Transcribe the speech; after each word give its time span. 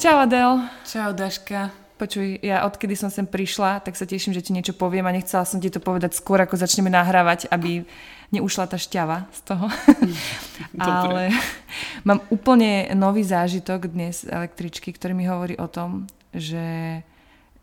Čau 0.00 0.16
Adel. 0.16 0.64
Čau, 0.88 1.12
Daška. 1.12 1.68
Počuj, 2.00 2.40
ja 2.40 2.64
odkedy 2.64 2.96
som 2.96 3.12
sem 3.12 3.28
prišla, 3.28 3.84
tak 3.84 4.00
sa 4.00 4.08
teším, 4.08 4.32
že 4.32 4.40
ti 4.40 4.56
niečo 4.56 4.72
poviem 4.72 5.04
a 5.04 5.12
nechcela 5.12 5.44
som 5.44 5.60
ti 5.60 5.68
to 5.68 5.76
povedať 5.76 6.16
skôr, 6.16 6.40
ako 6.40 6.56
začneme 6.56 6.88
nahrávať, 6.88 7.52
aby 7.52 7.84
neušla 8.32 8.64
tá 8.64 8.80
šťava 8.80 9.28
z 9.28 9.40
toho. 9.44 9.68
Ale 10.80 11.36
mám 12.08 12.24
úplne 12.32 12.88
nový 12.96 13.28
zážitok 13.28 13.92
dnes 13.92 14.24
električky, 14.24 14.88
ktorý 14.88 15.12
mi 15.12 15.28
hovorí 15.28 15.60
o 15.60 15.68
tom, 15.68 16.08
že, 16.32 17.04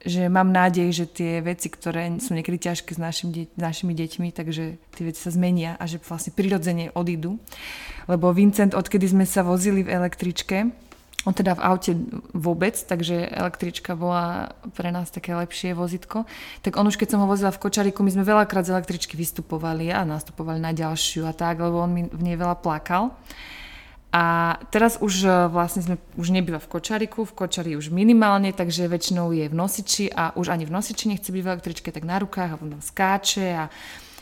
že 0.06 0.30
mám 0.30 0.54
nádej, 0.54 0.94
že 0.94 1.06
tie 1.10 1.42
veci, 1.42 1.74
ktoré 1.74 2.22
sú 2.22 2.38
niekedy 2.38 2.70
ťažké 2.70 2.94
s, 2.94 3.02
našim 3.02 3.34
de- 3.34 3.50
s 3.50 3.58
našimi 3.58 3.98
deťmi, 3.98 4.30
takže 4.30 4.78
tie 4.78 5.04
veci 5.10 5.26
sa 5.26 5.34
zmenia 5.34 5.74
a 5.82 5.90
že 5.90 5.98
vlastne 6.06 6.38
prirodzene 6.38 6.94
odídu. 6.94 7.42
Lebo 8.06 8.30
Vincent, 8.30 8.78
odkedy 8.78 9.10
sme 9.10 9.26
sa 9.26 9.42
vozili 9.42 9.82
v 9.82 9.90
električke, 9.90 10.86
on 11.28 11.36
teda 11.36 11.60
v 11.60 11.64
aute 11.68 11.92
vôbec, 12.32 12.80
takže 12.80 13.28
električka 13.28 14.00
bola 14.00 14.56
pre 14.72 14.96
nás 14.96 15.12
také 15.12 15.36
lepšie 15.36 15.76
vozitko. 15.76 16.24
Tak 16.64 16.80
on 16.80 16.88
už 16.88 16.96
keď 16.96 17.12
som 17.12 17.20
ho 17.20 17.28
vozila 17.28 17.52
v 17.52 17.60
kočariku, 17.68 18.00
my 18.00 18.16
sme 18.16 18.24
veľakrát 18.24 18.64
z 18.64 18.72
električky 18.72 19.20
vystupovali 19.20 19.92
a 19.92 20.08
nastupovali 20.08 20.64
na 20.64 20.72
ďalšiu 20.72 21.28
a 21.28 21.36
tak, 21.36 21.60
lebo 21.60 21.84
on 21.84 21.92
mi 21.92 22.02
v 22.08 22.22
nej 22.24 22.40
veľa 22.40 22.64
plakal. 22.64 23.12
A 24.08 24.56
teraz 24.72 24.96
už 25.04 25.28
e, 25.28 25.52
vlastne 25.52 25.84
sme, 25.84 25.96
už 26.16 26.32
nebýva 26.32 26.64
v 26.64 26.80
kočariku, 26.80 27.28
v 27.28 27.36
kočari 27.44 27.76
už 27.76 27.92
minimálne, 27.92 28.56
takže 28.56 28.88
väčšinou 28.88 29.36
je 29.36 29.52
v 29.52 29.56
nosiči 29.56 30.08
a 30.16 30.32
už 30.32 30.48
ani 30.48 30.64
v 30.64 30.72
nosiči 30.72 31.12
nechce 31.12 31.28
byť 31.28 31.44
v 31.44 31.52
električke, 31.52 31.92
tak 31.92 32.08
na 32.08 32.16
rukách 32.16 32.56
a 32.56 32.60
potom 32.60 32.80
skáče 32.80 33.48
a 33.52 33.68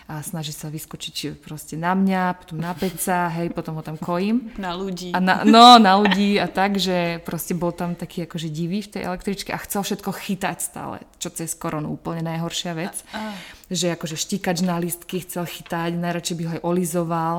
a 0.06 0.22
snaží 0.22 0.54
sa 0.54 0.70
vyskočiť 0.70 1.42
proste 1.42 1.74
na 1.74 1.98
mňa, 1.98 2.38
potom 2.38 2.62
na 2.62 2.78
peca, 2.78 3.26
hej, 3.34 3.50
potom 3.50 3.82
ho 3.82 3.84
tam 3.84 3.98
kojím. 3.98 4.54
Na 4.62 4.78
ľudí. 4.78 5.10
A 5.18 5.20
na, 5.20 5.42
no, 5.42 5.82
na 5.82 5.98
ľudí 5.98 6.38
a 6.38 6.46
tak, 6.46 6.78
že 6.78 7.18
proste 7.26 7.58
bol 7.58 7.74
tam 7.74 7.98
taký 7.98 8.30
akože 8.30 8.54
divý 8.54 8.86
v 8.86 8.92
tej 8.98 9.02
električke 9.10 9.50
a 9.50 9.58
chcel 9.66 9.82
všetko 9.82 10.14
chytať 10.14 10.58
stále, 10.62 11.02
čo 11.18 11.34
cez 11.34 11.58
koronu 11.58 11.90
úplne 11.90 12.22
najhoršia 12.22 12.78
vec. 12.78 13.02
A, 13.18 13.34
a. 13.34 13.74
Že 13.74 13.98
akože 13.98 14.16
štíkač 14.16 14.62
na 14.62 14.78
listky 14.78 15.26
chcel 15.26 15.50
chytať, 15.50 15.98
najradšej 15.98 16.38
by 16.38 16.44
ho 16.46 16.52
aj 16.54 16.62
olizoval. 16.62 17.38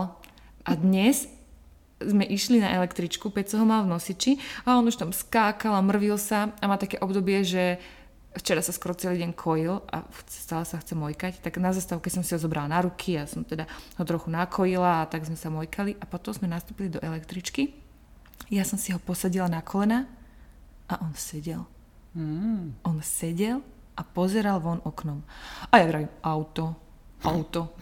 A 0.66 0.74
dnes 0.74 1.30
sme 2.02 2.26
išli 2.26 2.60
na 2.60 2.74
električku, 2.76 3.30
Peco 3.30 3.56
ho 3.56 3.64
mal 3.64 3.86
v 3.86 3.94
nosiči 3.94 4.36
a 4.68 4.76
on 4.76 4.90
už 4.90 5.00
tam 5.00 5.14
skákal 5.14 5.72
a 5.72 5.86
mrvil 5.86 6.20
sa 6.20 6.52
a 6.60 6.64
má 6.68 6.76
také 6.76 7.00
obdobie, 7.00 7.40
že 7.46 7.80
včera 8.36 8.60
sa 8.60 8.70
skoro 8.70 8.92
celý 8.92 9.24
deň 9.24 9.32
kojil 9.32 9.80
a 9.90 10.04
stále 10.28 10.68
sa 10.68 10.78
chce 10.78 10.92
mojkať, 10.92 11.40
tak 11.40 11.56
na 11.56 11.72
zastávke 11.72 12.12
som 12.12 12.20
si 12.20 12.36
ho 12.36 12.40
zobrala 12.40 12.68
na 12.70 12.84
ruky 12.84 13.16
a 13.16 13.24
som 13.24 13.42
teda 13.42 13.64
ho 13.96 14.04
trochu 14.04 14.28
nakojila 14.28 15.02
a 15.02 15.08
tak 15.08 15.24
sme 15.24 15.34
sa 15.34 15.48
mojkali 15.48 15.96
a 15.98 16.04
potom 16.04 16.36
sme 16.36 16.46
nastúpili 16.46 16.92
do 16.92 17.00
električky. 17.00 17.74
Ja 18.52 18.62
som 18.62 18.78
si 18.78 18.94
ho 18.94 19.00
posadila 19.00 19.48
na 19.48 19.64
kolena 19.64 20.06
a 20.86 21.02
on 21.02 21.16
sedel. 21.18 21.66
Mm. 22.14 22.78
On 22.86 23.00
sedel 23.02 23.64
a 23.96 24.02
pozeral 24.04 24.60
von 24.60 24.78
oknom. 24.84 25.24
A 25.72 25.80
ja 25.80 25.88
vravím, 25.88 26.12
auto, 26.20 26.85
auto, 27.24 27.72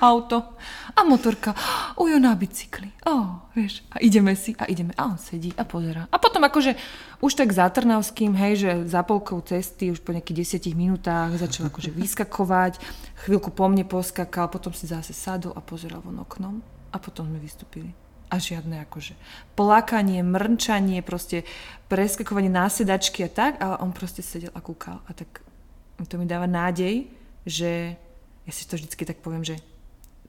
auto. 0.00 0.58
A 0.92 1.08
motorka, 1.08 1.56
ujo 1.96 2.20
na 2.20 2.36
bicykli, 2.36 2.92
oh, 3.08 3.48
vieš, 3.56 3.80
a 3.88 3.96
ideme 4.04 4.36
si 4.36 4.52
a 4.60 4.68
ideme. 4.68 4.92
A 5.00 5.08
on 5.08 5.16
sedí 5.16 5.48
a 5.56 5.64
pozerá. 5.64 6.04
A 6.12 6.20
potom 6.20 6.44
akože 6.44 6.76
už 7.24 7.32
tak 7.32 7.48
za 7.56 7.70
Trnavským, 7.72 8.36
hej, 8.36 8.54
že 8.60 8.70
za 8.92 9.00
polkou 9.00 9.40
cesty, 9.40 9.88
už 9.88 10.04
po 10.04 10.12
nejakých 10.12 10.44
desiatich 10.44 10.76
minútach 10.76 11.32
začal 11.38 11.72
akože 11.72 11.94
vyskakovať, 11.96 12.76
chvíľku 13.24 13.54
po 13.56 13.64
mne 13.72 13.88
poskakal, 13.88 14.52
potom 14.52 14.76
si 14.76 14.84
zase 14.84 15.16
sadol 15.16 15.56
a 15.56 15.64
pozeral 15.64 16.04
von 16.04 16.20
oknom. 16.20 16.60
A 16.92 17.00
potom 17.00 17.24
sme 17.24 17.40
vystúpili. 17.40 17.96
A 18.28 18.36
žiadne 18.36 18.84
akože 18.84 19.16
plakanie, 19.56 20.20
mrnčanie, 20.20 21.00
proste 21.00 21.44
preskakovanie 21.88 22.52
na 22.52 22.68
sedačky 22.68 23.24
a 23.24 23.30
tak, 23.32 23.60
ale 23.60 23.80
on 23.80 23.96
proste 23.96 24.20
sedel 24.20 24.52
a 24.52 24.60
kúkal. 24.60 25.00
A 25.08 25.16
tak 25.16 25.40
to 26.04 26.16
mi 26.20 26.28
dáva 26.28 26.48
nádej, 26.48 27.08
že 27.48 27.96
ja 28.42 28.52
si 28.52 28.64
to 28.64 28.74
vždycky 28.74 29.02
tak 29.04 29.20
poviem, 29.20 29.42
že 29.42 29.58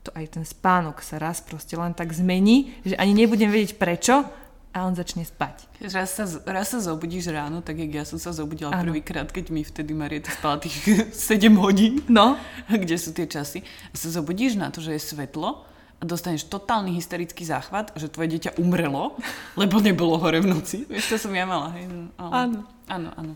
to 0.03 0.11
aj 0.13 0.35
ten 0.35 0.43
spánok 0.43 0.99
sa 0.99 1.15
raz 1.15 1.39
proste 1.39 1.73
len 1.73 1.95
tak 1.95 2.11
zmení, 2.11 2.75
že 2.83 2.99
ani 2.99 3.15
nebudem 3.15 3.47
vedieť 3.47 3.79
prečo 3.79 4.27
a 4.73 4.77
on 4.83 4.93
začne 4.93 5.23
spať. 5.23 5.69
Raz 5.85 6.17
sa, 6.17 6.25
raz 6.43 6.73
sa 6.73 6.81
zobudíš 6.81 7.29
ráno, 7.29 7.61
tak 7.61 7.77
jak 7.77 7.93
ja 7.93 8.03
som 8.03 8.17
sa 8.17 8.33
zobudila 8.33 8.73
prvýkrát, 8.73 9.29
keď 9.29 9.45
mi 9.47 9.61
vtedy 9.61 9.93
Marieta 9.93 10.33
spala 10.33 10.57
tých 10.59 10.75
7 11.13 11.55
hodín. 11.55 12.01
No, 12.09 12.35
Kde 12.67 12.97
sú 12.97 13.13
tie 13.13 13.29
časy? 13.29 13.63
A 13.63 13.95
sa 13.95 14.09
zobudíš 14.11 14.57
na 14.57 14.73
to, 14.73 14.81
že 14.81 14.97
je 14.97 15.01
svetlo 15.13 15.63
a 15.97 16.03
dostaneš 16.03 16.51
totálny 16.51 16.99
hysterický 16.99 17.47
záchvat, 17.47 17.95
že 17.95 18.11
tvoje 18.11 18.33
dieťa 18.35 18.59
umrelo, 18.59 19.15
lebo 19.61 19.79
nebolo 19.79 20.19
hore 20.19 20.43
v 20.43 20.51
noci. 20.51 20.83
Vieš, 20.83 21.15
to 21.15 21.17
som 21.21 21.31
ja 21.31 21.47
mala, 21.47 21.71
hej? 21.79 21.87
Ale- 22.19 22.33
Áno. 22.33 22.59
Áno, 22.91 23.09
áno. 23.15 23.33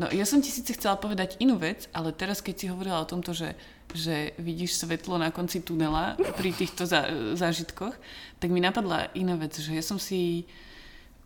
No, 0.00 0.08
ja 0.08 0.24
som 0.24 0.40
ti 0.40 0.48
síce 0.48 0.72
chcela 0.72 0.96
povedať 0.96 1.36
inú 1.36 1.60
vec, 1.60 1.84
ale 1.92 2.16
teraz, 2.16 2.40
keď 2.40 2.54
si 2.56 2.66
hovorila 2.72 3.04
o 3.04 3.10
tomto, 3.10 3.36
že, 3.36 3.52
že 3.94 4.32
vidíš 4.40 4.80
svetlo 4.80 5.20
na 5.20 5.30
konci 5.30 5.60
tunela 5.60 6.16
pri 6.38 6.50
týchto 6.52 6.88
zá, 6.88 7.08
zážitkoch, 7.36 7.94
tak 8.40 8.48
mi 8.50 8.58
napadla 8.58 9.12
iná 9.14 9.36
vec, 9.36 9.56
že 9.56 9.72
ja 9.72 9.84
som 9.84 10.00
si... 10.00 10.44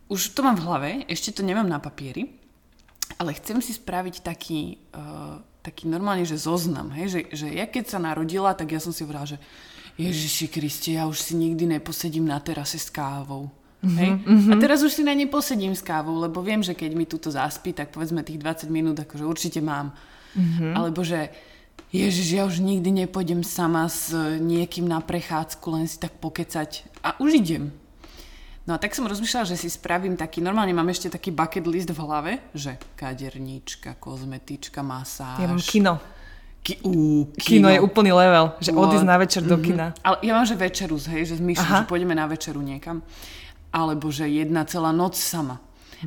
Už 0.07 0.31
to 0.31 0.39
mám 0.39 0.55
v 0.55 0.63
hlave, 0.63 0.89
ešte 1.11 1.35
to 1.35 1.43
nemám 1.43 1.67
na 1.67 1.83
papieri, 1.83 2.31
ale 3.19 3.35
chcem 3.35 3.59
si 3.59 3.75
spraviť 3.75 4.23
taký, 4.23 4.79
uh, 4.95 5.43
taký 5.59 5.91
normálne, 5.91 6.23
že 6.23 6.39
zoznam, 6.39 6.95
hej? 6.95 7.11
Že, 7.11 7.21
že 7.35 7.47
ja 7.51 7.67
keď 7.67 7.91
sa 7.91 7.99
narodila, 7.99 8.55
tak 8.55 8.71
ja 8.71 8.79
som 8.79 8.95
si 8.95 9.03
hovorila, 9.03 9.27
že 9.27 9.39
Ježiši 9.99 10.47
Kriste, 10.47 10.95
ja 10.95 11.09
už 11.11 11.19
si 11.19 11.33
nikdy 11.35 11.65
neposedím 11.79 12.23
na 12.23 12.39
terase 12.39 12.79
s 12.79 12.87
kávou. 12.87 13.51
Hej? 13.81 14.21
A 14.49 14.53
teraz 14.57 14.81
už 14.81 14.93
si 14.93 15.03
na 15.05 15.13
nej 15.13 15.29
posedím 15.29 15.73
s 15.73 15.85
kávou, 15.85 16.17
lebo 16.17 16.41
viem, 16.41 16.61
že 16.61 16.73
keď 16.73 16.91
mi 16.97 17.05
túto 17.05 17.29
zaspí, 17.29 17.73
tak 17.73 17.93
povedzme 17.93 18.25
tých 18.25 18.41
20 18.41 18.69
minút, 18.73 18.97
akože 18.97 19.25
určite 19.25 19.59
mám. 19.61 19.93
Alebo 20.77 21.01
že 21.01 21.29
Ježiš, 21.87 22.27
ja 22.35 22.43
už 22.43 22.59
nikdy 22.59 23.07
nepôjdem 23.07 23.47
sama 23.47 23.87
s 23.87 24.11
niekým 24.43 24.83
na 24.91 24.99
prechádzku, 24.99 25.65
len 25.71 25.87
si 25.87 25.95
tak 25.95 26.19
pokecať. 26.19 26.83
A 26.99 27.15
už 27.23 27.39
idem. 27.39 27.71
No 28.67 28.75
a 28.75 28.77
tak 28.77 28.91
som 28.91 29.07
rozmýšľala, 29.07 29.47
že 29.47 29.55
si 29.55 29.71
spravím 29.71 30.19
taký, 30.19 30.43
normálne 30.43 30.75
mám 30.75 30.91
ešte 30.91 31.07
taký 31.07 31.31
bucket 31.31 31.63
list 31.63 31.87
v 31.87 32.03
hlave, 32.03 32.31
že 32.51 32.75
kaderníčka, 32.99 33.95
kozmetička, 33.95 34.83
masáž. 34.83 35.39
ja 35.39 35.47
mám 35.47 35.63
kino. 35.63 35.95
Ki- 36.59 36.83
ú, 36.83 37.31
Kino 37.39 37.71
je 37.71 37.79
úplný 37.79 38.11
level, 38.11 38.51
že 38.59 38.75
What? 38.75 38.91
odísť 38.91 39.07
na 39.07 39.15
večer 39.15 39.39
do 39.47 39.55
kina. 39.55 39.95
Ale 40.03 40.19
ja 40.19 40.35
mám, 40.35 40.43
že 40.43 40.59
večeru, 40.59 40.99
hej, 40.99 41.23
že 41.31 41.35
Aha. 41.39 41.55
že 41.55 41.87
pôjdeme 41.87 42.11
na 42.11 42.27
večeru 42.27 42.59
niekam. 42.59 42.99
Alebo 43.71 44.11
že 44.11 44.27
jedna 44.27 44.67
celá 44.67 44.91
noc 44.91 45.15
sama. 45.15 45.63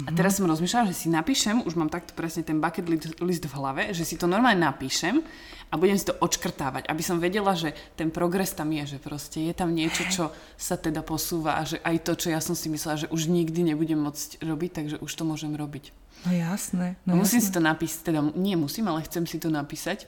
A 0.07 0.11
teraz 0.15 0.39
som 0.39 0.47
rozmýšľala, 0.47 0.87
že 0.91 0.95
si 0.95 1.09
napíšem, 1.11 1.67
už 1.67 1.75
mám 1.75 1.91
takto 1.91 2.15
presne 2.15 2.47
ten 2.47 2.63
bucket 2.63 2.87
list- 2.87 3.47
v 3.51 3.55
hlave, 3.59 3.91
že 3.91 4.07
si 4.07 4.15
to 4.15 4.31
normálne 4.31 4.63
napíšem 4.63 5.19
a 5.67 5.75
budem 5.75 5.99
si 5.99 6.07
to 6.07 6.15
odškrtávať, 6.15 6.87
aby 6.87 7.03
som 7.03 7.19
vedela, 7.19 7.59
že 7.59 7.75
ten 7.99 8.11
progres 8.11 8.55
tam 8.55 8.71
je, 8.71 8.95
že 8.95 8.99
proste 9.03 9.43
je 9.43 9.55
tam 9.55 9.75
niečo, 9.75 10.07
čo 10.07 10.25
sa 10.55 10.79
teda 10.79 11.03
posúva 11.03 11.59
a 11.59 11.67
že 11.67 11.83
aj 11.83 11.97
to, 12.07 12.13
čo 12.15 12.29
ja 12.31 12.39
som 12.39 12.55
si 12.55 12.71
myslela, 12.71 13.03
že 13.03 13.11
už 13.11 13.27
nikdy 13.27 13.75
nebudem 13.75 13.99
môcť 13.99 14.43
robiť, 14.47 14.71
takže 14.71 14.97
už 15.03 15.11
to 15.11 15.23
môžem 15.27 15.59
robiť. 15.59 15.91
No 16.27 16.31
jasné. 16.31 16.95
No 17.03 17.19
No 17.19 17.27
musím 17.27 17.43
si 17.43 17.51
jasné. 17.51 17.57
to 17.59 17.61
napísať, 17.67 18.01
teda 18.07 18.21
nie 18.39 18.55
musím, 18.55 18.87
ale 18.91 19.03
chcem 19.07 19.27
si 19.27 19.43
to 19.43 19.51
napísať. 19.51 20.07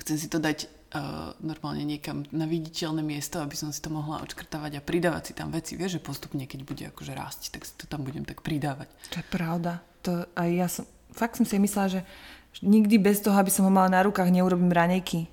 Chcem 0.00 0.16
si 0.18 0.28
to 0.28 0.36
dať 0.42 0.66
uh, 0.94 1.34
normálne 1.42 1.82
niekam 1.82 2.22
na 2.30 2.46
viditeľné 2.46 3.02
miesto, 3.02 3.42
aby 3.42 3.58
som 3.58 3.74
si 3.74 3.82
to 3.82 3.90
mohla 3.90 4.22
odškrtávať 4.22 4.78
a 4.78 4.86
pridávať 4.86 5.22
si 5.30 5.32
tam 5.34 5.50
veci. 5.50 5.74
Vieš, 5.74 5.98
že 5.98 6.06
postupne, 6.06 6.46
keď 6.46 6.60
bude 6.62 6.84
akože 6.94 7.12
rásť, 7.12 7.52
tak 7.52 7.66
si 7.66 7.74
to 7.74 7.84
tam 7.90 8.06
budem 8.06 8.22
tak 8.22 8.40
pridávať. 8.40 8.88
To 9.12 9.18
je 9.20 9.26
pravda. 9.26 9.82
To 10.06 10.24
aj 10.38 10.48
ja 10.54 10.66
som, 10.70 10.84
fakt 11.10 11.36
som 11.36 11.44
si 11.44 11.58
myslela, 11.58 11.88
že 11.90 12.00
nikdy 12.62 13.02
bez 13.02 13.18
toho, 13.20 13.34
aby 13.34 13.50
som 13.50 13.66
ho 13.66 13.72
mala 13.74 13.90
na 13.90 14.00
rukách, 14.06 14.30
neurobím 14.30 14.70
ranejky. 14.70 15.26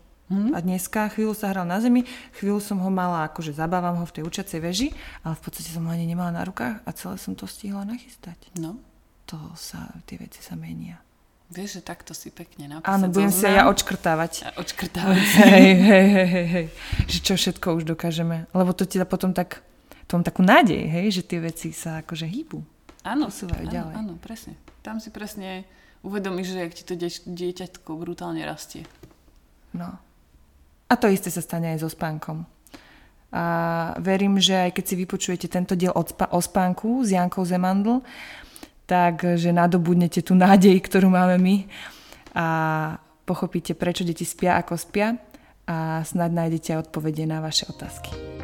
A 0.56 0.64
dneska 0.64 1.12
chvíľu 1.12 1.36
sa 1.36 1.52
hral 1.52 1.68
na 1.68 1.84
zemi, 1.84 2.08
chvíľu 2.40 2.64
som 2.64 2.80
ho 2.80 2.88
mala, 2.88 3.28
akože 3.28 3.52
zabávam 3.52 4.00
ho 4.00 4.08
v 4.08 4.16
tej 4.16 4.24
učacej 4.24 4.60
veži, 4.64 4.88
ale 5.28 5.36
v 5.36 5.44
podstate 5.44 5.76
som 5.76 5.84
ho 5.84 5.92
ani 5.92 6.08
nemala 6.08 6.32
na 6.32 6.48
rukách 6.48 6.80
a 6.88 6.90
celé 6.96 7.20
som 7.20 7.36
to 7.36 7.44
stihla 7.44 7.84
nachystať. 7.84 8.40
No, 8.56 8.80
To 9.28 9.52
sa, 9.60 9.92
tie 10.08 10.16
veci 10.16 10.40
sa 10.40 10.56
menia. 10.56 11.04
Vieš, 11.52 11.80
že 11.80 11.82
takto 11.84 12.16
si 12.16 12.32
pekne 12.32 12.80
napísať 12.80 12.96
Áno, 12.96 13.06
budem 13.12 13.30
si 13.32 13.44
aj 13.44 13.56
ja 13.60 13.64
odškrtávať. 13.68 14.32
a 14.48 14.50
odškrtávať. 14.62 15.26
Hej, 15.52 15.72
hej, 15.78 16.08
hej, 16.08 16.28
hej, 16.32 16.48
hej. 16.48 16.66
Že 17.12 17.18
čo 17.22 17.34
všetko 17.36 17.68
už 17.78 17.84
dokážeme. 17.84 18.48
Lebo 18.56 18.72
to 18.72 18.88
ti 18.88 18.96
dá 18.98 19.06
potom 19.06 19.36
tak 19.36 19.62
tom 20.12 20.28
takú 20.28 20.44
nádej, 20.44 20.92
hej, 20.92 21.08
že 21.16 21.24
tie 21.24 21.40
veci 21.40 21.72
sa 21.72 22.04
akože 22.04 22.28
hýbu. 22.28 22.60
Áno, 23.08 23.32
posúvajú 23.32 23.64
áno, 23.64 23.72
ďalej. 23.72 23.94
áno, 23.96 24.14
presne. 24.20 24.60
Tam 24.84 25.00
si 25.00 25.08
presne 25.08 25.64
uvedomíš, 26.04 26.52
že 26.52 26.60
jak 26.68 26.74
ti 26.76 26.84
to 26.84 26.94
dieť, 27.00 27.16
dieťatko 27.32 27.96
brutálne 27.96 28.44
rastie. 28.44 28.84
No. 29.72 29.96
A 30.92 30.94
to 31.00 31.08
isté 31.08 31.32
sa 31.32 31.40
stane 31.40 31.72
aj 31.72 31.88
so 31.88 31.90
spánkom. 31.90 32.44
A 33.32 33.44
verím, 34.04 34.36
že 34.44 34.68
aj 34.68 34.76
keď 34.76 34.84
si 34.84 34.96
vypočujete 35.00 35.48
tento 35.48 35.80
diel 35.80 35.96
o 35.96 36.40
spánku 36.44 37.08
s 37.08 37.16
Jankou 37.16 37.48
Zemandl, 37.48 38.04
tak 38.92 39.40
že 39.40 39.56
nadobudnete 39.56 40.20
tú 40.20 40.36
nádej, 40.36 40.84
ktorú 40.84 41.08
máme 41.08 41.40
my 41.40 41.56
a 42.36 42.48
pochopíte, 43.24 43.72
prečo 43.72 44.04
deti 44.04 44.28
spia, 44.28 44.60
ako 44.60 44.76
spia 44.76 45.16
a 45.64 46.04
snad 46.04 46.36
nájdete 46.36 46.76
odpovede 46.76 47.24
na 47.24 47.40
vaše 47.40 47.64
otázky. 47.72 48.41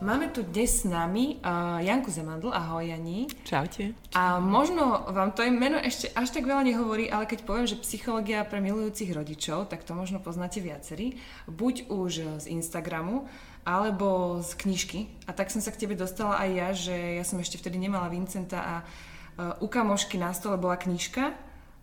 Máme 0.00 0.32
tu 0.32 0.40
dnes 0.40 0.80
s 0.80 0.88
nami 0.88 1.36
uh, 1.44 1.76
Janku 1.84 2.08
Zemandl. 2.08 2.48
Ahoj, 2.48 2.88
Jani. 2.88 3.28
Čaute. 3.44 3.92
A 4.16 4.40
možno 4.40 5.04
vám 5.12 5.36
to 5.36 5.44
meno 5.52 5.76
ešte 5.76 6.08
až 6.16 6.32
tak 6.32 6.48
veľa 6.48 6.64
nehovorí, 6.64 7.12
ale 7.12 7.28
keď 7.28 7.44
poviem, 7.44 7.68
že 7.68 7.76
psychológia 7.84 8.48
pre 8.48 8.64
milujúcich 8.64 9.12
rodičov, 9.12 9.68
tak 9.68 9.84
to 9.84 9.92
možno 9.92 10.16
poznáte 10.16 10.64
viacerí. 10.64 11.20
Buď 11.44 11.92
už 11.92 12.40
z 12.40 12.44
Instagramu, 12.48 13.28
alebo 13.68 14.40
z 14.40 14.56
knižky. 14.56 14.98
A 15.28 15.36
tak 15.36 15.52
som 15.52 15.60
sa 15.60 15.68
k 15.68 15.84
tebe 15.84 15.92
dostala 15.92 16.40
aj 16.40 16.48
ja, 16.48 16.68
že 16.72 16.96
ja 17.20 17.24
som 17.28 17.36
ešte 17.36 17.60
vtedy 17.60 17.76
nemala 17.76 18.08
Vincenta 18.08 18.56
a 18.56 18.74
uh, 18.80 19.60
u 19.60 19.68
kamošky 19.68 20.16
na 20.16 20.32
stole 20.32 20.56
bola 20.56 20.80
knižka 20.80 21.36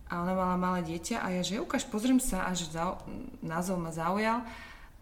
a 0.09 0.13
ona 0.25 0.33
mala 0.33 0.57
malé 0.57 0.81
dieťa 0.89 1.21
a 1.21 1.37
ja, 1.37 1.45
že 1.45 1.61
ukáž, 1.61 1.85
pozriem 1.85 2.17
sa 2.17 2.49
a 2.49 2.57
že 2.57 2.65
zau, 2.73 2.97
názov 3.45 3.77
ma 3.77 3.93
zaujal 3.93 4.41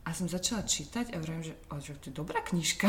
a 0.06 0.14
som 0.14 0.30
začala 0.30 0.62
čítať 0.62 1.12
a 1.12 1.18
hovorím, 1.18 1.42
že, 1.42 1.58
o, 1.74 1.82
že 1.82 1.98
to 1.98 2.14
je 2.14 2.16
dobrá 2.16 2.38
knižka. 2.46 2.86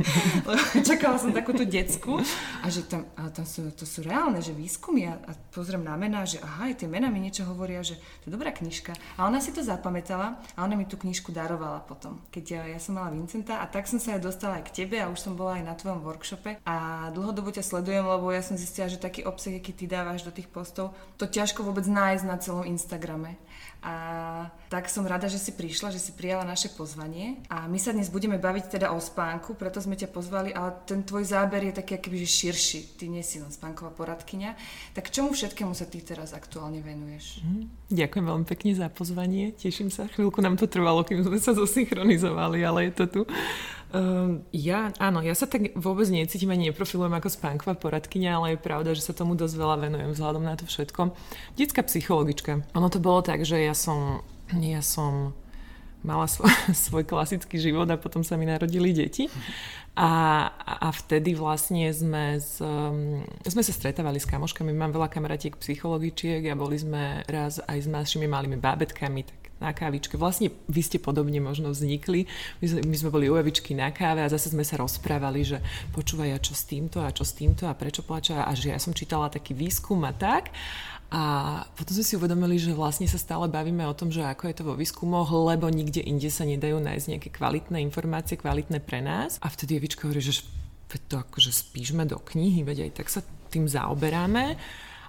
čakala 0.88 1.20
som 1.20 1.36
takúto 1.36 1.68
decku 1.68 2.16
a 2.64 2.66
že 2.72 2.88
tam, 2.88 3.04
ale 3.12 3.28
tam 3.28 3.44
sú, 3.44 3.68
to 3.76 3.84
sú 3.84 4.00
reálne, 4.00 4.40
že 4.40 4.56
výskumy 4.56 5.04
a, 5.04 5.20
a 5.20 5.36
pozriem 5.52 5.84
na 5.84 6.00
mená, 6.00 6.24
že 6.24 6.40
aha, 6.40 6.72
aj 6.72 6.80
tie 6.80 6.88
mená 6.88 7.12
mi 7.12 7.20
niečo 7.20 7.44
hovoria, 7.44 7.84
že 7.84 8.00
to 8.24 8.32
je 8.32 8.34
dobrá 8.34 8.56
knižka. 8.56 8.96
A 9.20 9.28
ona 9.28 9.36
si 9.44 9.52
to 9.52 9.60
zapamätala 9.60 10.40
a 10.56 10.58
ona 10.64 10.80
mi 10.80 10.88
tú 10.88 10.96
knižku 10.96 11.28
darovala 11.28 11.84
potom, 11.84 12.24
keď 12.32 12.44
ja, 12.48 12.62
ja 12.72 12.80
som 12.80 12.96
mala 12.96 13.12
Vincenta 13.12 13.60
a 13.60 13.68
tak 13.68 13.84
som 13.84 14.00
sa 14.00 14.16
aj 14.16 14.24
dostala 14.24 14.64
aj 14.64 14.72
k 14.72 14.84
tebe 14.84 14.96
a 14.96 15.12
už 15.12 15.20
som 15.20 15.36
bola 15.36 15.60
aj 15.60 15.64
na 15.68 15.76
tvojom 15.76 16.00
workshope 16.00 16.56
a 16.64 16.74
dlhodobo 17.12 17.52
ťa 17.52 17.68
sledujem, 17.68 18.08
lebo 18.08 18.32
ja 18.32 18.40
som 18.40 18.56
zistila, 18.56 18.88
že 18.88 18.96
taký 18.96 19.28
obsah, 19.28 19.60
aký 19.60 19.76
ty 19.76 19.84
dávaš 19.84 20.24
do 20.24 20.32
tých 20.32 20.48
postov, 20.48 20.96
to 21.20 21.28
ťažko 21.28 21.68
vôbec 21.68 21.84
nájsť 21.84 22.24
na 22.24 22.40
celom 22.40 22.64
Instagrame. 22.64 23.36
A 23.80 23.94
tak 24.68 24.92
som 24.92 25.08
rada, 25.08 25.24
že 25.24 25.40
si 25.40 25.56
prišla, 25.56 25.88
že 25.88 25.96
si 25.96 26.12
prijala 26.12 26.44
naše 26.44 26.68
pozvanie. 26.76 27.40
A 27.48 27.64
my 27.64 27.80
sa 27.80 27.96
dnes 27.96 28.12
budeme 28.12 28.36
baviť 28.36 28.76
teda 28.76 28.92
o 28.92 29.00
spánku, 29.00 29.56
preto 29.56 29.80
sme 29.80 29.96
ťa 29.96 30.12
pozvali, 30.12 30.52
ale 30.52 30.76
ten 30.84 31.00
tvoj 31.00 31.24
záber 31.24 31.72
je 31.72 31.80
taký 31.80 31.96
akoby 31.96 32.28
širší. 32.28 33.00
Ty 33.00 33.08
nie 33.08 33.24
si 33.24 33.40
len 33.40 33.48
spánková 33.48 33.88
poradkyňa. 33.96 34.52
Tak 34.92 35.08
čomu 35.08 35.32
všetkému 35.32 35.72
sa 35.72 35.88
ty 35.88 36.04
teraz 36.04 36.36
aktuálne 36.36 36.84
venuješ? 36.84 37.40
Mm, 37.40 37.72
ďakujem 37.88 38.24
veľmi 38.28 38.46
pekne 38.46 38.70
za 38.76 38.92
pozvanie. 38.92 39.56
Teším 39.56 39.88
sa. 39.88 40.12
Chvíľku 40.12 40.44
nám 40.44 40.60
to 40.60 40.68
trvalo, 40.68 41.00
kým 41.00 41.24
sme 41.24 41.40
sa 41.40 41.56
zosynchronizovali, 41.60 42.60
ale 42.60 42.92
je 42.92 42.92
to 43.00 43.04
tu. 43.08 43.20
Um, 43.90 44.46
ja, 44.54 44.94
áno, 45.02 45.18
ja 45.18 45.34
sa 45.34 45.50
tak 45.50 45.74
vôbec 45.74 46.06
necítim 46.06 46.46
ani 46.54 46.70
neprofilujem 46.70 47.10
ako 47.10 47.26
spánková 47.26 47.74
poradkynia, 47.74 48.38
ale 48.38 48.54
je 48.54 48.62
pravda, 48.62 48.94
že 48.94 49.02
sa 49.02 49.10
tomu 49.10 49.34
dosť 49.34 49.58
veľa 49.58 49.76
venujem 49.82 50.14
vzhľadom 50.14 50.46
na 50.46 50.54
to 50.54 50.62
všetko. 50.62 51.10
Detská 51.58 51.82
psychologička. 51.82 52.62
Ono 52.78 52.86
to 52.86 53.02
bolo 53.02 53.18
tak, 53.18 53.42
že 53.42 53.58
ja 53.58 53.74
som, 53.74 54.22
ja 54.54 54.78
som 54.78 55.34
mala 56.06 56.30
svoj, 56.30 56.54
svoj 56.86 57.02
klasický 57.02 57.58
život 57.58 57.90
a 57.90 57.98
potom 58.00 58.22
sa 58.22 58.38
mi 58.38 58.46
narodili 58.46 58.94
deti. 58.94 59.26
A, 59.98 60.46
a 60.54 60.88
vtedy 60.94 61.34
vlastne 61.34 61.90
sme, 61.90 62.38
z, 62.38 62.62
um, 62.62 63.26
sme 63.42 63.62
sa 63.66 63.74
stretávali 63.74 64.22
s 64.22 64.30
kamoškami. 64.30 64.70
Mám 64.70 64.94
veľa 64.94 65.10
kamarátiek 65.10 65.58
psychologičiek 65.58 66.46
a 66.46 66.54
boli 66.54 66.78
sme 66.78 67.26
raz 67.26 67.58
aj 67.58 67.78
s 67.84 67.88
našimi 67.90 68.30
malými 68.30 68.56
bábetkami, 68.56 69.20
tak 69.26 69.39
na 69.60 69.70
kávičke. 69.76 70.16
Vlastne 70.16 70.50
vy 70.66 70.80
ste 70.80 70.98
podobne 70.98 71.38
možno 71.38 71.70
vznikli. 71.70 72.26
My 72.64 72.66
sme, 72.66 72.80
my 72.88 72.96
sme 72.96 73.10
boli 73.12 73.28
u 73.28 73.36
Evičky 73.36 73.76
na 73.76 73.92
káve 73.92 74.24
a 74.24 74.32
zase 74.32 74.50
sme 74.50 74.64
sa 74.64 74.80
rozprávali, 74.80 75.44
že 75.44 75.60
počúvaj, 75.92 76.34
a 76.34 76.38
čo 76.40 76.56
s 76.56 76.64
týmto 76.64 77.04
a 77.04 77.12
čo 77.12 77.22
s 77.22 77.36
týmto 77.36 77.68
a 77.68 77.76
prečo 77.76 78.00
plača 78.00 78.48
a 78.48 78.52
že 78.56 78.72
ja 78.72 78.80
som 78.80 78.96
čítala 78.96 79.28
taký 79.28 79.52
výskum 79.52 80.00
a 80.08 80.16
tak. 80.16 80.50
A 81.10 81.22
potom 81.74 81.90
sme 81.98 82.06
si 82.06 82.14
uvedomili, 82.14 82.54
že 82.54 82.70
vlastne 82.70 83.04
sa 83.10 83.18
stále 83.18 83.50
bavíme 83.50 83.82
o 83.82 83.94
tom, 83.98 84.14
že 84.14 84.22
ako 84.22 84.46
je 84.46 84.54
to 84.54 84.62
vo 84.62 84.78
výskumoch, 84.78 85.26
lebo 85.26 85.66
nikde 85.66 85.98
inde 86.06 86.30
sa 86.30 86.46
nedajú 86.46 86.78
nájsť 86.78 87.06
nejaké 87.10 87.28
kvalitné 87.34 87.82
informácie, 87.82 88.38
kvalitné 88.38 88.78
pre 88.78 89.02
nás. 89.02 89.34
A 89.42 89.50
vtedy 89.50 89.74
Evička 89.74 90.06
hovorí, 90.06 90.22
že 90.22 90.46
to 91.10 91.18
akože 91.18 91.50
spíšme 91.50 92.06
do 92.06 92.18
knihy, 92.18 92.62
veď 92.62 92.90
aj 92.90 92.92
tak 92.94 93.08
sa 93.10 93.20
tým 93.50 93.66
zaoberáme. 93.66 94.54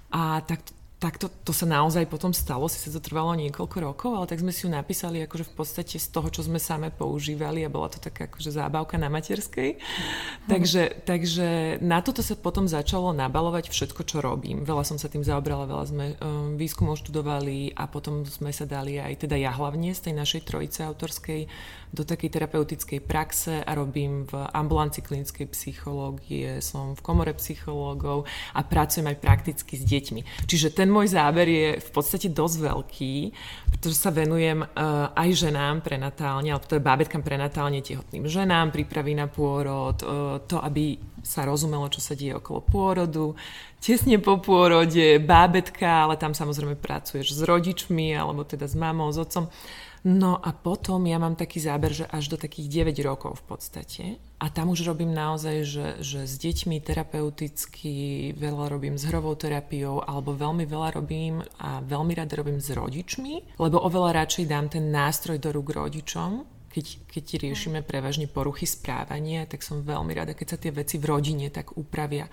A 0.09 0.41
tak 0.41 0.65
tak 1.01 1.17
to, 1.17 1.33
to 1.41 1.49
sa 1.49 1.65
naozaj 1.65 2.05
potom 2.05 2.29
stalo, 2.29 2.69
si 2.69 2.77
sa 2.77 2.93
to 2.93 3.01
trvalo 3.01 3.33
niekoľko 3.33 3.77
rokov, 3.81 4.11
ale 4.13 4.29
tak 4.29 4.37
sme 4.37 4.53
si 4.53 4.63
ju 4.63 4.69
napísali 4.69 5.17
akože 5.25 5.49
v 5.49 5.53
podstate 5.57 5.97
z 5.97 6.07
toho, 6.13 6.29
čo 6.29 6.45
sme 6.45 6.61
same 6.61 6.93
používali 6.93 7.65
a 7.65 7.73
bola 7.73 7.89
to 7.89 7.97
taká 7.97 8.29
akože 8.29 8.53
zábavka 8.53 9.01
na 9.01 9.09
materskej. 9.09 9.81
Mm. 9.81 10.45
Takže, 10.45 11.01
takže 11.01 11.47
na 11.81 12.05
toto 12.05 12.21
sa 12.21 12.37
potom 12.37 12.69
začalo 12.69 13.17
nabalovať 13.17 13.73
všetko, 13.73 14.01
čo 14.05 14.21
robím. 14.21 14.61
Veľa 14.61 14.85
som 14.85 15.01
sa 15.01 15.09
tým 15.09 15.25
zaobrala, 15.25 15.65
veľa 15.65 15.85
sme 15.89 16.05
um, 16.21 16.53
výskumov 16.53 17.01
študovali 17.01 17.73
a 17.73 17.89
potom 17.89 18.21
sme 18.29 18.53
sa 18.53 18.69
dali 18.69 19.01
aj, 19.01 19.25
teda 19.25 19.41
ja 19.41 19.49
hlavne 19.57 19.97
z 19.97 20.05
tej 20.05 20.13
našej 20.21 20.45
trojice 20.45 20.85
autorskej 20.85 21.49
do 21.91 22.05
takej 22.05 22.29
terapeutickej 22.29 22.99
praxe 23.03 23.59
a 23.65 23.71
robím 23.73 24.23
v 24.29 24.33
ambulanci 24.53 25.01
klinickej 25.03 25.49
psychológie, 25.51 26.61
som 26.63 26.93
v 26.93 27.01
komore 27.03 27.33
psychológov 27.35 28.29
a 28.53 28.61
pracujem 28.63 29.11
aj 29.11 29.17
prakticky 29.17 29.75
s 29.75 29.83
deťmi. 29.83 30.45
Čiže 30.47 30.71
ten 30.71 30.90
môj 30.91 31.07
záber 31.15 31.47
je 31.47 31.67
v 31.79 31.89
podstate 31.95 32.27
dosť 32.27 32.57
veľký, 32.61 33.15
pretože 33.71 33.97
sa 33.97 34.11
venujem 34.11 34.61
uh, 34.61 35.15
aj 35.15 35.29
ženám 35.47 35.79
prenatálne, 35.81 36.51
alebo 36.51 36.67
teda 36.67 36.83
bábetkám 36.83 37.23
prenatálne 37.23 37.79
tehotným 37.79 38.27
ženám, 38.27 38.75
prípravy 38.75 39.15
na 39.15 39.31
pôrod, 39.31 39.97
uh, 40.03 40.37
to, 40.43 40.59
aby 40.59 40.99
sa 41.23 41.47
rozumelo, 41.47 41.87
čo 41.87 42.03
sa 42.03 42.13
deje 42.13 42.35
okolo 42.37 42.59
pôrodu, 42.61 43.33
tesne 43.81 44.19
po 44.19 44.37
pôrode, 44.37 45.17
bábetka, 45.23 46.05
ale 46.05 46.19
tam 46.19 46.35
samozrejme 46.35 46.77
pracuješ 46.77 47.33
s 47.33 47.41
rodičmi, 47.41 48.13
alebo 48.13 48.45
teda 48.45 48.69
s 48.69 48.75
mamou, 48.77 49.09
s 49.09 49.17
otcom. 49.17 49.49
No 50.01 50.41
a 50.41 50.49
potom 50.49 51.05
ja 51.05 51.21
mám 51.21 51.37
taký 51.37 51.61
záber, 51.61 51.93
že 51.93 52.09
až 52.09 52.33
do 52.33 52.37
takých 52.37 52.89
9 52.89 52.97
rokov 53.05 53.37
v 53.45 53.53
podstate. 53.53 54.03
A 54.41 54.49
tam 54.49 54.73
už 54.73 54.81
robím 54.89 55.13
naozaj, 55.13 55.57
že, 55.61 55.87
že 56.01 56.25
s 56.25 56.41
deťmi 56.41 56.81
terapeuticky, 56.81 57.93
veľa 58.33 58.65
robím 58.73 58.97
s 58.97 59.05
hrovou 59.05 59.37
terapiou, 59.37 60.01
alebo 60.01 60.33
veľmi 60.33 60.65
veľa 60.65 60.97
robím 60.97 61.45
a 61.61 61.85
veľmi 61.85 62.17
rada 62.17 62.33
robím 62.33 62.57
s 62.57 62.73
rodičmi, 62.73 63.61
lebo 63.61 63.77
oveľa 63.77 64.25
radšej 64.25 64.49
dám 64.49 64.73
ten 64.73 64.89
nástroj 64.89 65.37
do 65.37 65.53
rúk 65.53 65.77
rodičom, 65.77 66.49
keď, 66.71 66.85
keď 67.05 67.25
riešime 67.37 67.79
prevažne 67.83 68.25
poruchy 68.25 68.65
správania, 68.65 69.45
tak 69.45 69.61
som 69.61 69.83
veľmi 69.83 70.15
rada, 70.15 70.33
keď 70.33 70.47
sa 70.47 70.57
tie 70.57 70.71
veci 70.71 70.97
v 70.97 71.05
rodine 71.13 71.51
tak 71.53 71.77
upravia. 71.77 72.25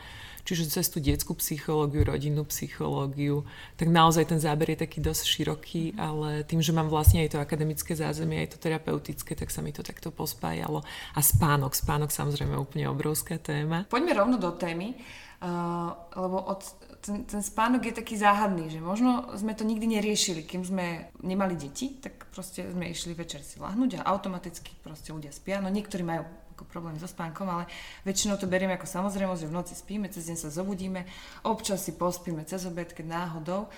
Čiže 0.49 0.81
cez 0.81 0.89
tú 0.89 0.97
detskú 0.97 1.37
psychológiu, 1.37 2.09
rodinnú 2.09 2.41
psychológiu, 2.49 3.45
tak 3.77 3.93
naozaj 3.93 4.33
ten 4.33 4.41
záber 4.41 4.73
je 4.73 4.89
taký 4.89 5.05
dosť 5.05 5.29
široký, 5.29 5.93
ale 6.01 6.41
tým, 6.49 6.65
že 6.65 6.73
mám 6.73 6.89
vlastne 6.89 7.21
aj 7.21 7.37
to 7.37 7.45
akademické 7.45 7.93
zázemie, 7.93 8.49
aj 8.49 8.57
to 8.57 8.65
terapeutické, 8.65 9.37
tak 9.37 9.53
sa 9.53 9.61
mi 9.61 9.77
to 9.77 9.85
takto 9.85 10.09
pospájalo. 10.09 10.81
A 11.13 11.21
spánok, 11.21 11.77
spánok 11.77 12.09
samozrejme 12.09 12.57
úplne 12.57 12.89
obrovská 12.89 13.37
téma. 13.37 13.85
Poďme 13.93 14.17
rovno 14.17 14.41
do 14.41 14.49
témy, 14.57 14.97
uh, 14.97 15.93
lebo 16.17 16.41
od, 16.41 16.65
ten, 17.05 17.29
ten 17.29 17.45
spánok 17.45 17.93
je 17.93 18.01
taký 18.01 18.17
záhadný, 18.17 18.73
že 18.73 18.81
možno 18.81 19.29
sme 19.37 19.53
to 19.53 19.69
nikdy 19.69 20.01
neriešili, 20.01 20.49
kým 20.49 20.65
sme 20.65 21.13
nemali 21.21 21.61
deti, 21.61 21.93
tak 22.01 22.25
proste 22.33 22.65
sme 22.73 22.89
išli 22.89 23.13
večer 23.13 23.45
si 23.45 23.61
lahnúť 23.61 24.01
a 24.01 24.09
automaticky 24.09 24.81
proste 24.81 25.13
ľudia 25.13 25.29
spia. 25.29 25.61
No 25.61 25.69
niektorí 25.69 26.09
majú 26.09 26.25
ako 26.59 26.67
problémy 26.67 26.99
so 26.99 27.07
spánkom, 27.07 27.47
ale 27.47 27.71
väčšinou 28.03 28.35
to 28.35 28.51
berieme 28.51 28.75
ako 28.75 28.91
samozrejmosť, 28.91 29.47
že 29.47 29.51
v 29.51 29.55
noci 29.55 29.79
spíme, 29.79 30.11
cez 30.11 30.27
deň 30.27 30.37
sa 30.43 30.51
zobudíme, 30.51 31.07
občas 31.47 31.87
si 31.87 31.95
pospíme 31.95 32.43
cez 32.43 32.67
obed, 32.67 32.91
keď 32.91 33.07
náhodou. 33.07 33.71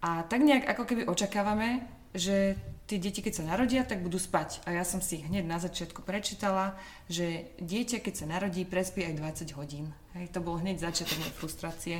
A 0.00 0.24
tak 0.24 0.40
nejak 0.40 0.64
ako 0.64 0.88
keby 0.88 1.04
očakávame, 1.04 1.84
že 2.16 2.56
tie 2.92 3.00
deti, 3.00 3.24
keď 3.24 3.40
sa 3.40 3.48
narodia, 3.48 3.88
tak 3.88 4.04
budú 4.04 4.20
spať. 4.20 4.60
A 4.68 4.76
ja 4.76 4.84
som 4.84 5.00
si 5.00 5.24
hneď 5.24 5.48
na 5.48 5.56
začiatku 5.56 6.04
prečítala, 6.04 6.76
že 7.08 7.48
dieťa, 7.56 8.04
keď 8.04 8.14
sa 8.20 8.26
narodí, 8.28 8.68
prespí 8.68 9.00
aj 9.08 9.16
20 9.48 9.56
hodín. 9.56 9.96
Hej, 10.12 10.28
to 10.36 10.44
bol 10.44 10.60
hneď 10.60 10.76
začiatok 10.76 11.24
mojej 11.24 11.36
frustrácie. 11.40 11.96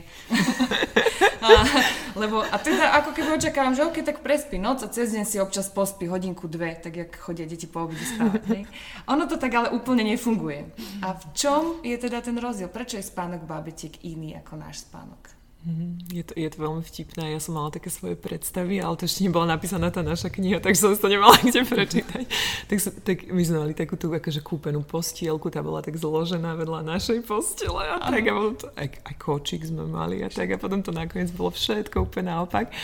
a, 1.48 1.64
lebo, 2.12 2.44
a 2.44 2.56
teda 2.60 2.92
ako 3.00 3.16
keby 3.16 3.40
očakávam, 3.40 3.72
že 3.72 3.88
ok, 3.88 4.04
tak 4.04 4.20
prespí 4.20 4.60
noc 4.60 4.84
a 4.84 4.92
cez 4.92 5.16
deň 5.16 5.24
si 5.24 5.40
občas 5.40 5.72
pospí 5.72 6.12
hodinku, 6.12 6.44
dve, 6.44 6.76
tak 6.76 6.92
jak 6.92 7.16
chodia 7.16 7.48
deti 7.48 7.64
po 7.64 7.88
obede 7.88 8.04
spávať. 8.04 8.44
Hej. 8.52 8.62
Ono 9.08 9.24
to 9.24 9.40
tak 9.40 9.56
ale 9.56 9.72
úplne 9.72 10.04
nefunguje. 10.04 10.76
A 11.00 11.16
v 11.16 11.24
čom 11.32 11.80
je 11.80 11.96
teda 11.96 12.20
ten 12.20 12.36
rozdiel? 12.36 12.68
Prečo 12.68 13.00
je 13.00 13.08
spánok 13.08 13.48
bábetiek 13.48 13.96
iný 14.04 14.36
ako 14.36 14.60
náš 14.60 14.84
spánok? 14.84 15.41
Mm, 15.62 16.02
je 16.10 16.26
to, 16.26 16.34
je 16.34 16.48
to 16.50 16.58
veľmi 16.58 16.82
vtipné, 16.82 17.30
ja 17.30 17.38
som 17.38 17.54
mala 17.54 17.70
také 17.70 17.86
svoje 17.86 18.18
predstavy, 18.18 18.82
ale 18.82 18.98
to 18.98 19.06
ešte 19.06 19.22
nebola 19.22 19.46
napísaná 19.46 19.94
tá 19.94 20.02
naša 20.02 20.26
kniha, 20.26 20.58
takže 20.58 20.90
som 20.90 20.98
to 20.98 21.06
nemala 21.06 21.38
kde 21.38 21.62
prečítať. 21.62 22.24
tak, 22.68 22.78
tak 23.06 23.16
my 23.30 23.42
sme 23.46 23.56
mali 23.62 23.74
takú 23.78 23.94
tú 23.94 24.10
akože 24.10 24.42
kúpenú 24.42 24.82
postielku, 24.82 25.54
tá 25.54 25.62
bola 25.62 25.78
tak 25.78 25.94
zložená 25.94 26.58
vedľa 26.58 26.82
našej 26.82 27.22
postele 27.22 27.78
a 27.78 28.02
tak 28.02 28.26
a 28.26 28.34
to, 28.58 28.66
aj, 28.74 28.88
aj 29.06 29.14
kočík 29.22 29.62
sme 29.62 29.86
mali 29.86 30.26
a 30.26 30.28
tak 30.34 30.50
a 30.50 30.58
potom 30.58 30.82
to 30.82 30.90
nakoniec 30.90 31.30
bolo 31.30 31.54
všetko 31.54 32.10
úplne 32.10 32.34
naopak. 32.34 32.74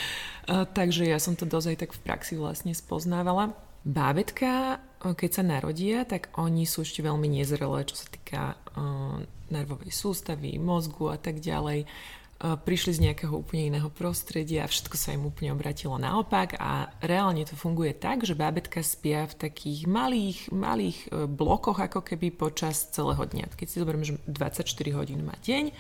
Uh, 0.47 0.63
takže 0.63 1.03
ja 1.11 1.19
som 1.19 1.35
to 1.35 1.51
dosť 1.51 1.75
aj 1.75 1.79
tak 1.83 1.91
v 1.99 2.01
praxi 2.07 2.35
vlastne 2.39 2.71
spoznávala. 2.79 3.59
Bábetka, 3.83 4.79
keď 5.03 5.31
sa 5.35 5.43
narodia, 5.43 6.07
tak 6.07 6.31
oni 6.39 6.63
sú 6.63 6.87
ešte 6.87 7.03
veľmi 7.03 7.27
nezrelé, 7.27 7.83
čo 7.91 7.99
sa 7.99 8.07
týka 8.07 8.55
uh, 8.55 9.19
nervovej 9.51 9.91
sústavy, 9.91 10.63
mozgu 10.63 11.11
a 11.11 11.19
tak 11.19 11.43
ďalej 11.43 11.91
prišli 12.39 12.95
z 12.95 13.03
nejakého 13.11 13.35
úplne 13.35 13.75
iného 13.75 13.91
prostredia 13.91 14.63
a 14.63 14.71
všetko 14.71 14.95
sa 14.95 15.11
im 15.11 15.27
úplne 15.27 15.51
obratilo 15.59 15.99
naopak 15.99 16.55
a 16.63 16.87
reálne 17.03 17.43
to 17.43 17.59
funguje 17.59 17.99
tak, 17.99 18.23
že 18.23 18.39
bábetka 18.39 18.79
spia 18.87 19.27
v 19.27 19.35
takých 19.51 19.91
malých, 19.91 20.55
malých 20.55 20.99
e, 21.11 21.27
blokoch 21.27 21.83
ako 21.83 22.07
keby 22.07 22.31
počas 22.31 22.95
celého 22.95 23.19
dňa. 23.19 23.51
Keď 23.59 23.67
si 23.67 23.83
zoberiem, 23.83 24.07
že 24.07 24.23
24 24.31 24.71
hodín 24.95 25.27
má 25.27 25.35
deň, 25.43 25.75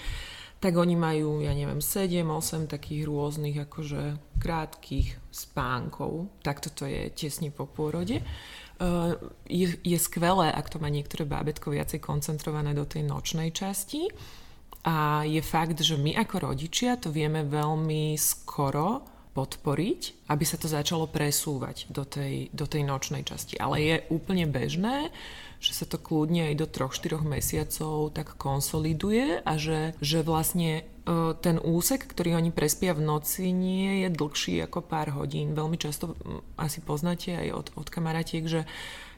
tak 0.58 0.74
oni 0.74 0.98
majú, 0.98 1.46
ja 1.46 1.54
neviem, 1.54 1.78
7-8 1.78 2.66
takých 2.66 3.06
rôznych 3.06 3.62
akože 3.62 4.18
krátkých 4.42 5.14
spánkov. 5.30 6.26
Takto 6.42 6.74
to 6.74 6.90
je 6.90 7.06
tesne 7.14 7.54
po 7.54 7.70
pôrode. 7.70 8.18
Uh, 8.82 9.14
je, 9.46 9.78
je 9.86 9.98
skvelé, 9.98 10.50
ak 10.50 10.66
to 10.66 10.82
má 10.82 10.90
niektoré 10.90 11.22
bábetko 11.22 11.70
viacej 11.70 12.02
koncentrované 12.02 12.74
do 12.74 12.82
tej 12.82 13.06
nočnej 13.06 13.54
časti, 13.54 14.10
a 14.86 15.26
je 15.26 15.42
fakt, 15.42 15.78
že 15.82 15.98
my 15.98 16.14
ako 16.14 16.54
rodičia 16.54 16.94
to 16.94 17.10
vieme 17.10 17.42
veľmi 17.42 18.14
skoro 18.14 19.02
podporiť, 19.38 20.26
aby 20.34 20.44
sa 20.46 20.58
to 20.58 20.66
začalo 20.66 21.06
presúvať 21.06 21.86
do 21.94 22.02
tej, 22.02 22.50
do 22.50 22.66
tej 22.66 22.82
nočnej 22.82 23.22
časti. 23.22 23.54
Ale 23.54 23.78
je 23.78 23.96
úplne 24.10 24.50
bežné, 24.50 25.14
že 25.58 25.74
sa 25.74 25.86
to 25.86 25.98
kľudne 25.98 26.50
aj 26.50 26.54
do 26.58 26.66
3-4 26.66 27.22
mesiacov 27.22 28.14
tak 28.14 28.34
konsoliduje 28.34 29.42
a 29.42 29.52
že, 29.58 29.94
že 30.02 30.26
vlastne 30.26 30.82
e, 30.82 30.82
ten 31.38 31.58
úsek, 31.62 32.06
ktorý 32.06 32.38
oni 32.38 32.50
prespia 32.50 32.94
v 32.94 33.02
noci, 33.02 33.50
nie 33.54 34.06
je 34.06 34.08
dlhší 34.10 34.62
ako 34.66 34.82
pár 34.82 35.14
hodín. 35.14 35.54
Veľmi 35.54 35.78
často 35.78 36.18
asi 36.58 36.82
poznáte 36.82 37.34
aj 37.34 37.48
od, 37.54 37.66
od 37.78 37.86
kamarátiek, 37.90 38.46
že 38.46 38.66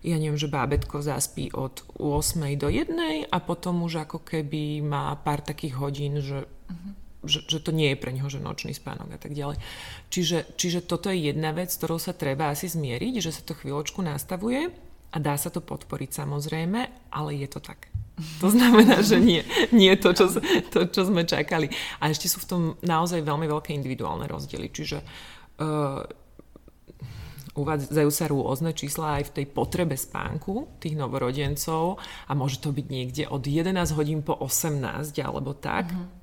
ja 0.00 0.16
neviem, 0.16 0.40
že 0.40 0.48
bábetko 0.48 1.04
zaspí 1.04 1.52
od 1.52 1.84
8 2.00 2.56
do 2.56 2.68
1 2.72 3.28
a 3.28 3.36
potom 3.44 3.84
už 3.84 4.08
ako 4.08 4.24
keby 4.24 4.80
má 4.80 5.12
pár 5.20 5.44
takých 5.44 5.76
hodín, 5.76 6.24
že, 6.24 6.48
uh-huh. 6.48 6.92
že, 7.28 7.44
že 7.44 7.58
to 7.60 7.70
nie 7.70 7.92
je 7.92 8.00
pre 8.00 8.10
neho, 8.16 8.28
že 8.32 8.40
nočný 8.40 8.72
spánok 8.72 9.12
a 9.12 9.18
tak 9.20 9.36
ďalej. 9.36 9.60
Čiže, 10.08 10.56
čiže 10.56 10.80
toto 10.84 11.12
je 11.12 11.28
jedna 11.32 11.52
vec, 11.52 11.68
ktorou 11.68 12.00
sa 12.00 12.16
treba 12.16 12.48
asi 12.48 12.72
zmieriť, 12.72 13.20
že 13.20 13.30
sa 13.30 13.42
to 13.44 13.52
chvíľočku 13.52 14.00
nastavuje 14.00 14.72
a 15.10 15.16
dá 15.18 15.34
sa 15.36 15.52
to 15.52 15.60
podporiť 15.60 16.10
samozrejme, 16.16 16.80
ale 17.12 17.30
je 17.36 17.48
to 17.50 17.60
tak. 17.60 17.90
To 18.40 18.52
znamená, 18.52 19.00
že 19.00 19.16
nie, 19.16 19.40
nie 19.72 19.96
to, 19.96 20.12
čo, 20.12 20.28
to, 20.72 20.80
čo 20.88 21.08
sme 21.08 21.24
čakali. 21.24 21.72
A 22.04 22.12
ešte 22.12 22.28
sú 22.28 22.40
v 22.44 22.48
tom 22.48 22.62
naozaj 22.84 23.24
veľmi 23.24 23.48
veľké 23.48 23.72
individuálne 23.72 24.28
rozdiely. 24.28 24.68
Čiže 24.68 24.98
uh, 25.00 26.04
uvádzajú 27.60 28.10
sa 28.10 28.24
rôzne 28.26 28.70
čísla 28.72 29.20
aj 29.20 29.30
v 29.30 29.34
tej 29.40 29.46
potrebe 29.52 29.94
spánku 29.94 30.80
tých 30.80 30.96
novorodencov 30.96 32.00
a 32.00 32.32
môže 32.32 32.58
to 32.64 32.72
byť 32.72 32.86
niekde 32.88 33.24
od 33.28 33.44
11 33.44 33.76
hodín 33.96 34.20
po 34.24 34.34
18 34.40 35.12
alebo 35.20 35.52
tak. 35.52 35.92
Uh-huh 35.92 36.19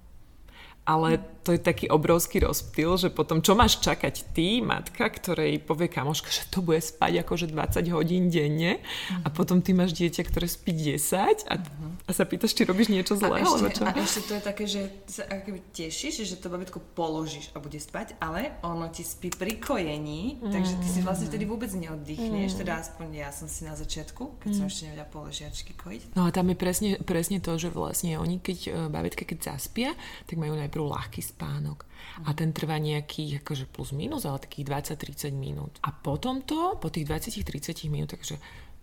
ale 0.88 1.20
to 1.44 1.56
je 1.56 1.64
taký 1.64 1.88
obrovský 1.88 2.44
rozptyl, 2.44 3.00
že 3.00 3.08
potom 3.12 3.40
čo 3.40 3.56
máš 3.56 3.80
čakať 3.80 4.36
ty, 4.36 4.60
matka, 4.60 5.08
ktorej 5.08 5.64
povie 5.64 5.88
kamoška, 5.88 6.28
že 6.28 6.44
to 6.52 6.60
bude 6.60 6.84
spať 6.84 7.24
akože 7.24 7.48
20 7.52 7.88
hodín 7.96 8.28
denne 8.28 8.84
uh-huh. 8.84 9.24
a 9.24 9.28
potom 9.32 9.64
ty 9.64 9.72
máš 9.72 9.96
dieťa, 9.96 10.28
ktoré 10.28 10.48
spí 10.48 10.76
10 10.76 11.48
a, 11.48 11.56
uh-huh. 11.56 11.92
a 12.04 12.12
sa 12.12 12.28
pýtaš, 12.28 12.52
či 12.52 12.68
robíš 12.68 12.92
niečo 12.92 13.16
zlé. 13.16 13.40
A 13.40 13.48
ešte, 13.48 13.80
čo? 13.80 13.84
a 13.88 13.96
ešte 13.96 14.22
to 14.28 14.34
je 14.36 14.44
také, 14.44 14.64
že 14.68 14.82
sa 15.08 15.24
akoby 15.24 15.60
tešíš, 15.72 16.28
že 16.28 16.36
to 16.36 16.52
babetko 16.52 16.84
položíš 16.96 17.52
a 17.56 17.64
bude 17.64 17.80
spať, 17.80 18.20
ale 18.20 18.60
ono 18.60 18.92
ti 18.92 19.08
spí 19.08 19.32
pri 19.32 19.56
kojení, 19.60 20.44
uh-huh. 20.44 20.52
takže 20.52 20.84
ty 20.84 20.88
si 20.88 21.00
vlastne 21.00 21.32
vtedy 21.32 21.48
vôbec 21.48 21.72
neoddychneš, 21.72 22.56
uh-huh. 22.56 22.62
teda 22.64 22.84
aspoň 22.84 23.08
ja 23.24 23.32
som 23.32 23.48
si 23.48 23.64
na 23.64 23.76
začiatku, 23.80 24.44
keď 24.44 24.52
uh-huh. 24.52 24.60
som 24.60 24.68
ešte 24.68 24.92
nevedela 24.92 25.08
položiačky 25.08 25.80
kojiť. 25.80 26.16
No 26.16 26.28
a 26.28 26.36
tam 26.36 26.52
je 26.52 26.58
presne, 26.60 26.90
presne 27.08 27.40
to, 27.40 27.56
že 27.56 27.72
vlastne 27.72 28.20
oni, 28.20 28.44
keď 28.44 28.58
e, 28.68 28.70
babetka 28.92 29.24
keď 29.24 29.56
zaspia, 29.56 29.96
tak 30.28 30.36
majú 30.36 30.60
najprv 30.60 30.77
najprv 30.78 30.94
ľahký 30.94 31.22
spánok 31.26 31.90
a 32.26 32.30
ten 32.38 32.54
trvá 32.54 32.78
nejakých 32.78 33.42
akože 33.42 33.66
plus 33.66 33.90
minus, 33.94 34.30
ale 34.30 34.38
takých 34.38 34.94
20-30 34.94 35.34
minút. 35.34 35.74
A 35.82 35.90
potom 35.90 36.46
to, 36.46 36.78
po 36.78 36.94
tých 36.94 37.10
20-30 37.10 37.90
minút, 37.90 38.14
takže 38.14 38.38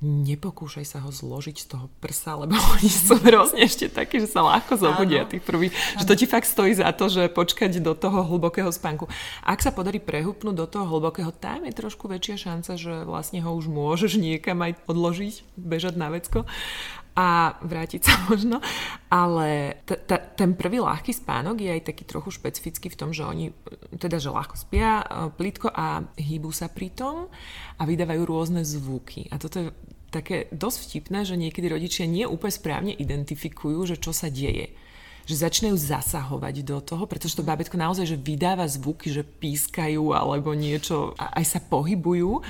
nepokúšaj 0.05 0.85
sa 0.85 0.99
ho 1.07 1.09
zložiť 1.09 1.57
z 1.65 1.67
toho 1.71 1.87
prsa, 2.03 2.37
lebo 2.37 2.59
oni 2.77 2.91
sú 2.91 3.15
hrozne 3.23 3.63
ešte 3.63 3.87
takí, 3.87 4.19
že 4.19 4.27
sa 4.27 4.43
ľahko 4.43 4.75
zobudia 4.75 5.25
tých 5.25 5.41
prvých. 5.47 5.73
Že 6.03 6.05
to 6.11 6.15
ti 6.19 6.27
fakt 6.27 6.51
stojí 6.51 6.75
za 6.75 6.91
to, 6.91 7.07
že 7.07 7.31
počkať 7.31 7.79
do 7.79 7.95
toho 7.95 8.27
hlbokého 8.27 8.69
spánku. 8.75 9.07
Ak 9.47 9.63
sa 9.63 9.71
podarí 9.71 10.03
prehupnúť 10.03 10.55
do 10.55 10.67
toho 10.67 10.91
hlbokého, 10.91 11.31
tam 11.31 11.65
je 11.65 11.73
trošku 11.79 12.11
väčšia 12.11 12.51
šanca, 12.51 12.75
že 12.75 13.07
vlastne 13.07 13.39
ho 13.41 13.55
už 13.55 13.71
môžeš 13.71 14.19
niekam 14.19 14.59
aj 14.67 14.83
odložiť, 14.91 15.35
bežať 15.55 15.95
na 15.95 16.11
vecko 16.11 16.43
a 17.15 17.55
vrátiť 17.63 18.03
sa 18.03 18.15
možno. 18.29 18.59
Ale 19.11 19.81
t- 19.87 19.99
t- 19.99 20.25
ten 20.35 20.59
prvý 20.59 20.83
ľahký 20.83 21.15
spánok 21.15 21.63
je 21.63 21.71
aj 21.71 21.83
taký 21.95 22.05
trochu 22.05 22.35
špecifický 22.35 22.91
v 22.91 22.99
tom, 22.99 23.11
že 23.15 23.23
oni 23.23 23.55
teda, 23.95 24.19
že 24.19 24.35
ľahko 24.35 24.59
spia, 24.59 25.03
e, 25.03 25.07
plítko 25.31 25.71
a 25.71 26.03
hýbu 26.19 26.51
sa 26.51 26.67
pri 26.67 26.91
tom 26.91 27.31
a 27.79 27.83
vydávajú 27.87 28.23
rôzne 28.27 28.67
zvuky. 28.67 29.31
A 29.31 29.39
toto 29.39 29.57
je 29.63 29.69
také 30.11 30.47
dosť 30.55 30.79
vtipné, 30.91 31.27
že 31.27 31.35
niekedy 31.35 31.67
rodičia 31.67 32.07
nie 32.07 32.23
úplne 32.23 32.55
správne 32.55 32.93
identifikujú, 32.95 33.83
že 33.87 33.97
čo 33.99 34.15
sa 34.15 34.31
deje 34.31 34.71
že 35.25 35.41
začínajú 35.41 35.77
zasahovať 35.77 36.55
do 36.65 36.79
toho, 36.85 37.05
pretože 37.09 37.37
to 37.37 37.47
bábetko 37.47 37.81
naozaj, 37.81 38.05
že 38.05 38.21
vydáva 38.21 38.69
zvuky, 38.69 39.09
že 39.09 39.25
pískajú 39.25 40.13
alebo 40.13 40.53
niečo, 40.53 41.17
aj 41.17 41.45
sa 41.45 41.61
pohybujú, 41.65 42.45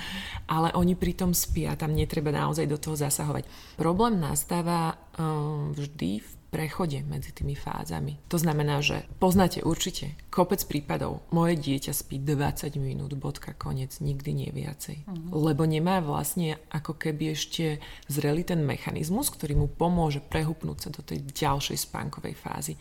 ale 0.50 0.74
oni 0.74 0.98
pritom 0.98 1.30
spia, 1.32 1.78
tam 1.78 1.94
netreba 1.94 2.34
naozaj 2.34 2.66
do 2.66 2.78
toho 2.78 2.98
zasahovať. 2.98 3.46
Problém 3.78 4.18
nastáva 4.18 4.98
um, 5.14 5.70
vždy 5.72 6.18
v 6.18 6.33
prechode 6.54 7.02
medzi 7.02 7.34
tými 7.34 7.58
fázami. 7.58 8.23
To 8.30 8.38
znamená, 8.38 8.78
že 8.78 9.02
poznáte 9.18 9.66
určite 9.66 10.14
kopec 10.30 10.62
prípadov. 10.70 11.26
Moje 11.34 11.58
dieťa 11.58 11.90
spí 11.90 12.23
20 12.23 12.78
minút, 12.78 13.18
bodka, 13.18 13.58
konec, 13.58 13.99
nikdy 13.99 14.30
nie 14.30 14.50
viacej. 14.54 15.02
Uh-huh. 15.02 15.50
Lebo 15.50 15.66
nemá 15.66 15.99
vlastne 15.99 16.62
ako 16.70 16.94
keby 16.94 17.34
ešte 17.34 17.82
zreli 18.06 18.46
ten 18.46 18.62
mechanizmus, 18.62 19.34
ktorý 19.34 19.58
mu 19.58 19.66
pomôže 19.66 20.23
prehupnúť 20.23 20.78
sa 20.78 20.88
do 20.94 21.02
tej 21.02 21.26
ďalšej 21.26 21.90
spánkovej 21.90 22.38
fázy. 22.38 22.78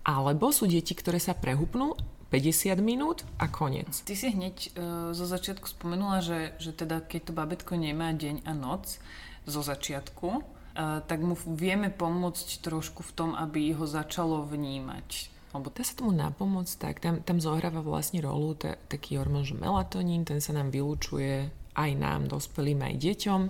Alebo 0.00 0.48
sú 0.48 0.64
deti, 0.64 0.96
ktoré 0.96 1.20
sa 1.20 1.36
prehupnú 1.36 1.92
50 2.32 2.72
minút 2.80 3.28
a 3.36 3.52
koniec. 3.52 4.00
Ty 4.06 4.14
si 4.16 4.32
hneď 4.32 4.56
uh, 4.56 4.70
zo 5.12 5.28
začiatku 5.28 5.68
spomenula, 5.68 6.24
že, 6.24 6.56
že 6.56 6.72
teda 6.72 7.04
keď 7.04 7.20
to 7.28 7.32
babetko 7.36 7.76
nemá 7.76 8.16
deň 8.16 8.48
a 8.48 8.56
noc 8.56 8.96
zo 9.44 9.60
začiatku, 9.60 10.59
tak 10.76 11.18
mu 11.20 11.34
vieme 11.56 11.90
pomôcť 11.90 12.62
trošku 12.62 13.02
v 13.02 13.14
tom, 13.14 13.30
aby 13.34 13.74
ho 13.74 13.84
začalo 13.84 14.46
vnímať. 14.46 15.30
Lebo 15.50 15.66
dá 15.74 15.82
sa 15.82 15.98
tomu 15.98 16.14
napomôcť, 16.14 16.74
tak 16.78 16.94
tam, 17.02 17.18
tam 17.26 17.42
zohráva 17.42 17.82
vlastne 17.82 18.22
rolu 18.22 18.54
t- 18.54 18.78
taký 18.86 19.18
hormón, 19.18 19.42
že 19.42 19.58
melatonín, 19.58 20.22
ten 20.22 20.38
sa 20.38 20.54
nám 20.54 20.70
vylúčuje 20.70 21.50
aj 21.74 21.90
nám, 21.98 22.30
dospelým, 22.30 22.82
aj 22.82 22.94
deťom. 22.98 23.40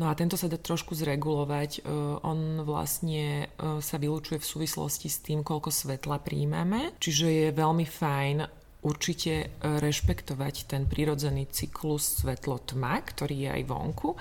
No 0.00 0.04
a 0.08 0.12
tento 0.16 0.40
sa 0.40 0.48
dá 0.48 0.56
trošku 0.56 0.96
zregulovať. 0.96 1.84
Uh, 1.84 2.16
on 2.24 2.64
vlastne 2.64 3.48
uh, 3.60 3.80
sa 3.80 3.96
vylúčuje 3.96 4.40
v 4.40 4.50
súvislosti 4.56 5.08
s 5.08 5.20
tým, 5.20 5.44
koľko 5.44 5.68
svetla 5.68 6.20
príjmame. 6.20 6.96
Čiže 7.00 7.26
je 7.28 7.46
veľmi 7.56 7.86
fajn 7.88 8.36
určite 8.84 9.32
uh, 9.48 9.80
rešpektovať 9.80 10.54
ten 10.68 10.88
prirodzený 10.88 11.48
cyklus 11.52 12.24
svetlo-tma, 12.24 13.00
ktorý 13.04 13.48
je 13.48 13.50
aj 13.60 13.62
vonku 13.64 14.16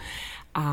a 0.55 0.67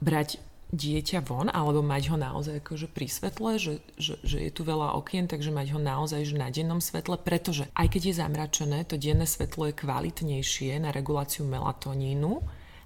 brať 0.00 0.53
dieťa 0.74 1.22
von, 1.22 1.46
alebo 1.48 1.80
mať 1.80 2.10
ho 2.10 2.16
naozaj 2.18 2.60
akože 2.60 2.90
pri 2.90 3.06
svetle, 3.06 3.50
že, 3.56 3.74
že, 3.94 4.18
že 4.26 4.42
je 4.42 4.50
tu 4.50 4.66
veľa 4.66 4.98
okien, 4.98 5.30
takže 5.30 5.54
mať 5.54 5.78
ho 5.78 5.80
naozaj 5.80 6.26
že 6.26 6.34
na 6.34 6.50
dennom 6.50 6.82
svetle, 6.82 7.16
pretože 7.22 7.70
aj 7.78 7.86
keď 7.94 8.02
je 8.10 8.14
zamračené, 8.18 8.78
to 8.84 8.98
denné 8.98 9.24
svetlo 9.24 9.70
je 9.70 9.78
kvalitnejšie 9.78 10.82
na 10.82 10.90
reguláciu 10.90 11.46
melatonínu, 11.46 12.42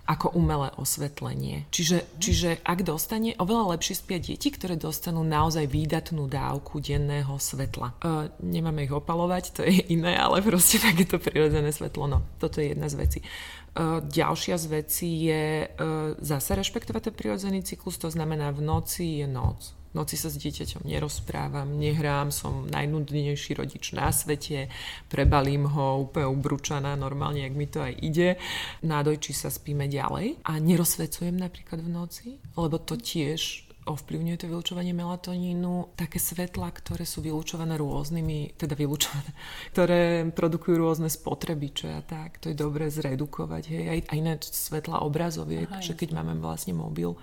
ako 0.08 0.32
umelé 0.40 0.72
osvetlenie. 0.80 1.68
Čiže, 1.68 2.16
čiže 2.16 2.50
ak 2.64 2.80
dostane, 2.80 3.36
oveľa 3.36 3.76
lepšie 3.76 4.00
spia 4.00 4.16
deti, 4.16 4.48
ktoré 4.48 4.80
dostanú 4.80 5.20
naozaj 5.20 5.68
výdatnú 5.68 6.24
dávku 6.24 6.80
denného 6.80 7.36
svetla. 7.36 7.92
E, 8.00 8.32
nemáme 8.40 8.88
ich 8.88 8.92
opalovať, 8.96 9.44
to 9.52 9.60
je 9.68 9.84
iné, 9.92 10.16
ale 10.16 10.40
proste 10.40 10.80
takéto 10.80 11.20
prirodzené 11.20 11.68
svetlo. 11.76 12.08
No, 12.08 12.24
toto 12.40 12.64
je 12.64 12.72
jedna 12.72 12.88
z 12.88 12.96
vecí. 12.96 13.18
Ďalšia 14.02 14.56
z 14.58 14.66
vecí 14.66 15.10
je 15.30 15.44
e, 15.64 15.68
zase 16.18 16.50
rešpektovať 16.58 17.10
ten 17.10 17.14
prirodzený 17.14 17.62
cyklus, 17.62 17.94
to 18.00 18.10
znamená 18.10 18.50
v 18.50 18.64
noci 18.64 19.22
je 19.22 19.26
noc. 19.30 19.76
V 19.92 19.94
noci 19.94 20.18
sa 20.18 20.28
s 20.28 20.36
dieťaťom 20.36 20.84
nerozprávam, 20.84 21.78
nehrám, 21.78 22.34
som 22.34 22.66
najnudnejší 22.68 23.54
rodič 23.54 23.94
na 23.94 24.10
svete, 24.10 24.68
prebalím 25.06 25.70
ho 25.70 26.04
úplne 26.04 26.28
ubručaná, 26.28 26.92
normálne, 26.98 27.46
ak 27.46 27.54
mi 27.54 27.70
to 27.70 27.86
aj 27.86 27.94
ide. 28.02 28.36
Na 28.82 29.00
dojči 29.00 29.30
sa 29.30 29.48
spíme 29.48 29.86
ďalej 29.86 30.42
a 30.42 30.58
nerozsvecujem 30.58 31.38
napríklad 31.38 31.80
v 31.80 31.90
noci, 31.92 32.28
lebo 32.58 32.76
to 32.82 32.98
tiež 32.98 33.67
ovplyvňuje 33.88 34.36
to 34.36 34.46
vylúčovanie 34.52 34.92
melatonínu 34.92 35.96
také 35.96 36.20
svetla, 36.20 36.68
ktoré 36.70 37.08
sú 37.08 37.24
vylúčované 37.24 37.80
rôznymi, 37.80 38.60
teda 38.60 38.76
vylúčované, 38.76 39.32
ktoré 39.72 40.28
produkujú 40.28 40.76
rôzne 40.76 41.08
spotrebiče 41.08 41.88
a 41.96 42.00
tak. 42.04 42.38
To 42.44 42.52
je 42.52 42.56
dobré 42.56 42.92
zredukovať. 42.92 43.62
Hej. 43.72 43.84
Aj, 43.88 44.00
aj 44.12 44.16
iné 44.16 44.34
svetla 44.38 45.00
obrazoviek, 45.02 45.68
Aha, 45.72 45.80
že 45.80 45.96
keď 45.96 46.20
máme 46.20 46.36
vlastne 46.38 46.76
mobil 46.76 47.16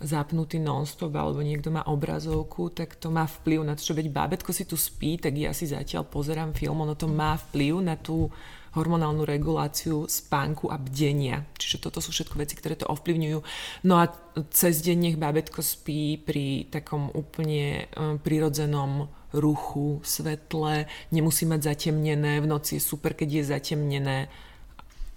zapnutý 0.00 0.56
non-stop 0.56 1.12
alebo 1.12 1.44
niekto 1.44 1.68
má 1.68 1.84
obrazovku, 1.84 2.72
tak 2.72 2.96
to 2.96 3.12
má 3.12 3.28
vplyv 3.28 3.68
na 3.68 3.76
to, 3.76 3.84
že 3.84 3.92
veď 3.92 4.08
bábetko 4.08 4.48
si 4.50 4.64
tu 4.64 4.74
spí, 4.80 5.20
tak 5.20 5.36
ja 5.36 5.52
si 5.52 5.68
zatiaľ 5.68 6.08
pozerám 6.08 6.56
film, 6.56 6.80
ono 6.80 6.96
to 6.96 7.04
má 7.04 7.36
vplyv 7.36 7.84
na 7.84 8.00
tú 8.00 8.32
hormonálnu 8.74 9.26
reguláciu 9.26 10.06
spánku 10.06 10.70
a 10.70 10.78
bdenia. 10.78 11.46
Čiže 11.58 11.90
toto 11.90 11.98
sú 11.98 12.14
všetko 12.14 12.38
veci, 12.38 12.54
ktoré 12.54 12.78
to 12.78 12.86
ovplyvňujú. 12.86 13.38
No 13.86 13.94
a 13.98 14.10
cez 14.54 14.78
deň 14.82 14.96
nech 14.98 15.16
bábetko 15.18 15.58
spí 15.58 16.18
pri 16.22 16.70
takom 16.70 17.10
úplne 17.10 17.90
um, 17.98 18.16
prirodzenom 18.22 19.10
ruchu, 19.34 20.02
svetle, 20.02 20.90
nemusí 21.14 21.46
mať 21.46 21.74
zatemnené, 21.74 22.42
v 22.42 22.50
noci 22.50 22.78
je 22.78 22.82
super, 22.82 23.14
keď 23.14 23.28
je 23.30 23.50
zatemnené. 23.54 24.18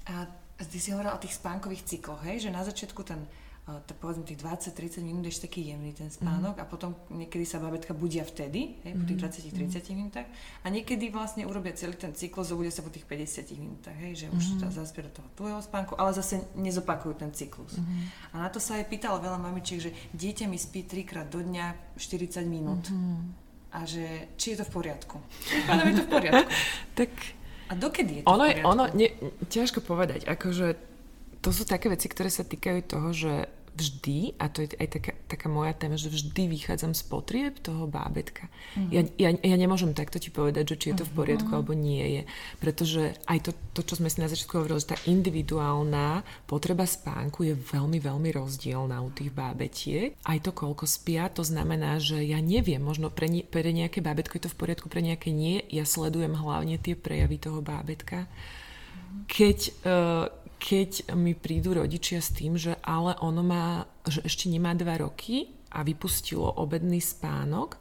A 0.05 0.29
ty 0.61 0.77
si 0.77 0.93
hovorila 0.93 1.17
o 1.17 1.21
tých 1.21 1.37
spánkových 1.37 1.85
cykloch, 1.85 2.21
hej? 2.29 2.45
že 2.45 2.53
na 2.53 2.61
začiatku 2.61 3.01
ten 3.01 3.25
tak 3.63 3.95
povedzme 3.95 4.27
tých 4.27 4.43
20-30 4.43 5.07
minút 5.07 5.23
ešte 5.23 5.47
taký 5.47 5.71
jemný 5.71 5.95
ten 5.95 6.11
spánok 6.11 6.59
mm. 6.59 6.61
a 6.61 6.65
potom 6.67 6.99
niekedy 7.07 7.47
sa 7.47 7.63
babetka 7.63 7.95
budia 7.95 8.27
vtedy, 8.27 8.75
hej, 8.83 8.91
po 8.99 9.03
tých 9.07 9.19
20-30 9.55 9.55
mm. 9.55 9.95
minútach 9.95 10.27
a 10.27 10.67
niekedy 10.67 11.07
vlastne 11.07 11.47
urobia 11.47 11.71
celý 11.71 11.95
ten 11.95 12.11
cyklus, 12.11 12.51
zobudia 12.51 12.75
sa 12.75 12.83
po 12.83 12.91
tých 12.91 13.07
50 13.07 13.55
minútach, 13.55 13.95
hej, 13.95 14.19
že 14.19 14.27
už 14.35 14.59
mm. 14.59 14.75
zaspia 14.75 15.07
do 15.07 15.15
toho 15.15 15.27
tvojho 15.39 15.59
spánku, 15.63 15.95
ale 15.95 16.11
zase 16.11 16.43
nezopakujú 16.59 17.15
ten 17.15 17.31
cyklus. 17.31 17.79
Mm. 17.79 18.03
A 18.35 18.43
na 18.43 18.49
to 18.51 18.59
sa 18.59 18.75
aj 18.75 18.85
pýtalo 18.91 19.23
veľa 19.23 19.39
mamičiek, 19.39 19.79
že 19.79 19.95
dieťa 20.11 20.43
mi 20.51 20.59
spí 20.59 20.83
trikrát 20.83 21.31
do 21.31 21.39
dňa 21.39 21.95
40 21.95 22.43
minút. 22.43 22.91
Mm. 22.91 23.31
A 23.73 23.87
že 23.87 24.35
či 24.35 24.53
je 24.53 24.59
to 24.59 24.67
v 24.67 24.71
poriadku. 24.75 25.17
Pánom 25.71 25.87
je 25.87 25.95
to 25.97 26.05
v 26.05 26.11
poriadku. 26.11 26.51
tak 26.99 27.09
a 27.71 27.79
dokedy 27.79 28.21
je 28.21 28.21
to 28.21 28.29
ono, 28.29 28.43
v 28.43 28.59
poriadku? 28.59 28.67
Ono, 28.75 28.83
ne, 28.91 29.07
ťažko 29.47 29.79
povedať. 29.81 30.27
Akože 30.27 30.92
to 31.43 31.51
sú 31.51 31.67
také 31.67 31.91
veci, 31.91 32.07
ktoré 32.07 32.31
sa 32.31 32.47
týkajú 32.47 32.79
toho, 32.87 33.09
že 33.11 33.33
vždy, 33.73 34.37
a 34.37 34.53
to 34.53 34.61
je 34.61 34.77
aj 34.77 34.89
taká, 35.01 35.11
taká 35.25 35.47
moja 35.49 35.73
téma, 35.73 35.97
že 35.97 36.13
vždy 36.13 36.45
vychádzam 36.45 36.93
z 36.93 37.01
potrieb 37.09 37.57
toho 37.57 37.89
bábetka. 37.89 38.45
Mm-hmm. 38.77 38.91
Ja, 38.93 39.01
ja, 39.17 39.29
ja 39.33 39.57
nemôžem 39.57 39.97
takto 39.97 40.21
ti 40.21 40.29
povedať, 40.29 40.73
že 40.73 40.77
či 40.77 40.85
je 40.93 41.01
to 41.01 41.09
v 41.09 41.15
poriadku 41.17 41.49
mm-hmm. 41.49 41.57
alebo 41.57 41.73
nie 41.73 42.05
je. 42.05 42.21
Pretože 42.61 43.17
aj 43.25 43.49
to, 43.49 43.51
to, 43.73 43.81
čo 43.81 43.97
sme 43.97 44.13
si 44.13 44.21
na 44.21 44.29
začiatku 44.29 44.61
hovorili, 44.61 44.77
že 44.77 44.93
tá 44.93 44.97
individuálna 45.09 46.21
potreba 46.45 46.85
spánku 46.85 47.49
je 47.49 47.57
veľmi, 47.57 47.97
veľmi 47.97 48.29
rozdielna 48.29 49.01
u 49.01 49.09
tých 49.09 49.33
bábetiek. 49.33 50.13
Aj 50.21 50.37
to, 50.37 50.53
koľko 50.53 50.85
spia, 50.85 51.33
to 51.33 51.41
znamená, 51.41 51.97
že 51.97 52.21
ja 52.21 52.37
neviem, 52.45 52.81
možno 52.81 53.09
pre, 53.09 53.25
ne, 53.25 53.41
pre 53.41 53.65
nejaké 53.65 54.05
bábetko 54.05 54.37
je 54.37 54.43
to 54.45 54.53
v 54.53 54.59
poriadku, 54.61 54.85
pre 54.85 55.01
nejaké 55.01 55.33
nie. 55.33 55.65
Ja 55.73 55.89
sledujem 55.89 56.37
hlavne 56.37 56.77
tie 56.77 56.93
prejavy 56.93 57.41
toho 57.41 57.65
bábetka. 57.65 58.29
Keď 59.25 59.57
uh, 59.81 60.42
keď 60.63 61.11
mi 61.19 61.35
prídu 61.35 61.75
rodičia 61.75 62.23
s 62.23 62.31
tým, 62.31 62.55
že 62.55 62.79
ale 62.79 63.19
ono 63.19 63.43
má, 63.43 63.83
že 64.07 64.23
ešte 64.23 64.47
nemá 64.47 64.71
dva 64.71 64.95
roky 64.95 65.51
a 65.75 65.83
vypustilo 65.83 66.47
obedný 66.47 67.03
spánok, 67.03 67.75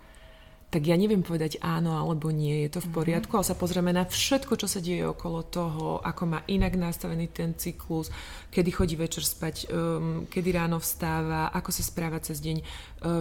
tak 0.73 0.89
ja 0.89 0.97
neviem 0.97 1.21
povedať 1.21 1.61
áno 1.61 1.93
alebo 1.93 2.33
nie, 2.33 2.65
je 2.65 2.75
to 2.75 2.81
v 2.81 2.91
mhm. 2.91 2.97
poriadku, 2.97 3.33
ale 3.37 3.47
sa 3.47 3.55
pozrieme 3.55 3.93
na 3.93 4.09
všetko, 4.09 4.57
čo 4.57 4.67
sa 4.67 4.81
deje 4.81 5.05
okolo 5.05 5.47
toho, 5.47 6.01
ako 6.03 6.23
má 6.27 6.41
inak 6.49 6.75
nastavený 6.75 7.31
ten 7.31 7.55
cyklus, 7.55 8.09
kedy 8.51 8.73
chodí 8.73 8.97
večer 8.97 9.23
spať, 9.23 9.69
um, 9.69 10.25
kedy 10.27 10.49
ráno 10.51 10.81
vstáva, 10.83 11.55
ako 11.55 11.71
sa 11.71 11.85
správa 11.85 12.19
cez 12.25 12.41
deň, 12.41 12.57
uh, 12.59 12.67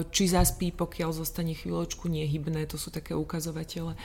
či 0.10 0.32
zaspí, 0.32 0.72
pokiaľ 0.74 1.12
zostane 1.12 1.54
chvíľočku 1.54 2.08
nehybné, 2.08 2.66
to 2.66 2.80
sú 2.80 2.88
také 2.88 3.14
ukazovatele. 3.14 4.00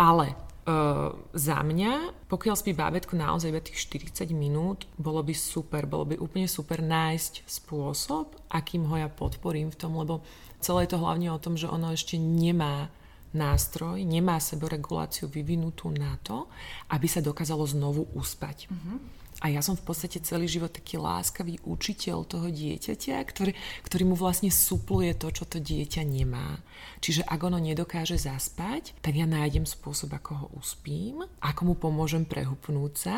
Ale 0.00 0.47
Uh, 0.68 1.16
za 1.32 1.64
mňa, 1.64 2.28
pokiaľ 2.28 2.52
spí 2.60 2.76
bábetko 2.76 3.16
naozaj 3.16 3.48
iba 3.48 3.64
tých 3.64 3.88
40 3.88 4.36
minút, 4.36 4.84
bolo 5.00 5.24
by 5.24 5.32
super, 5.32 5.88
bolo 5.88 6.12
by 6.12 6.20
úplne 6.20 6.44
super 6.44 6.84
nájsť 6.84 7.48
spôsob, 7.48 8.36
akým 8.52 8.84
ho 8.84 9.00
ja 9.00 9.08
podporím 9.08 9.72
v 9.72 9.80
tom, 9.80 9.96
lebo 9.96 10.20
celé 10.60 10.84
je 10.84 10.92
to 10.92 11.00
hlavne 11.00 11.32
o 11.32 11.40
tom, 11.40 11.56
že 11.56 11.72
ono 11.72 11.88
ešte 11.88 12.20
nemá 12.20 12.92
nástroj, 13.32 14.04
nemá 14.04 14.36
seboreguláciu 14.40 15.32
vyvinutú 15.32 15.88
na 15.88 16.20
to, 16.20 16.52
aby 16.92 17.08
sa 17.08 17.24
dokázalo 17.24 17.64
znovu 17.64 18.04
uspať. 18.12 18.68
Uh-huh. 18.68 19.00
A 19.38 19.54
ja 19.54 19.62
som 19.62 19.78
v 19.78 19.86
podstate 19.86 20.18
celý 20.18 20.50
život 20.50 20.74
taký 20.74 20.98
láskavý 20.98 21.62
učiteľ 21.62 22.26
toho 22.26 22.50
dieťaťa, 22.50 23.22
ktorý, 23.22 23.52
ktorý 23.86 24.02
mu 24.10 24.18
vlastne 24.18 24.50
supluje 24.50 25.14
to, 25.14 25.30
čo 25.30 25.46
to 25.46 25.62
dieťa 25.62 26.02
nemá. 26.02 26.58
Čiže 26.98 27.22
ak 27.22 27.40
ono 27.46 27.62
nedokáže 27.62 28.18
zaspať, 28.18 28.98
tak 28.98 29.14
ja 29.14 29.30
nájdem 29.30 29.62
spôsob, 29.62 30.10
ako 30.18 30.30
ho 30.34 30.46
uspím, 30.58 31.22
ako 31.38 31.60
mu 31.70 31.74
pomôžem 31.78 32.26
prehupnúť 32.26 32.92
sa 32.98 33.16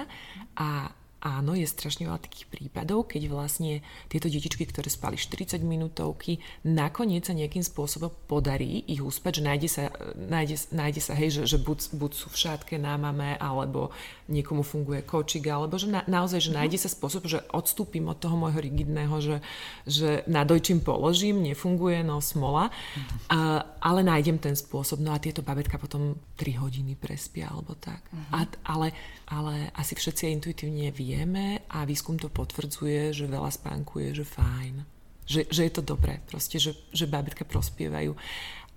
a 0.60 0.92
áno, 1.20 1.52
je 1.52 1.68
strašne 1.68 2.08
veľa 2.08 2.20
takých 2.24 2.48
prípadov, 2.48 3.08
keď 3.12 3.28
vlastne 3.28 3.84
tieto 4.08 4.32
detičky, 4.32 4.64
ktoré 4.64 4.88
spali 4.88 5.20
40 5.20 5.60
minútovky, 5.60 6.40
nakoniec 6.64 7.28
sa 7.28 7.36
nejakým 7.36 7.60
spôsobom 7.60 8.08
podarí 8.24 8.84
ich 8.88 9.04
uspať, 9.04 9.40
že 9.40 9.42
nájde 9.44 9.68
sa, 9.68 9.82
nájde, 10.16 10.56
nájde 10.72 11.00
sa 11.04 11.12
hej, 11.12 11.40
že, 11.40 11.56
že 11.56 11.58
buď, 11.60 11.92
buď 11.96 12.10
sú 12.16 12.26
v 12.32 12.40
šátke 12.40 12.74
na 12.80 12.96
mame, 12.96 13.36
alebo 13.36 13.92
niekomu 14.32 14.64
funguje 14.64 15.04
kočik, 15.04 15.44
alebo 15.50 15.76
že 15.76 15.92
na, 15.92 16.00
naozaj, 16.08 16.40
že 16.40 16.56
nájde 16.56 16.78
sa 16.80 16.88
spôsob, 16.88 17.28
že 17.28 17.44
odstúpim 17.52 18.08
od 18.08 18.16
toho 18.16 18.38
môjho 18.40 18.62
rigidného, 18.62 19.16
že, 19.20 19.36
že 19.84 20.24
na 20.24 20.48
dojčím 20.48 20.80
položím, 20.80 21.44
nefunguje, 21.44 22.00
no 22.00 22.24
smola, 22.24 22.72
a, 23.28 23.66
ale 23.82 24.00
nájdem 24.00 24.40
ten 24.40 24.56
spôsob. 24.56 25.02
No 25.04 25.12
a 25.12 25.20
tieto 25.20 25.44
babetka 25.44 25.76
potom 25.76 26.16
3 26.40 26.62
hodiny 26.62 26.96
prespia, 26.96 27.50
alebo 27.50 27.76
tak. 27.76 28.00
Uh-huh. 28.08 28.40
A, 28.40 28.48
ale, 28.64 28.94
ale 29.28 29.68
asi 29.74 29.98
všetci 29.98 30.30
intuitívne 30.30 30.88
vie, 30.94 31.09
vieme 31.10 31.66
a 31.66 31.82
výskum 31.82 32.14
to 32.14 32.30
potvrdzuje, 32.30 33.10
že 33.10 33.26
veľa 33.26 33.50
spánku 33.50 33.98
je, 33.98 34.22
že 34.22 34.26
fajn. 34.26 34.74
Že, 35.26 35.40
že 35.50 35.62
je 35.66 35.72
to 35.74 35.82
dobré, 35.82 36.22
proste, 36.26 36.58
že, 36.58 36.74
že 36.90 37.06
bábetka 37.06 37.46
prospievajú 37.46 38.14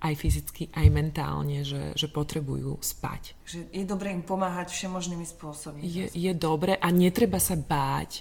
aj 0.04 0.14
fyzicky, 0.20 0.62
aj 0.74 0.86
mentálne, 0.92 1.64
že, 1.64 1.96
že 1.96 2.06
potrebujú 2.10 2.76
spať. 2.78 3.32
Že 3.48 3.58
je 3.72 3.84
dobré 3.88 4.12
im 4.12 4.20
pomáhať 4.20 4.70
všemožnými 4.74 5.24
spôsobmi. 5.24 5.80
Je, 5.80 6.12
je 6.12 6.32
dobré 6.36 6.76
a 6.76 6.92
netreba 6.92 7.40
sa 7.40 7.56
báť, 7.56 8.20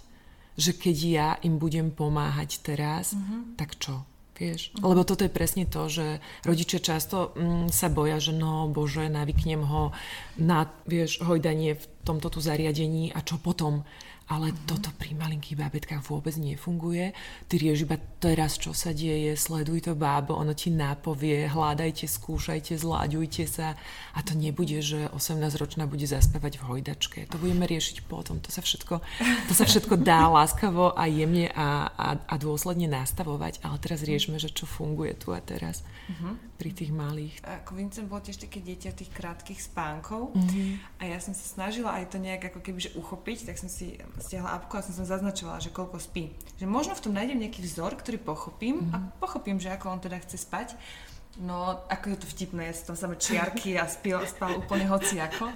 že 0.56 0.72
keď 0.74 0.98
ja 1.04 1.30
im 1.44 1.60
budem 1.60 1.92
pomáhať 1.92 2.64
teraz, 2.64 3.18
mm-hmm. 3.18 3.60
tak 3.60 3.76
čo? 3.82 4.06
Vieš? 4.44 4.76
Lebo 4.84 5.08
toto 5.08 5.24
je 5.24 5.32
presne 5.32 5.64
to, 5.64 5.88
že 5.88 6.20
rodičia 6.44 6.84
často 6.84 7.32
mm, 7.32 7.72
sa 7.72 7.88
boja, 7.88 8.20
že 8.20 8.36
no 8.36 8.68
bože, 8.68 9.08
navyknem 9.08 9.64
ho 9.64 9.96
na 10.36 10.68
vieš, 10.84 11.24
hojdanie 11.24 11.80
v 11.80 11.86
tomto 12.04 12.28
tu 12.28 12.44
zariadení 12.44 13.16
a 13.16 13.24
čo 13.24 13.40
potom? 13.40 13.88
Ale 14.32 14.52
mm-hmm. 14.52 14.68
toto 14.70 14.90
pri 14.96 15.12
malinkých 15.20 15.60
bábetkách 15.60 16.02
vôbec 16.08 16.36
nefunguje. 16.40 17.12
Ty 17.52 17.56
rieš 17.60 17.84
iba 17.84 18.00
teraz, 18.24 18.56
čo 18.56 18.72
sa 18.72 18.96
deje, 18.96 19.36
sleduj 19.36 19.92
to 19.92 19.94
bábo, 20.00 20.40
ono 20.40 20.56
ti 20.56 20.72
nápovie, 20.72 21.52
hľadajte, 21.52 22.08
skúšajte, 22.08 22.80
zláďujte 22.80 23.44
sa 23.44 23.76
a 24.16 24.20
to 24.24 24.40
nebude, 24.40 24.80
že 24.80 25.12
18-ročná 25.12 25.84
bude 25.92 26.08
zaspávať 26.08 26.64
v 26.64 26.64
hojdačke. 26.72 27.20
To 27.36 27.38
budeme 27.42 27.68
riešiť 27.68 28.08
potom. 28.08 28.40
To 28.40 28.50
sa 28.50 28.64
všetko, 28.64 29.04
to 29.52 29.54
sa 29.54 29.66
všetko 29.68 30.00
dá 30.00 30.32
láskavo 30.40 30.96
a 30.96 31.04
jemne 31.12 31.52
a, 31.52 31.92
a, 31.92 32.08
a 32.16 32.36
dôsledne 32.40 32.88
nastavovať, 32.88 33.60
ale 33.60 33.76
teraz 33.84 34.08
riešme, 34.08 34.40
že 34.40 34.54
čo 34.56 34.64
funguje 34.64 35.20
tu 35.20 35.36
a 35.36 35.44
teraz 35.44 35.84
mm-hmm. 35.84 36.34
pri 36.56 36.70
tých 36.72 36.92
malých. 36.96 37.36
Ako 37.44 37.76
Vincent 37.76 38.08
bol 38.08 38.24
tiež 38.24 38.40
také 38.40 38.64
dieťa 38.64 38.96
tých 38.96 39.12
krátkých 39.12 39.60
spánkov 39.60 40.32
mm-hmm. 40.32 41.04
a 41.04 41.12
ja 41.12 41.20
som 41.20 41.36
sa 41.36 41.44
snažila 41.44 42.00
aj 42.00 42.16
to 42.16 42.18
nejak 42.24 42.54
ako 42.54 42.64
keby 42.64 42.80
uchopiť, 42.96 43.52
tak 43.52 43.60
som 43.60 43.68
si 43.68 44.00
stiahla 44.22 44.54
apku 44.54 44.78
a 44.78 44.86
som 44.86 44.94
som 44.94 45.06
zaznačovala, 45.08 45.64
že 45.64 45.74
koľko 45.74 45.98
spí. 45.98 46.30
Že 46.62 46.66
možno 46.70 46.94
v 46.94 47.04
tom 47.10 47.14
nájdem 47.18 47.42
nejaký 47.42 47.66
vzor, 47.66 47.98
ktorý 47.98 48.22
pochopím 48.22 48.86
mm-hmm. 48.86 48.94
a 48.94 48.98
mhm. 49.00 49.08
pochopím, 49.18 49.58
že 49.58 49.74
ako 49.74 49.86
on 49.90 50.00
teda 50.04 50.22
chce 50.22 50.38
spať. 50.38 50.78
No, 51.34 51.82
ako 51.90 52.14
je 52.14 52.18
to 52.22 52.28
vtipné, 52.30 52.70
ja 52.70 52.74
tam 52.78 52.94
samé 52.94 53.18
čiarky 53.18 53.74
a 53.74 53.90
spil, 53.90 54.22
spal 54.30 54.54
úplne 54.54 54.86
hociako, 54.86 55.50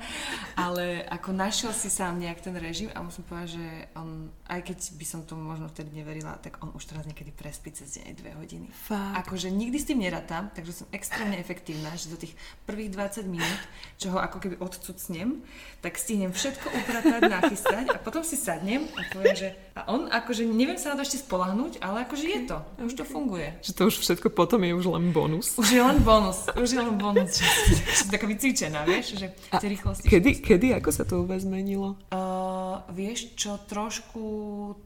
ale 0.58 1.06
ako 1.06 1.30
našiel 1.38 1.70
si 1.70 1.94
sám 1.94 2.18
nejak 2.18 2.42
ten 2.42 2.58
režim 2.58 2.90
a 2.98 3.06
musím 3.06 3.22
povedať, 3.30 3.62
že 3.62 3.66
on, 3.94 4.34
aj 4.50 4.66
keď 4.66 4.78
by 4.98 5.06
som 5.06 5.22
tomu 5.22 5.46
možno 5.46 5.70
vtedy 5.70 5.94
neverila, 5.94 6.34
tak 6.42 6.58
on 6.66 6.74
už 6.74 6.82
teraz 6.82 7.06
niekedy 7.06 7.30
prespí 7.30 7.70
cez 7.70 7.94
deň 7.94 8.04
aj 8.10 8.16
dve 8.18 8.32
hodiny. 8.42 8.68
Fakt. 8.74 9.30
Akože 9.30 9.54
nikdy 9.54 9.78
s 9.78 9.86
tým 9.86 10.02
neratám, 10.02 10.50
takže 10.50 10.82
som 10.82 10.88
extrémne 10.90 11.38
efektívna, 11.38 11.94
že 11.94 12.10
do 12.10 12.18
tých 12.18 12.34
prvých 12.66 12.98
20 12.98 13.30
minút, 13.30 13.62
čo 14.02 14.18
ho 14.18 14.18
ako 14.18 14.42
keby 14.42 14.58
odcucnem, 14.58 15.46
tak 15.86 16.02
stihnem 16.02 16.34
všetko 16.34 16.74
upratať, 16.74 17.22
nachystať 17.30 17.86
a 17.94 18.02
potom 18.02 18.26
si 18.26 18.34
sadnem 18.34 18.90
a 18.98 19.06
poviem, 19.14 19.38
že 19.38 19.50
a 19.78 19.94
on 19.94 20.10
akože 20.10 20.42
neviem 20.42 20.82
sa 20.82 20.98
na 20.98 20.98
to 20.98 21.06
ešte 21.06 21.22
spolahnúť, 21.22 21.86
ale 21.86 22.02
akože 22.10 22.26
je 22.26 22.42
to, 22.50 22.58
už 22.82 22.98
to 22.98 23.06
funguje. 23.06 23.54
Že 23.62 23.72
to 23.78 23.82
už 23.94 23.96
všetko 24.02 24.34
potom 24.34 24.66
je 24.66 24.74
už 24.74 24.90
len 24.90 25.14
bonus. 25.14 25.54
Už 25.68 25.76
je 25.76 25.84
len 25.84 26.00
bonus, 26.00 26.48
už 26.56 26.70
je 26.72 26.80
len 26.80 26.96
bonus, 26.96 27.44
že 27.44 27.84
si 27.92 28.08
taká 28.08 28.24
vycvičená, 28.24 28.88
vieš, 28.88 29.20
že 29.20 29.36
tie 29.36 29.68
rýchlosti. 29.68 30.08
Kedy, 30.08 30.40
kedy, 30.40 30.72
ako 30.80 30.90
sa 30.96 31.04
to 31.04 31.28
vás 31.28 31.44
zmenilo? 31.44 32.00
Uh, 32.08 32.88
vieš 32.96 33.36
čo, 33.36 33.60
trošku 33.68 34.24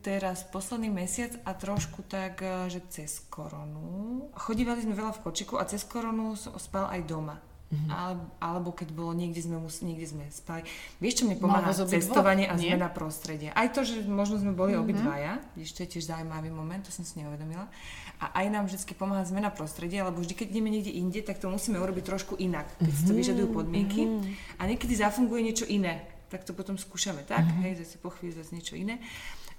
teraz 0.02 0.42
posledný 0.42 0.90
mesiac 0.90 1.38
a 1.46 1.54
trošku 1.54 2.02
tak, 2.10 2.42
uh, 2.42 2.66
že 2.66 2.82
cez 2.90 3.22
koronu. 3.30 4.26
Chodívali 4.34 4.82
sme 4.82 4.98
veľa 4.98 5.22
v 5.22 5.30
kočiku 5.30 5.62
a 5.62 5.70
cez 5.70 5.86
koronu 5.86 6.34
som 6.34 6.58
spal 6.58 6.90
aj 6.90 7.06
doma. 7.06 7.38
Mm-hmm. 7.72 7.88
Ale, 7.88 8.14
alebo 8.44 8.76
keď 8.76 8.92
bolo 8.92 9.16
niekde 9.16 9.40
sme, 9.40 9.56
mus, 9.56 9.80
niekde 9.80 10.04
sme 10.04 10.28
spali. 10.28 10.68
Vieš, 11.00 11.24
čo 11.24 11.24
mne 11.24 11.40
pomáha? 11.40 11.72
Cestovanie 11.72 12.52
a 12.52 12.60
Nie? 12.60 12.76
zmena 12.76 12.92
prostredia. 12.92 13.56
Aj 13.56 13.72
to, 13.72 13.88
že 13.88 14.04
možno 14.04 14.44
sme 14.44 14.52
boli 14.52 14.76
mm-hmm. 14.76 14.84
obidvaja, 14.84 15.40
vieš, 15.56 15.80
to 15.80 15.88
je 15.88 15.96
tiež 15.96 16.12
zaujímavý 16.12 16.52
moment, 16.52 16.84
to 16.84 16.92
som 16.92 17.08
si 17.08 17.24
neuvedomila. 17.24 17.72
A 18.20 18.44
aj 18.44 18.46
nám 18.52 18.68
vždy 18.68 18.92
pomáha 18.94 19.24
zmena 19.24 19.50
prostredia, 19.50 20.04
lebo 20.04 20.20
vždy, 20.20 20.36
keď 20.36 20.48
ideme 20.52 20.70
niekde 20.70 20.92
inde, 20.92 21.24
tak 21.24 21.40
to 21.40 21.48
musíme 21.48 21.80
urobiť 21.80 22.04
trošku 22.04 22.36
inak, 22.38 22.68
keď 22.78 22.94
si 22.94 23.04
to 23.08 23.14
vyžadujú 23.16 23.48
podmienky. 23.56 24.04
A 24.60 24.68
niekedy 24.68 24.94
zafunguje 24.94 25.42
niečo 25.42 25.66
iné. 25.66 26.06
Tak 26.28 26.48
to 26.48 26.56
potom 26.56 26.80
skúšame, 26.80 27.28
tak? 27.28 27.44
Hej, 27.60 27.84
zase 27.84 28.00
po 28.00 28.08
chvíli 28.12 28.32
zase 28.32 28.56
niečo 28.56 28.80
iné. 28.80 29.04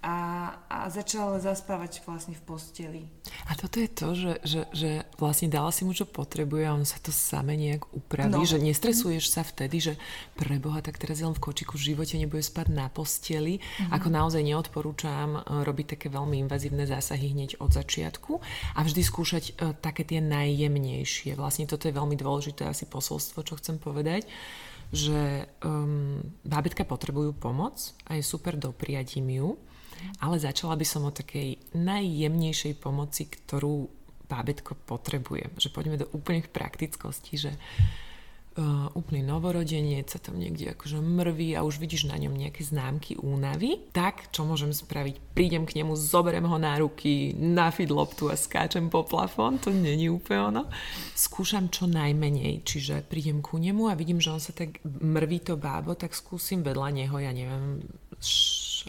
A, 0.03 0.51
a 0.67 0.91
začal 0.91 1.39
zaspávať 1.39 2.03
vlastne 2.03 2.35
v 2.35 2.43
posteli. 2.43 3.03
A 3.47 3.55
toto 3.55 3.79
je 3.79 3.87
to, 3.87 4.09
že, 4.19 4.33
že, 4.43 4.61
že 4.75 4.91
vlastne 5.15 5.47
dala 5.47 5.71
si 5.71 5.87
mu, 5.87 5.95
čo 5.95 6.11
potrebuje 6.11 6.67
a 6.67 6.75
on 6.75 6.83
sa 6.83 6.99
to 6.99 7.15
same 7.15 7.55
nejak 7.55 7.87
upraví, 7.95 8.35
No. 8.35 8.43
že 8.43 8.59
nestresuješ 8.59 9.31
sa 9.31 9.47
vtedy, 9.47 9.79
že 9.79 9.95
pre 10.35 10.59
Boha, 10.59 10.83
tak 10.83 10.99
teraz 10.99 11.23
je 11.23 11.27
len 11.31 11.39
v 11.39 11.43
kočiku, 11.47 11.79
v 11.79 11.95
živote 11.95 12.19
nebude 12.19 12.43
spať 12.43 12.75
na 12.75 12.91
posteli. 12.91 13.63
Ako 13.95 14.11
naozaj 14.11 14.43
neodporúčam 14.43 15.39
e, 15.39 15.63
robiť 15.63 15.95
také 15.95 16.11
veľmi 16.11 16.35
invazívne 16.43 16.83
zásahy 16.83 17.31
hneď 17.31 17.63
od 17.63 17.71
začiatku 17.71 18.43
a 18.75 18.81
vždy 18.83 19.07
skúšať 19.07 19.45
e, 19.55 19.71
také 19.79 20.03
tie 20.03 20.19
najjemnejšie. 20.19 21.39
Vlastne 21.39 21.71
toto 21.71 21.87
je 21.87 21.95
veľmi 21.95 22.19
dôležité 22.19 22.67
asi 22.67 22.91
posolstvo, 22.91 23.47
čo 23.47 23.55
chcem 23.55 23.79
povedať 23.79 24.27
že 24.93 25.49
um, 25.65 26.21
bábetka 26.45 26.85
potrebujú 26.85 27.33
pomoc 27.33 27.81
a 28.05 28.21
je 28.21 28.23
super 28.23 28.61
dopriať 28.61 29.25
im 29.25 29.29
ju, 29.33 29.49
ale 30.21 30.37
začala 30.39 30.75
by 30.79 30.87
som 30.87 31.07
o 31.07 31.13
takej 31.13 31.75
najjemnejšej 31.77 32.79
pomoci, 32.79 33.29
ktorú 33.29 33.91
bábetko 34.33 34.79
potrebuje. 34.89 35.53
Že 35.61 35.69
poďme 35.75 35.97
do 36.01 36.11
úplných 36.17 36.49
praktickosti, 36.49 37.37
že 37.37 37.53
uh, 38.57 38.89
úplný 38.97 39.21
novorodenec 39.25 40.09
sa 40.09 40.17
tam 40.17 40.41
niekde 40.41 40.73
akože 40.73 41.01
mrví 41.01 41.53
a 41.53 41.65
už 41.65 41.77
vidíš 41.77 42.09
na 42.09 42.17
ňom 42.17 42.33
nejaké 42.33 42.65
známky 42.65 43.17
únavy, 43.21 43.81
tak 43.93 44.33
čo 44.33 44.49
môžem 44.49 44.73
spraviť? 44.73 45.37
Prídem 45.37 45.65
k 45.69 45.81
nemu, 45.81 45.93
zoberiem 45.97 46.49
ho 46.49 46.57
na 46.57 46.77
ruky, 46.81 47.37
na 47.37 47.69
loptu 47.73 48.33
a 48.33 48.37
skáčem 48.37 48.89
po 48.89 49.05
plafón, 49.05 49.61
to 49.61 49.69
není 49.69 50.09
úplne 50.09 50.41
ono. 50.53 50.63
Skúšam 51.13 51.69
čo 51.69 51.85
najmenej, 51.89 52.65
čiže 52.65 53.05
prídem 53.05 53.45
ku 53.45 53.57
nemu 53.57 53.89
a 53.89 53.97
vidím, 53.97 54.21
že 54.21 54.33
on 54.33 54.41
sa 54.41 54.53
tak 54.53 54.81
mrví 54.85 55.45
to 55.45 55.61
bábo, 55.61 55.93
tak 55.93 56.17
skúsim 56.17 56.65
vedľa 56.65 56.89
neho, 56.93 57.17
ja 57.21 57.33
neviem, 57.33 57.85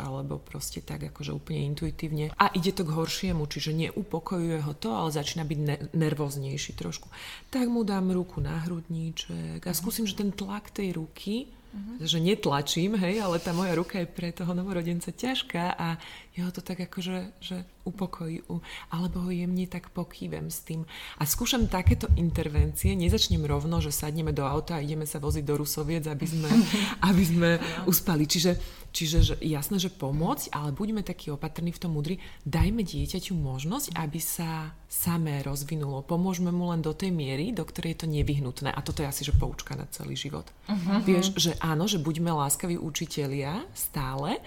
alebo 0.01 0.41
proste 0.41 0.81
tak 0.81 1.03
akože 1.13 1.35
úplne 1.35 1.67
intuitívne. 1.69 2.33
A 2.39 2.49
ide 2.55 2.71
to 2.73 2.87
k 2.87 2.95
horšiemu, 2.95 3.43
čiže 3.45 3.75
neupokojuje 3.75 4.59
ho 4.63 4.73
to, 4.73 4.89
ale 4.95 5.13
začína 5.13 5.43
byť 5.45 5.59
ne- 5.59 5.83
nervóznejší 5.93 6.73
trošku. 6.73 7.11
Tak 7.53 7.67
mu 7.69 7.83
dám 7.83 8.09
ruku 8.13 8.41
na 8.41 8.63
hrudníček 8.63 9.61
a 9.61 9.71
skúsim, 9.75 10.07
že 10.07 10.17
ten 10.17 10.31
tlak 10.31 10.73
tej 10.73 10.95
ruky, 10.95 11.51
že 11.97 12.21
netlačím, 12.21 12.93
hej, 13.01 13.17
ale 13.17 13.41
tá 13.41 13.49
moja 13.49 13.73
ruka 13.73 13.97
je 13.97 14.05
pre 14.05 14.29
toho 14.29 14.53
novorodenca 14.53 15.09
ťažká 15.09 15.73
a 15.73 15.97
jeho 16.37 16.53
to 16.53 16.61
tak 16.61 16.85
akože 16.85 17.33
že 17.41 17.65
upokojí, 17.83 18.43
alebo 18.91 19.27
ho 19.27 19.31
jemne 19.31 19.67
tak 19.67 19.91
pokývem 19.91 20.47
s 20.47 20.63
tým. 20.63 20.87
A 21.19 21.27
skúšam 21.27 21.67
takéto 21.67 22.07
intervencie, 22.15 22.95
nezačnem 22.95 23.43
rovno, 23.43 23.83
že 23.83 23.91
sadneme 23.91 24.31
do 24.31 24.47
auta 24.47 24.79
a 24.79 24.83
ideme 24.83 25.03
sa 25.03 25.19
voziť 25.19 25.43
do 25.43 25.55
Rusoviec, 25.59 26.07
aby 26.07 26.25
sme, 26.27 26.49
aby 27.09 27.23
sme 27.23 27.49
uspali. 27.85 28.23
Čiže, 28.27 28.55
čiže 28.95 29.17
že, 29.23 29.35
jasné, 29.43 29.77
že 29.79 29.91
pomôcť, 29.91 30.55
ale 30.55 30.71
buďme 30.71 31.03
takí 31.03 31.29
opatrní 31.29 31.75
v 31.75 31.81
tom 31.81 31.95
múdri, 31.95 32.19
dajme 32.47 32.83
dieťaťu 32.83 33.35
možnosť, 33.35 33.95
aby 33.99 34.19
sa 34.19 34.71
samé 34.93 35.41
rozvinulo. 35.41 36.05
Pomôžme 36.05 36.53
mu 36.53 36.69
len 36.69 36.85
do 36.85 36.93
tej 36.93 37.09
miery, 37.09 37.49
do 37.49 37.65
ktorej 37.65 37.97
je 37.97 37.99
to 38.05 38.07
nevyhnutné. 38.13 38.69
A 38.69 38.79
toto 38.85 39.01
je 39.01 39.09
asi, 39.09 39.25
že 39.25 39.33
poučka 39.33 39.73
na 39.73 39.89
celý 39.89 40.13
život. 40.13 40.45
Uh-huh. 40.69 41.01
Vieš, 41.01 41.33
že 41.33 41.51
áno, 41.57 41.89
že 41.89 41.97
buďme 41.97 42.29
láskaví 42.29 42.77
učitelia 42.77 43.65
stále, 43.73 44.37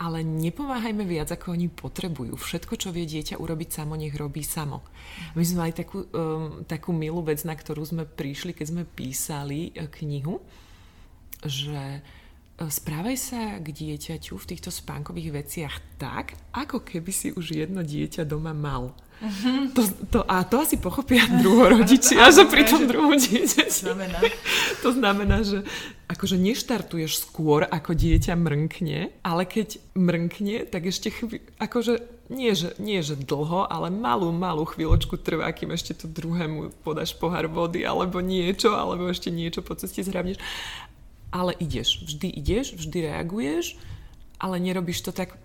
ale 0.00 0.24
nepomáhajme 0.24 1.04
viac, 1.04 1.28
ako 1.36 1.52
oni 1.52 1.68
potrebujú. 1.68 2.32
Všetko, 2.32 2.80
čo 2.80 2.88
vie 2.88 3.04
dieťa 3.04 3.36
urobiť 3.36 3.68
samo, 3.68 4.00
nech 4.00 4.16
robí 4.16 4.40
samo. 4.40 4.80
My 5.36 5.44
sme 5.44 5.68
mali 5.68 5.72
takú, 5.76 6.08
um, 6.08 6.64
takú 6.64 6.96
milú 6.96 7.20
vec, 7.20 7.44
na 7.44 7.52
ktorú 7.52 7.84
sme 7.84 8.08
prišli, 8.08 8.56
keď 8.56 8.66
sme 8.72 8.82
písali 8.88 9.76
e, 9.76 9.84
knihu, 10.00 10.40
že 11.44 12.00
e, 12.00 12.00
správaj 12.64 13.16
sa 13.20 13.60
k 13.60 13.68
dieťaťu 13.68 14.40
v 14.40 14.48
týchto 14.48 14.72
spánkových 14.72 15.36
veciach 15.36 15.74
tak, 16.00 16.32
ako 16.56 16.80
keby 16.80 17.12
si 17.12 17.28
už 17.36 17.60
jedno 17.60 17.84
dieťa 17.84 18.24
doma 18.24 18.56
mal. 18.56 18.96
To, 19.76 19.82
to, 20.08 20.18
a 20.24 20.48
to 20.48 20.64
asi 20.64 20.80
pochopia 20.80 21.28
druhorodičia, 21.28 22.32
že 22.32 22.48
pri 22.48 22.64
tom 22.64 22.88
druhom 22.88 23.20
dieťati. 23.20 23.68
Znamená. 23.68 24.18
To 24.80 24.88
znamená, 24.96 25.44
že 25.44 25.60
akože 26.08 26.40
neštartuješ 26.40 27.28
skôr, 27.28 27.68
ako 27.68 27.92
dieťa 27.92 28.32
mrnkne, 28.32 29.12
ale 29.20 29.42
keď 29.44 29.76
mrnkne, 29.92 30.64
tak 30.72 30.88
ešte 30.88 31.12
chví, 31.12 31.44
akože 31.60 32.00
nie 32.32 32.54
že, 32.56 32.72
nie, 32.80 33.02
že 33.04 33.18
dlho, 33.18 33.68
ale 33.68 33.92
malú, 33.92 34.32
malú 34.32 34.64
chvíľočku 34.64 35.18
trvá, 35.20 35.52
kým 35.52 35.74
ešte 35.76 36.00
to 36.00 36.06
druhému 36.08 36.72
podáš 36.80 37.12
pohár 37.12 37.50
vody, 37.50 37.84
alebo 37.84 38.24
niečo, 38.24 38.72
alebo 38.72 39.10
ešte 39.10 39.28
niečo 39.28 39.60
po 39.60 39.76
ceste 39.76 40.00
zhrabneš. 40.00 40.40
Ale 41.28 41.52
ideš, 41.60 42.06
vždy 42.08 42.28
ideš, 42.40 42.78
vždy 42.78 43.10
reaguješ, 43.10 43.76
ale 44.40 44.62
nerobíš 44.62 45.04
to 45.04 45.12
tak 45.12 45.36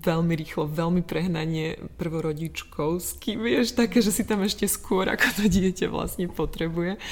veľmi 0.00 0.34
rýchlo, 0.38 0.70
veľmi 0.70 1.02
prehnanie 1.02 1.82
prvorodičkovsky, 1.98 3.34
vieš, 3.34 3.74
také, 3.74 3.98
že 3.98 4.14
si 4.14 4.22
tam 4.22 4.46
ešte 4.46 4.70
skôr, 4.70 5.10
ako 5.10 5.42
to 5.42 5.44
dieťa 5.50 5.90
vlastne 5.90 6.30
potrebuje. 6.30 7.02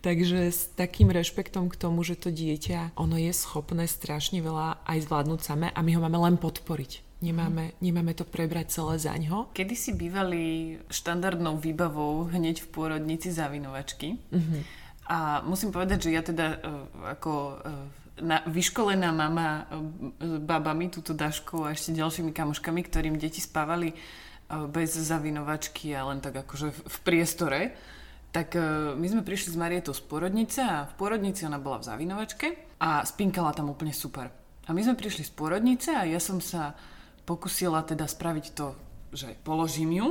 Takže 0.00 0.48
s 0.48 0.72
takým 0.72 1.12
rešpektom 1.12 1.68
k 1.68 1.76
tomu, 1.76 2.00
že 2.06 2.16
to 2.16 2.32
dieťa, 2.32 2.96
ono 2.96 3.20
je 3.20 3.34
schopné 3.34 3.84
strašne 3.84 4.40
veľa 4.40 4.80
aj 4.88 4.98
zvládnuť 5.04 5.40
samé 5.44 5.66
a 5.74 5.80
my 5.84 5.90
ho 5.94 6.00
máme 6.00 6.18
len 6.22 6.36
podporiť. 6.40 7.04
Nemáme, 7.18 7.74
nemáme 7.82 8.14
to 8.14 8.22
prebrať 8.22 8.78
celé 8.78 8.94
zaňho. 9.02 9.50
Kedy 9.50 9.74
si 9.74 9.90
bývali 9.90 10.78
štandardnou 10.86 11.58
výbavou 11.58 12.30
hneď 12.30 12.62
v 12.62 12.70
pôrodnici 12.70 13.34
zavinovačky. 13.34 14.22
Uh-huh. 14.30 14.62
A 15.10 15.42
musím 15.42 15.74
povedať, 15.74 16.06
že 16.06 16.14
ja 16.14 16.22
teda 16.22 16.62
uh, 16.62 17.10
ako 17.18 17.58
uh, 17.58 17.97
na, 18.22 18.42
vyškolená 18.46 19.10
mama 19.14 19.68
s 20.18 20.36
babami, 20.42 20.90
túto 20.90 21.16
Daškou 21.16 21.66
a 21.66 21.72
ešte 21.74 21.96
ďalšími 21.96 22.30
kamoškami, 22.34 22.80
ktorým 22.84 23.16
deti 23.16 23.42
spávali 23.42 23.92
uh, 23.92 23.98
bez 24.68 24.96
zavinovačky 24.96 25.92
a 25.92 26.08
len 26.08 26.24
tak 26.24 26.40
akože 26.40 26.72
v, 26.72 26.98
priestore, 27.04 27.60
tak 28.28 28.60
my 28.92 29.06
sme 29.08 29.24
prišli 29.24 29.56
s 29.56 29.60
Marietou 29.60 29.96
z 29.96 30.04
porodnice 30.04 30.60
a 30.60 30.84
v 30.84 30.94
porodnici 31.00 31.48
ona 31.48 31.56
bola 31.56 31.80
v 31.80 31.88
zavinovačke 31.88 32.76
a 32.76 33.00
spinkala 33.00 33.56
tam 33.56 33.72
úplne 33.72 33.96
super. 33.96 34.28
A 34.68 34.76
my 34.76 34.84
sme 34.84 35.00
prišli 35.00 35.24
z 35.24 35.32
porodnice 35.32 35.96
a 35.96 36.04
ja 36.04 36.20
som 36.20 36.36
sa 36.44 36.76
pokusila 37.24 37.88
teda 37.88 38.04
spraviť 38.04 38.46
to, 38.52 38.76
že 39.12 39.36
položím 39.44 39.92
ju 39.92 40.08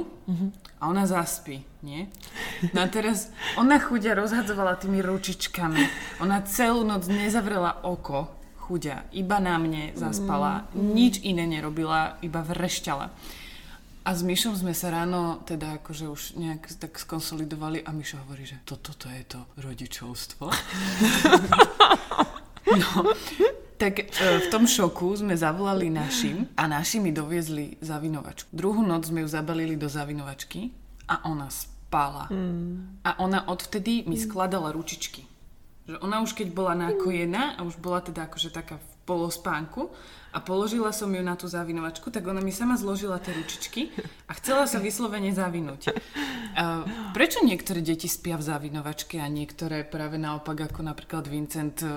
a 0.82 0.90
ona 0.90 1.06
zaspí, 1.06 1.62
nie? 1.86 2.10
No 2.74 2.82
a 2.84 2.88
teraz 2.90 3.30
ona 3.58 3.78
chudia 3.78 4.18
rozhadzovala 4.18 4.78
tými 4.78 5.02
ručičkami. 5.06 5.82
Ona 6.26 6.42
celú 6.50 6.82
noc 6.82 7.06
nezavrela 7.06 7.86
oko, 7.86 8.34
chudia, 8.58 9.06
iba 9.16 9.40
na 9.40 9.56
mne 9.62 9.96
zaspala, 9.96 10.68
nič 10.76 11.22
iné 11.24 11.48
nerobila, 11.48 12.20
iba 12.26 12.44
vrešťala. 12.44 13.08
A 14.08 14.16
s 14.16 14.24
Myšom 14.24 14.56
sme 14.56 14.72
sa 14.72 14.88
ráno 14.88 15.44
teda 15.44 15.84
akože 15.84 16.08
už 16.08 16.22
nejak 16.40 16.80
tak 16.80 16.96
skonsolidovali 16.96 17.84
a 17.84 17.92
Myšo 17.92 18.24
hovorí, 18.24 18.48
že 18.48 18.64
toto 18.64 18.96
to 18.96 19.12
je 19.12 19.24
to 19.28 19.40
rodičovstvo. 19.60 20.46
No, 22.68 23.16
tak 23.78 23.94
e, 24.00 24.06
v 24.42 24.48
tom 24.50 24.66
šoku 24.66 25.14
sme 25.18 25.38
zavolali 25.38 25.94
našim 25.94 26.50
a 26.58 26.66
naši 26.66 27.00
mi 27.00 27.14
doviezli 27.14 27.78
zavinovačku. 27.80 28.50
Druhú 28.52 28.82
noc 28.82 29.08
sme 29.08 29.22
ju 29.24 29.30
zabalili 29.30 29.78
do 29.78 29.86
zavinovačky 29.86 30.74
a 31.08 31.30
ona 31.30 31.48
spala 31.48 31.78
spala. 31.88 32.28
Mm. 32.28 33.00
A 33.08 33.16
ona 33.24 33.48
odvtedy 33.48 34.04
mi 34.04 34.20
skladala 34.20 34.76
ručičky. 34.76 35.24
Že 35.88 36.04
ona 36.04 36.20
už 36.20 36.36
keď 36.36 36.52
bola 36.52 36.76
nakojená 36.76 37.56
a 37.56 37.64
už 37.64 37.80
bola 37.80 38.04
teda 38.04 38.28
akože 38.28 38.52
taká 38.52 38.76
v 38.76 38.88
polospánku 39.08 39.88
a 40.32 40.38
položila 40.44 40.92
som 40.92 41.08
ju 41.10 41.24
na 41.24 41.40
tú 41.40 41.48
zavinovačku, 41.48 42.12
tak 42.12 42.28
ona 42.28 42.44
mi 42.44 42.52
sama 42.52 42.76
zložila 42.76 43.18
tie 43.18 43.34
ručičky 43.34 43.90
a 44.30 44.32
chcela 44.38 44.68
sa 44.68 44.78
vyslovene 44.78 45.32
zavinúť. 45.32 45.96
A 46.58 46.84
prečo 47.16 47.42
niektoré 47.44 47.80
deti 47.80 48.12
spia 48.12 48.36
v 48.36 48.48
zavinovačke 48.48 49.22
a 49.22 49.28
niektoré 49.32 49.88
práve 49.88 50.20
naopak, 50.20 50.72
ako 50.72 50.84
napríklad 50.84 51.30
Vincent, 51.30 51.82
e, 51.82 51.90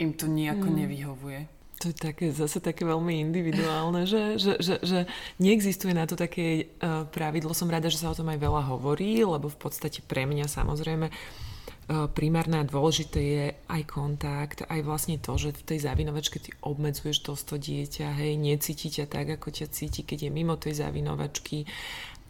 im 0.00 0.12
to 0.16 0.30
nejako 0.30 0.68
mm. 0.70 0.76
nevyhovuje? 0.76 1.40
To 1.80 1.88
je 1.88 1.96
také, 1.96 2.28
zase 2.28 2.60
také 2.60 2.84
veľmi 2.84 3.24
individuálne, 3.24 4.04
že, 4.04 4.36
že, 4.36 4.60
že, 4.60 4.76
že 4.84 4.98
neexistuje 5.40 5.96
na 5.96 6.04
to 6.04 6.12
také 6.12 6.68
uh, 6.76 7.08
pravidlo. 7.08 7.56
Som 7.56 7.72
rada, 7.72 7.88
že 7.88 7.96
sa 7.96 8.12
o 8.12 8.18
tom 8.18 8.28
aj 8.28 8.36
veľa 8.36 8.68
hovorí, 8.68 9.24
lebo 9.24 9.48
v 9.48 9.56
podstate 9.56 10.04
pre 10.04 10.28
mňa 10.28 10.44
samozrejme 10.44 11.08
E, 11.08 11.49
primárne 11.90 12.62
a 12.62 12.68
dôležité 12.68 13.18
je 13.18 13.46
aj 13.66 13.82
kontakt, 13.90 14.62
aj 14.70 14.80
vlastne 14.86 15.18
to, 15.18 15.34
že 15.34 15.58
v 15.58 15.74
tej 15.74 15.78
zavinovačke 15.90 16.38
ty 16.38 16.54
obmedzuješ 16.62 17.26
to, 17.26 17.34
to 17.34 17.58
dieťa, 17.58 18.14
hej, 18.14 18.38
necíti 18.38 18.94
ťa 18.94 19.10
tak, 19.10 19.26
ako 19.34 19.50
ťa 19.50 19.66
cíti, 19.74 20.06
keď 20.06 20.26
je 20.26 20.30
mimo 20.30 20.54
tej 20.54 20.78
zavinovačky, 20.86 21.66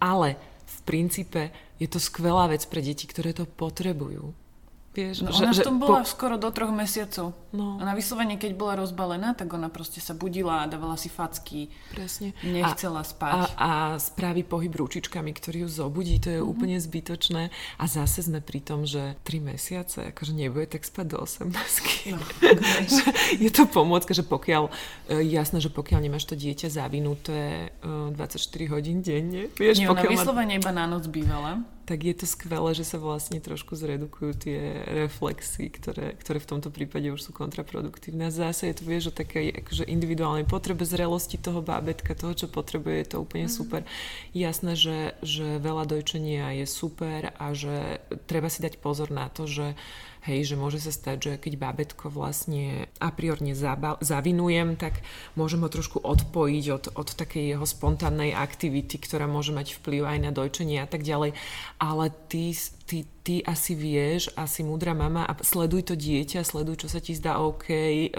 ale 0.00 0.40
v 0.64 0.78
princípe 0.88 1.52
je 1.76 1.88
to 1.90 2.00
skvelá 2.00 2.48
vec 2.48 2.64
pre 2.64 2.80
deti, 2.80 3.04
ktoré 3.04 3.36
to 3.36 3.44
potrebujú. 3.44 4.32
Vieš, 4.90 5.22
no, 5.22 5.30
že, 5.30 5.46
ona 5.46 5.54
v 5.54 5.62
tom 5.62 5.78
bola 5.78 6.02
po... 6.02 6.10
skoro 6.10 6.34
do 6.34 6.50
troch 6.50 6.74
mesiacov. 6.74 7.30
No. 7.54 7.78
A 7.78 7.86
na 7.86 7.94
vyslovene, 7.94 8.34
keď 8.34 8.58
bola 8.58 8.74
rozbalená, 8.74 9.38
tak 9.38 9.46
ona 9.54 9.70
proste 9.70 10.02
sa 10.02 10.18
budila 10.18 10.66
a 10.66 10.70
dávala 10.70 10.98
si 10.98 11.06
facky. 11.06 11.70
Presne. 11.94 12.34
Nechcela 12.42 13.02
a, 13.02 13.06
spať. 13.06 13.32
A, 13.34 13.42
a 13.54 13.70
spraví 14.02 14.42
pohyb 14.42 14.74
ručičkami, 14.74 15.30
ktorý 15.30 15.62
ju 15.66 15.68
zobudí, 15.70 16.18
to 16.18 16.34
je 16.34 16.42
mm-hmm. 16.42 16.50
úplne 16.50 16.74
zbytočné. 16.82 17.54
A 17.78 17.84
zase 17.86 18.26
sme 18.26 18.42
pri 18.42 18.66
tom, 18.66 18.82
že 18.82 19.14
3 19.22 19.54
mesiace, 19.54 20.10
akože 20.10 20.34
nebude 20.34 20.66
tak 20.66 20.82
spať 20.82 21.06
do 21.06 21.22
18. 21.22 21.54
No, 22.10 22.18
je 23.46 23.50
to 23.54 23.70
pomôcka, 23.70 24.10
že 24.10 24.26
pokiaľ, 24.26 24.74
e, 25.06 25.22
jasné, 25.22 25.62
že 25.62 25.70
pokiaľ 25.70 26.02
nemáš 26.02 26.26
to 26.26 26.34
dieťa 26.34 26.66
zavinuté 26.66 27.70
24 27.86 28.18
e, 28.42 28.66
hodín 28.66 29.06
denne, 29.06 29.54
vieš, 29.54 29.86
Nie, 29.86 29.94
ona 29.94 30.02
vyslovene 30.02 30.58
má... 30.58 30.60
iba 30.66 30.70
na 30.74 30.84
noc 30.90 31.06
bývala 31.06 31.62
tak 31.90 32.06
je 32.06 32.14
to 32.14 32.22
skvelé, 32.22 32.70
že 32.70 32.86
sa 32.86 33.02
vlastne 33.02 33.42
trošku 33.42 33.74
zredukujú 33.74 34.30
tie 34.38 34.79
reflexy, 34.86 35.68
ktoré, 35.68 36.16
ktoré 36.16 36.38
v 36.40 36.50
tomto 36.56 36.68
prípade 36.72 37.10
už 37.12 37.20
sú 37.20 37.30
kontraproduktívne. 37.32 38.28
A 38.28 38.34
zase 38.34 38.70
je 38.70 38.80
to, 38.80 38.84
vieš, 38.88 39.10
o 39.10 39.16
takej 39.16 39.64
akože 39.64 39.84
individuálnej 39.88 40.46
potrebe 40.48 40.82
zrelosti 40.86 41.36
toho 41.36 41.60
bábetka, 41.60 42.16
toho, 42.16 42.32
čo 42.32 42.46
potrebuje, 42.48 42.96
je 43.04 43.08
to 43.12 43.22
úplne 43.22 43.46
mm-hmm. 43.46 43.60
super. 43.60 43.80
Jasné, 44.32 44.72
že, 44.74 44.98
že 45.20 45.60
veľa 45.60 45.84
dojčenia 45.88 46.56
je 46.60 46.66
super 46.68 47.32
a 47.36 47.46
že 47.52 48.00
treba 48.30 48.48
si 48.48 48.62
dať 48.62 48.80
pozor 48.80 49.12
na 49.12 49.28
to, 49.28 49.44
že 49.48 49.76
Hej, 50.20 50.52
že 50.52 50.60
môže 50.60 50.84
sa 50.84 50.92
stať, 50.92 51.16
že 51.16 51.32
keď 51.40 51.52
bábetko 51.56 52.12
vlastne 52.12 52.92
a 53.00 53.08
priorne 53.08 53.56
zavinujem, 54.04 54.76
tak 54.76 55.00
môžem 55.32 55.64
ho 55.64 55.72
trošku 55.72 55.96
odpojiť 55.96 56.64
od, 56.76 56.84
od 56.92 57.08
takej 57.16 57.56
jeho 57.56 57.64
spontánnej 57.64 58.36
aktivity, 58.36 59.00
ktorá 59.00 59.24
môže 59.24 59.56
mať 59.56 59.80
vplyv 59.80 60.02
aj 60.04 60.18
na 60.20 60.30
dojčenie 60.32 60.84
a 60.84 60.88
tak 60.88 61.08
ďalej. 61.08 61.32
Ale 61.80 62.12
ty, 62.28 62.52
ty, 62.84 63.08
ty 63.24 63.40
asi 63.40 63.72
vieš, 63.72 64.28
asi 64.36 64.60
múdra 64.60 64.92
mama 64.92 65.24
a 65.24 65.32
sleduj 65.40 65.88
to 65.88 65.94
dieťa, 65.96 66.44
sleduj, 66.44 66.84
čo 66.84 66.88
sa 66.92 67.00
ti 67.00 67.16
zdá 67.16 67.40
OK, 67.40 67.72
e, 67.72 68.12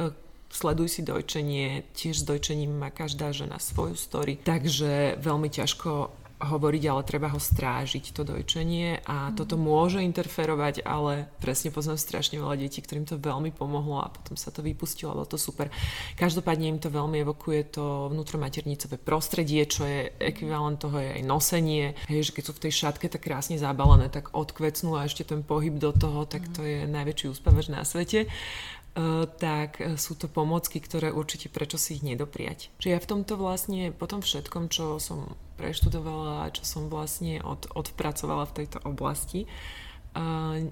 sleduj 0.52 0.90
si 0.90 1.02
dojčenie, 1.06 1.86
tiež 1.96 2.22
s 2.22 2.28
dojčením 2.28 2.82
má 2.82 2.90
každá 2.90 3.32
žena 3.32 3.62
svoju 3.62 3.96
story, 3.96 4.42
takže 4.42 5.22
veľmi 5.22 5.48
ťažko 5.48 6.21
hovoriť, 6.44 6.84
ale 6.92 7.02
treba 7.08 7.32
ho 7.32 7.40
strážiť, 7.40 8.12
to 8.12 8.28
dojčenie 8.28 9.06
a 9.06 9.32
mm. 9.32 9.40
toto 9.40 9.56
môže 9.56 10.04
interferovať, 10.04 10.84
ale 10.84 11.32
presne 11.40 11.72
poznám 11.72 12.02
strašne 12.02 12.42
veľa 12.42 12.58
detí, 12.58 12.82
ktorým 12.82 13.06
to 13.06 13.22
veľmi 13.22 13.54
pomohlo 13.54 14.02
a 14.02 14.12
potom 14.12 14.36
sa 14.36 14.50
to 14.50 14.66
vypustilo, 14.66 15.14
bolo 15.14 15.30
to 15.30 15.38
super. 15.38 15.70
Každopádne 16.18 16.74
im 16.74 16.80
to 16.82 16.90
veľmi 16.90 17.22
evokuje 17.22 17.78
to 17.78 18.10
vnútromaternicové 18.10 18.98
prostredie, 18.98 19.70
čo 19.70 19.86
je 19.86 20.10
ekvivalent 20.18 20.82
toho 20.82 20.98
je 20.98 21.22
aj 21.22 21.24
nosenie, 21.24 21.94
hej, 22.10 22.26
že 22.26 22.34
keď 22.34 22.44
sú 22.50 22.54
v 22.58 22.64
tej 22.66 22.74
šatke 22.74 23.06
tak 23.06 23.22
krásne 23.22 23.62
zabalené, 23.62 24.10
tak 24.10 24.34
odkvecnú 24.34 24.98
a 24.98 25.06
ešte 25.06 25.30
ten 25.30 25.46
pohyb 25.46 25.78
do 25.78 25.94
toho, 25.94 26.26
tak 26.26 26.50
to 26.50 26.66
je 26.66 26.90
najväčší 26.90 27.30
úspavač 27.30 27.70
na 27.70 27.86
svete. 27.86 28.26
Uh, 28.92 29.24
tak 29.40 29.80
sú 29.96 30.20
to 30.20 30.28
pomocky, 30.28 30.84
ktoré 30.84 31.16
určite 31.16 31.48
prečo 31.48 31.80
si 31.80 31.96
ich 31.96 32.04
nedopriať. 32.04 32.76
Že 32.76 32.88
ja 32.92 33.00
v 33.00 33.08
tomto 33.08 33.40
vlastne, 33.40 33.96
po 33.96 34.04
tom 34.04 34.20
všetkom, 34.20 34.68
čo 34.68 35.00
som 35.00 35.40
preštudovala 35.56 36.44
a 36.44 36.52
čo 36.52 36.68
som 36.68 36.92
vlastne 36.92 37.40
od, 37.40 37.72
odpracovala 37.72 38.52
v 38.52 38.56
tejto 38.60 38.84
oblasti. 38.84 39.48
Uh, 40.12 40.68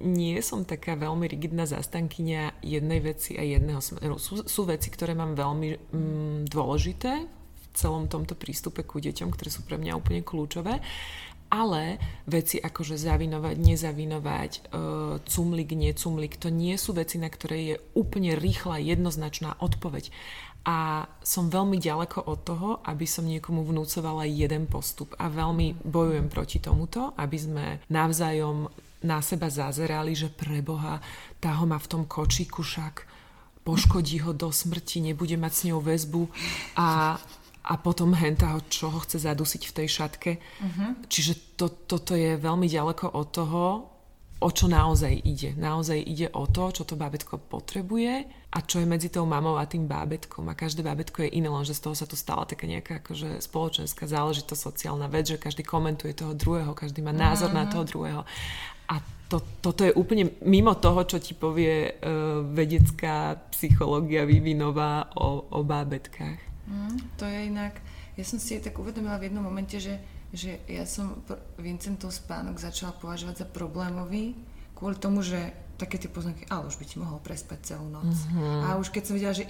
nie 0.00 0.40
som 0.40 0.64
taká 0.64 0.96
veľmi 0.96 1.28
rigidná 1.28 1.68
zastankyňa 1.68 2.64
jednej 2.64 3.00
veci 3.04 3.36
a 3.36 3.44
jedného 3.44 3.84
smeru. 3.84 4.16
Sú, 4.16 4.48
sú 4.48 4.64
veci, 4.64 4.88
ktoré 4.88 5.12
mám 5.12 5.36
veľmi 5.36 5.68
mm, 5.92 6.38
dôležité 6.48 7.28
v 7.28 7.64
celom 7.76 8.08
tomto 8.08 8.32
prístupe 8.40 8.88
ku 8.88 9.04
deťom, 9.04 9.28
ktoré 9.28 9.52
sú 9.52 9.68
pre 9.68 9.76
mňa 9.76 10.00
úplne 10.00 10.24
kľúčové 10.24 10.80
ale 11.54 12.02
veci 12.26 12.58
ako 12.58 12.82
že 12.82 12.96
zavinovať, 12.98 13.54
nezavinovať, 13.54 14.50
uh, 14.74 15.22
cumlik, 15.22 15.70
necumlik, 15.78 16.34
to 16.34 16.50
nie 16.50 16.74
sú 16.74 16.98
veci, 16.98 17.22
na 17.22 17.30
ktoré 17.30 17.58
je 17.62 17.76
úplne 17.94 18.34
rýchla, 18.34 18.82
jednoznačná 18.82 19.54
odpoveď. 19.62 20.10
A 20.64 21.04
som 21.20 21.52
veľmi 21.52 21.76
ďaleko 21.76 22.24
od 22.24 22.38
toho, 22.40 22.68
aby 22.88 23.04
som 23.04 23.28
niekomu 23.28 23.68
vnúcovala 23.68 24.24
jeden 24.24 24.64
postup. 24.64 25.12
A 25.20 25.28
veľmi 25.28 25.76
bojujem 25.84 26.32
proti 26.32 26.56
tomuto, 26.56 27.12
aby 27.20 27.36
sme 27.36 27.66
navzájom 27.92 28.72
na 29.04 29.20
seba 29.20 29.52
zazerali, 29.52 30.16
že 30.16 30.32
preboha, 30.32 31.04
tá 31.36 31.60
ho 31.60 31.68
má 31.68 31.76
v 31.76 31.90
tom 31.92 32.02
kočíku 32.08 32.64
však, 32.64 33.04
poškodí 33.60 34.24
ho 34.24 34.32
do 34.32 34.48
smrti, 34.48 35.04
nebude 35.04 35.36
mať 35.36 35.52
s 35.52 35.64
ňou 35.68 35.84
väzbu. 35.84 36.22
A, 36.80 37.20
a 37.64 37.80
potom 37.80 38.12
henta 38.12 38.52
ho, 38.52 38.60
čo 38.68 38.92
ho 38.92 39.00
chce 39.00 39.24
zadusiť 39.24 39.62
v 39.64 39.72
tej 39.72 39.88
šatke. 39.88 40.32
Uh-huh. 40.36 41.00
Čiže 41.08 41.56
to, 41.56 41.72
toto 41.88 42.12
je 42.12 42.36
veľmi 42.36 42.68
ďaleko 42.68 43.16
od 43.16 43.26
toho, 43.32 43.64
o 44.44 44.50
čo 44.52 44.68
naozaj 44.68 45.24
ide. 45.24 45.56
Naozaj 45.56 45.98
ide 46.04 46.28
o 46.36 46.44
to, 46.44 46.68
čo 46.68 46.84
to 46.84 47.00
bábetko 47.00 47.40
potrebuje 47.40 48.28
a 48.52 48.58
čo 48.60 48.84
je 48.84 48.86
medzi 48.86 49.08
tou 49.08 49.24
mamou 49.24 49.56
a 49.56 49.64
tým 49.64 49.88
bábetkom. 49.88 50.44
A 50.52 50.58
každé 50.58 50.84
bábetko 50.84 51.24
je 51.24 51.40
iné, 51.40 51.48
lenže 51.48 51.72
z 51.72 51.88
toho 51.88 51.96
sa 51.96 52.04
tu 52.04 52.12
stala 52.12 52.44
taká 52.44 52.68
nejaká 52.68 53.00
akože 53.00 53.40
spoločenská 53.40 54.04
záležitosť, 54.04 54.60
sociálna 54.60 55.08
vec, 55.08 55.32
že 55.32 55.40
každý 55.40 55.64
komentuje 55.64 56.12
toho 56.12 56.36
druhého, 56.36 56.76
každý 56.76 57.00
má 57.00 57.16
názor 57.16 57.48
mm-hmm. 57.48 57.64
na 57.64 57.64
mhm. 57.64 57.72
toho 57.72 57.84
druhého. 57.88 58.22
A 58.92 59.00
to, 59.32 59.40
toto 59.64 59.88
je 59.88 59.96
úplne 59.96 60.36
mimo 60.44 60.76
toho, 60.76 61.08
čo 61.08 61.16
ti 61.16 61.32
povie 61.32 61.88
uh, 61.88 62.44
vedecká 62.44 63.40
psychológia 63.48 64.28
vývinová 64.28 65.16
o, 65.16 65.48
o 65.48 65.64
bábetkách. 65.64 66.53
Mm, 66.64 66.96
to 67.20 67.24
je 67.28 67.38
inak, 67.48 67.74
ja 68.16 68.24
som 68.24 68.40
si 68.40 68.56
tak 68.60 68.78
uvedomila 68.78 69.20
v 69.20 69.28
jednom 69.28 69.44
momente, 69.44 69.76
že 69.76 70.00
že 70.34 70.58
ja 70.66 70.82
som 70.82 71.22
Vincentov 71.62 72.10
spánok 72.10 72.58
začala 72.58 72.90
považovať 72.98 73.46
za 73.46 73.48
problémový 73.48 74.34
kvôli 74.74 74.98
tomu, 74.98 75.22
že 75.22 75.38
také 75.78 75.98
tie 75.98 76.10
poznámky, 76.10 76.46
ale 76.50 76.66
už 76.70 76.78
by 76.78 76.84
ti 76.86 76.96
mohol 76.98 77.18
prespať 77.22 77.74
celú 77.74 77.86
noc. 77.90 78.06
Mm-hmm. 78.06 78.62
A 78.66 78.78
už 78.78 78.94
keď 78.94 79.02
som 79.06 79.14
videla, 79.14 79.34
že 79.34 79.46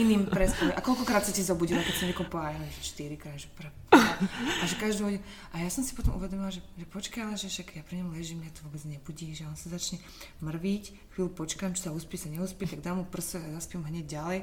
iným 0.00 0.28
prespali, 0.28 0.72
a 0.72 0.80
koľkokrát 0.80 1.24
sa 1.24 1.32
ti 1.32 1.44
zobudila, 1.44 1.84
keď 1.84 1.94
som 1.96 2.08
niekomu 2.08 2.28
povedala, 2.28 2.68
že 2.72 2.88
štyrikrát, 2.88 3.36
že 3.36 3.48
pre, 3.52 3.68
a 3.92 4.64
že 4.64 4.76
každú 4.80 5.08
hodinu. 5.08 5.24
A 5.52 5.64
ja 5.64 5.68
som 5.68 5.84
si 5.84 5.92
potom 5.92 6.16
uvedomila, 6.16 6.48
že, 6.48 6.64
že 6.76 6.88
počkaj, 6.88 7.20
ale 7.20 7.36
že 7.36 7.52
však 7.52 7.80
ja 7.80 7.82
pri 7.84 8.00
ňom 8.00 8.16
ležím, 8.16 8.44
ja 8.44 8.52
to 8.52 8.64
vôbec 8.64 8.80
nebudí, 8.88 9.32
že 9.36 9.44
on 9.44 9.56
sa 9.60 9.68
začne 9.68 10.00
mrviť, 10.40 11.12
chvíľu 11.16 11.36
počkám, 11.36 11.76
či 11.76 11.84
sa 11.84 11.92
uspí, 11.92 12.16
sa 12.16 12.32
neuspí, 12.32 12.64
tak 12.64 12.80
dám 12.80 13.00
mu 13.00 13.04
prso 13.04 13.36
a 13.36 13.56
zaspím 13.60 13.84
hneď 13.84 14.04
ďalej 14.08 14.40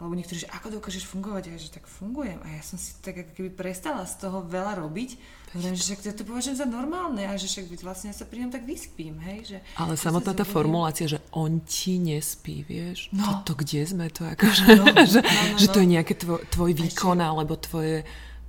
alebo 0.00 0.18
niektorí, 0.18 0.42
že 0.42 0.50
ako 0.50 0.82
dokážeš 0.82 1.06
fungovať? 1.06 1.42
A 1.46 1.50
ja, 1.54 1.58
že 1.62 1.70
tak 1.70 1.86
fungujem. 1.86 2.40
A 2.42 2.48
ja 2.58 2.62
som 2.64 2.74
si 2.74 2.98
tak 2.98 3.22
ako 3.22 3.32
keby 3.38 3.50
prestala 3.54 4.02
z 4.02 4.18
toho 4.18 4.42
veľa 4.42 4.82
robiť. 4.82 5.14
Hovorím, 5.52 5.76
že 5.76 5.94
to 6.16 6.24
považujem 6.24 6.56
za 6.58 6.66
normálne 6.66 7.28
a 7.28 7.36
že 7.36 7.44
však 7.44 7.76
vlastne 7.84 8.08
ja 8.10 8.16
sa 8.16 8.24
pri 8.24 8.42
ňom 8.42 8.50
tak 8.50 8.64
vyspím, 8.64 9.20
hej. 9.20 9.52
Že 9.52 9.56
Ale 9.76 9.94
samotná 10.00 10.32
tá 10.32 10.48
formulácia, 10.48 11.04
že 11.04 11.20
on 11.36 11.60
ti 11.62 12.00
nespí, 12.00 12.64
vieš? 12.64 13.12
No. 13.12 13.44
To, 13.44 13.52
to 13.52 13.62
kde 13.62 13.84
sme 13.84 14.08
to 14.08 14.24
akože, 14.24 14.64
no, 14.80 14.84
že, 15.12 15.20
no, 15.20 15.42
no, 15.54 15.58
že 15.60 15.68
to 15.68 15.78
je 15.84 15.88
no. 15.88 15.92
nejaké 16.00 16.14
tvoj, 16.16 16.40
tvoj 16.48 16.72
výkon 16.72 17.20
alebo 17.20 17.54
tvoje 17.60 18.02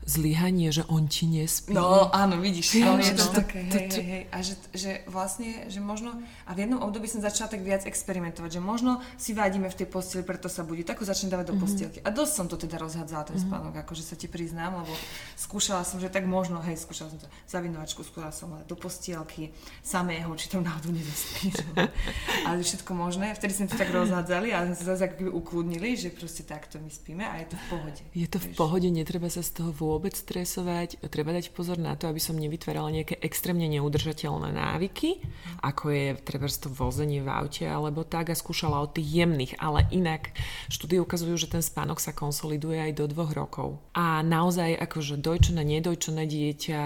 zlyhanie, 0.04 0.70
že 0.72 0.84
on 0.92 1.08
ti 1.08 1.26
nespí. 1.28 1.72
No, 1.72 2.12
áno, 2.12 2.40
vidíš. 2.40 2.80
No, 2.84 3.00
je 3.00 3.16
to 3.16 3.32
také, 3.32 3.64
hej, 3.64 3.88
hej, 3.88 4.06
hej. 4.06 4.24
A 4.32 4.38
že, 4.44 4.54
že 4.76 4.92
vlastne, 5.08 5.68
že 5.72 5.80
možno, 5.80 6.20
a 6.44 6.52
v 6.52 6.68
jednom 6.68 6.84
období 6.84 7.08
som 7.08 7.24
začala 7.24 7.48
tak 7.48 7.64
viac 7.64 7.88
experimentovať, 7.88 8.60
že 8.60 8.62
možno 8.62 9.00
si 9.16 9.32
vadíme 9.32 9.72
v 9.72 9.76
tej 9.80 9.88
posteli, 9.88 10.28
preto 10.28 10.52
sa 10.52 10.68
budí, 10.68 10.84
tak 10.84 11.00
ho 11.00 11.06
začnem 11.08 11.32
dávať 11.32 11.46
do 11.52 11.56
mm-hmm. 11.56 11.64
postielky. 11.64 12.00
A 12.04 12.10
dosť 12.12 12.34
som 12.36 12.46
to 12.52 12.60
teda 12.60 12.76
rozhádzala, 12.80 13.32
ten 13.32 13.40
mm-hmm. 13.40 13.48
spánok, 13.48 13.74
akože 13.88 14.04
sa 14.04 14.16
ti 14.20 14.28
priznám, 14.28 14.84
lebo 14.84 14.94
skúšala 15.40 15.88
som, 15.88 16.04
že 16.04 16.12
tak 16.12 16.28
možno, 16.28 16.60
hej, 16.64 16.76
skúšala 16.80 17.14
som 17.14 17.20
to 17.24 17.28
za 17.48 17.60
vinovačku, 17.64 18.04
skúšala 18.04 18.34
som 18.36 18.50
do 18.68 18.76
postielky, 18.76 19.56
samého, 19.84 20.30
či 20.36 20.52
tam 20.52 20.64
náhodou 20.64 20.92
nezaspí. 20.92 21.54
Ale 22.48 22.60
všetko 22.64 22.92
možné. 22.92 23.36
Vtedy 23.36 23.54
sme 23.54 23.68
to 23.70 23.76
tak 23.80 23.92
rozhádzali 23.92 24.52
a 24.52 24.68
sme 24.68 24.76
sa 24.76 24.86
zase 24.96 25.12
ukludnili, 25.30 25.96
že 25.96 26.10
proste 26.10 26.44
takto 26.44 26.82
my 26.82 26.90
spíme 26.90 27.24
a 27.24 27.40
je 27.44 27.48
to 27.54 27.56
v 27.56 27.66
pohode. 27.70 28.02
Je 28.18 28.28
to 28.28 28.40
v 28.42 28.48
pohode, 28.58 28.88
netreba 28.90 29.30
sa 29.30 29.46
z 29.46 29.52
toho 29.62 29.72
vôbec 29.72 29.93
stresovať. 30.02 31.04
Treba 31.12 31.36
dať 31.36 31.52
pozor 31.52 31.78
na 31.78 31.94
to, 31.94 32.08
aby 32.08 32.18
som 32.18 32.40
nevytvárala 32.40 32.90
nejaké 32.90 33.20
extrémne 33.20 33.68
neudržateľné 33.70 34.56
návyky, 34.56 35.22
ako 35.60 35.84
je 35.92 36.06
treba 36.24 36.48
to 36.48 36.70
vozenie 36.72 37.20
v 37.20 37.30
aute 37.30 37.66
alebo 37.68 38.08
tak 38.08 38.32
a 38.32 38.38
skúšala 38.38 38.80
od 38.80 38.96
tých 38.96 39.24
jemných, 39.24 39.60
ale 39.60 39.86
inak 39.92 40.32
štúdie 40.70 41.02
ukazujú, 41.02 41.36
že 41.36 41.52
ten 41.52 41.64
spánok 41.66 42.00
sa 42.00 42.16
konsoliduje 42.16 42.80
aj 42.80 42.92
do 42.96 43.06
dvoch 43.10 43.34
rokov. 43.36 43.82
A 43.98 44.24
naozaj 44.24 44.78
akože 44.80 45.20
dojčené, 45.20 45.66
nedojčené 45.66 46.24
dieťa, 46.24 46.82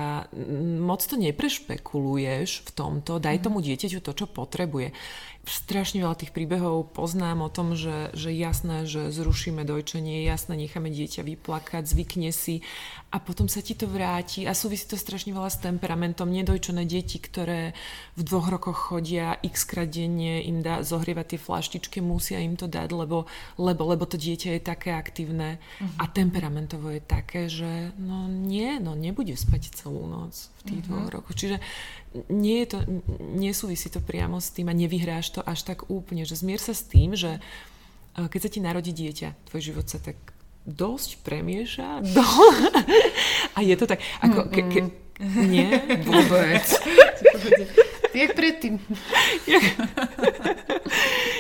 moc 0.81 1.03
to 1.03 1.15
neprešpekuluješ 1.19 2.65
v 2.65 2.69
tomto, 2.73 3.21
daj 3.21 3.45
tomu 3.45 3.61
dieťaťu 3.61 3.99
to, 4.01 4.11
čo 4.11 4.25
potrebuje 4.25 4.95
strašne 5.47 6.03
veľa 6.03 6.19
tých 6.19 6.35
príbehov 6.35 6.91
poznám 6.91 7.47
o 7.47 7.49
tom, 7.49 7.73
že, 7.73 8.11
že 8.11 8.35
jasné, 8.35 8.83
že 8.83 9.09
zrušíme 9.15 9.63
dojčenie, 9.63 10.27
jasné, 10.27 10.59
necháme 10.59 10.91
dieťa 10.91 11.23
vyplakať, 11.23 11.87
zvykne 11.87 12.35
si 12.35 12.67
a 13.07 13.23
potom 13.23 13.47
sa 13.47 13.63
ti 13.63 13.71
to 13.71 13.87
vráti 13.87 14.43
a 14.43 14.51
súvisí 14.51 14.83
to 14.83 14.99
strašne 14.99 15.31
veľa 15.31 15.47
s 15.47 15.63
temperamentom. 15.63 16.27
Nedojčené 16.27 16.83
deti, 16.83 17.23
ktoré 17.23 17.71
v 18.19 18.21
dvoch 18.27 18.51
rokoch 18.51 18.91
chodia 18.91 19.39
x 19.39 19.63
krát 19.63 19.87
denne, 19.87 20.43
im 20.43 20.59
dá 20.59 20.83
zohrievať 20.83 21.35
tie 21.35 21.39
flaštičky, 21.39 22.03
musia 22.03 22.43
im 22.43 22.59
to 22.59 22.67
dať, 22.67 22.91
lebo, 22.91 23.23
lebo, 23.55 23.81
lebo 23.87 24.03
to 24.03 24.19
dieťa 24.19 24.59
je 24.59 24.61
také 24.61 24.91
aktívne 24.91 25.55
uh-huh. 25.55 26.03
a 26.03 26.11
mhm. 26.11 26.11
temperamentovo 26.11 26.91
je 26.91 26.99
také, 26.99 27.47
že 27.47 27.95
no 27.95 28.27
nie, 28.27 28.75
no 28.83 28.91
nebude 28.91 29.39
spať 29.39 29.71
celú 29.71 30.03
noc 30.03 30.51
v 30.63 30.75
tých 30.75 30.81
uh-huh. 30.83 31.07
dvoch 31.07 31.07
rokoch. 31.07 31.35
Čiže 31.39 31.63
nie, 32.27 32.67
je 32.67 32.75
to, 32.75 32.79
nesúvisí 33.39 33.87
to 33.87 34.03
priamo 34.03 34.43
s 34.43 34.51
tým 34.51 34.67
a 34.67 34.75
nevyhráš 34.75 35.31
to 35.31 35.39
až 35.47 35.63
tak 35.63 35.87
úplne, 35.87 36.27
že 36.27 36.35
zmier 36.35 36.59
sa 36.59 36.75
s 36.75 36.83
tým, 36.83 37.15
že 37.15 37.39
e, 37.39 38.27
keď 38.27 38.39
sa 38.43 38.49
ti 38.51 38.59
narodí 38.59 38.91
dieťa, 38.91 39.47
tvoj 39.47 39.61
život 39.63 39.87
sa 39.87 39.99
tak 40.03 40.19
dosť 40.67 41.23
premieša 41.23 42.03
do... 42.03 42.23
a 43.55 43.59
je 43.63 43.75
to 43.79 43.87
tak, 43.87 44.03
ako... 44.19 44.51
Ke, 44.51 44.61
ke, 44.67 44.81
nie? 45.47 45.71
Vôbec. 46.03 46.67
Jak 48.17 48.33
predtým. 48.33 48.81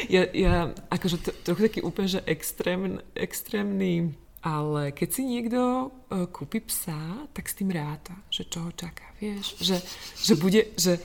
ja, 0.09 0.23
ja 0.29 0.53
akože 0.93 1.17
to, 1.25 1.29
trochu 1.41 1.61
taký 1.69 1.79
úplne, 1.81 2.07
že 2.07 2.21
extrém, 2.29 3.01
extrémny 3.17 4.13
ale 4.47 4.95
keď 4.95 5.09
si 5.11 5.21
niekto 5.27 5.91
uh, 5.91 6.23
kúpi 6.31 6.63
psa, 6.63 7.27
tak 7.35 7.51
s 7.51 7.57
tým 7.59 7.67
ráta, 7.67 8.15
že 8.31 8.47
čo 8.47 8.63
ho 8.63 8.71
čaká, 8.71 9.11
vieš, 9.19 9.59
že, 9.59 9.83
že 10.23 10.39
bude, 10.39 10.71
že, 10.79 11.03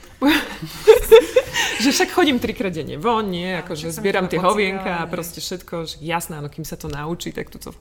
že 1.83 1.89
však 1.91 2.15
chodím 2.15 2.39
trikrát 2.39 2.71
denne 2.71 2.95
von, 2.95 3.27
nie, 3.27 3.51
akože 3.59 3.91
zbieram 3.91 4.31
tie 4.31 4.39
hovienka 4.39 5.03
a 5.03 5.09
proste 5.11 5.43
všetko, 5.43 5.75
že 5.83 5.95
jasné, 5.99 6.39
áno, 6.39 6.47
kým 6.47 6.63
sa 6.63 6.79
to 6.79 6.87
naučí, 6.87 7.35
tak 7.35 7.51
túto 7.51 7.75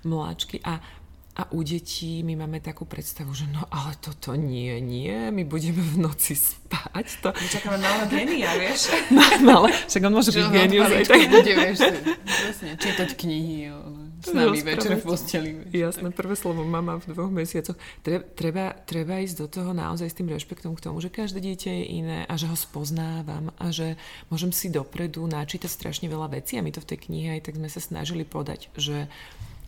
mláčky 0.00 0.64
a 0.64 0.80
a 1.32 1.48
u 1.48 1.64
detí 1.64 2.20
my 2.20 2.44
máme 2.44 2.60
takú 2.60 2.84
predstavu, 2.84 3.32
že 3.32 3.48
no 3.48 3.64
ale 3.72 3.96
toto 4.04 4.36
nie, 4.36 4.76
nie, 4.84 5.32
my 5.32 5.48
budeme 5.48 5.80
v 5.80 6.04
noci 6.04 6.36
spať. 6.36 7.24
To... 7.24 7.32
My 7.32 7.48
čakáme 7.48 7.80
malé 7.88 8.04
genia, 8.12 8.52
vieš? 8.60 8.92
No, 9.08 9.24
malé, 9.40 9.72
však 9.88 10.02
on 10.04 10.12
môže 10.12 10.28
byť 10.28 10.46
genius 10.52 10.92
aj 10.92 11.08
tak. 11.08 11.32
Bude, 11.32 11.52
vieš, 11.56 11.88
vlastne, 12.20 12.76
čítať 12.76 13.16
knihy 13.16 13.72
s 14.22 14.30
nami 14.32 14.62
večer 14.62 14.96
v 14.98 15.04
posteli. 15.04 15.50
Jasné, 15.74 16.14
prvé 16.14 16.38
slovo 16.38 16.62
mama 16.62 17.02
v 17.02 17.10
dvoch 17.10 17.28
mesiacoch. 17.28 17.76
Treba, 18.02 18.72
treba, 18.86 19.18
ísť 19.18 19.36
do 19.42 19.46
toho 19.50 19.70
naozaj 19.74 20.08
s 20.08 20.18
tým 20.18 20.30
rešpektom 20.30 20.78
k 20.78 20.84
tomu, 20.86 21.02
že 21.02 21.10
každé 21.10 21.42
dieťa 21.42 21.70
je 21.70 21.84
iné 22.00 22.18
a 22.30 22.34
že 22.38 22.46
ho 22.46 22.56
spoznávam 22.56 23.50
a 23.58 23.74
že 23.74 23.98
môžem 24.30 24.54
si 24.54 24.70
dopredu 24.70 25.26
načítať 25.26 25.68
strašne 25.68 26.06
veľa 26.06 26.38
vecí 26.38 26.56
a 26.56 26.64
my 26.64 26.70
to 26.70 26.80
v 26.80 26.88
tej 26.94 26.98
knihe 27.10 27.28
aj 27.38 27.50
tak 27.50 27.58
sme 27.58 27.68
sa 27.68 27.82
snažili 27.82 28.22
podať, 28.22 28.70
že 28.78 29.10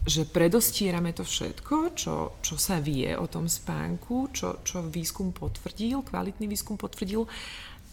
že 0.04 0.28
predostierame 0.28 1.16
to 1.16 1.24
všetko, 1.24 1.96
čo, 1.96 2.36
čo 2.44 2.60
sa 2.60 2.76
vie 2.76 3.16
o 3.16 3.24
tom 3.24 3.48
spánku, 3.48 4.36
čo, 4.36 4.60
čo 4.60 4.84
výskum 4.84 5.32
potvrdil, 5.32 6.04
kvalitný 6.04 6.44
výskum 6.44 6.76
potvrdil, 6.76 7.24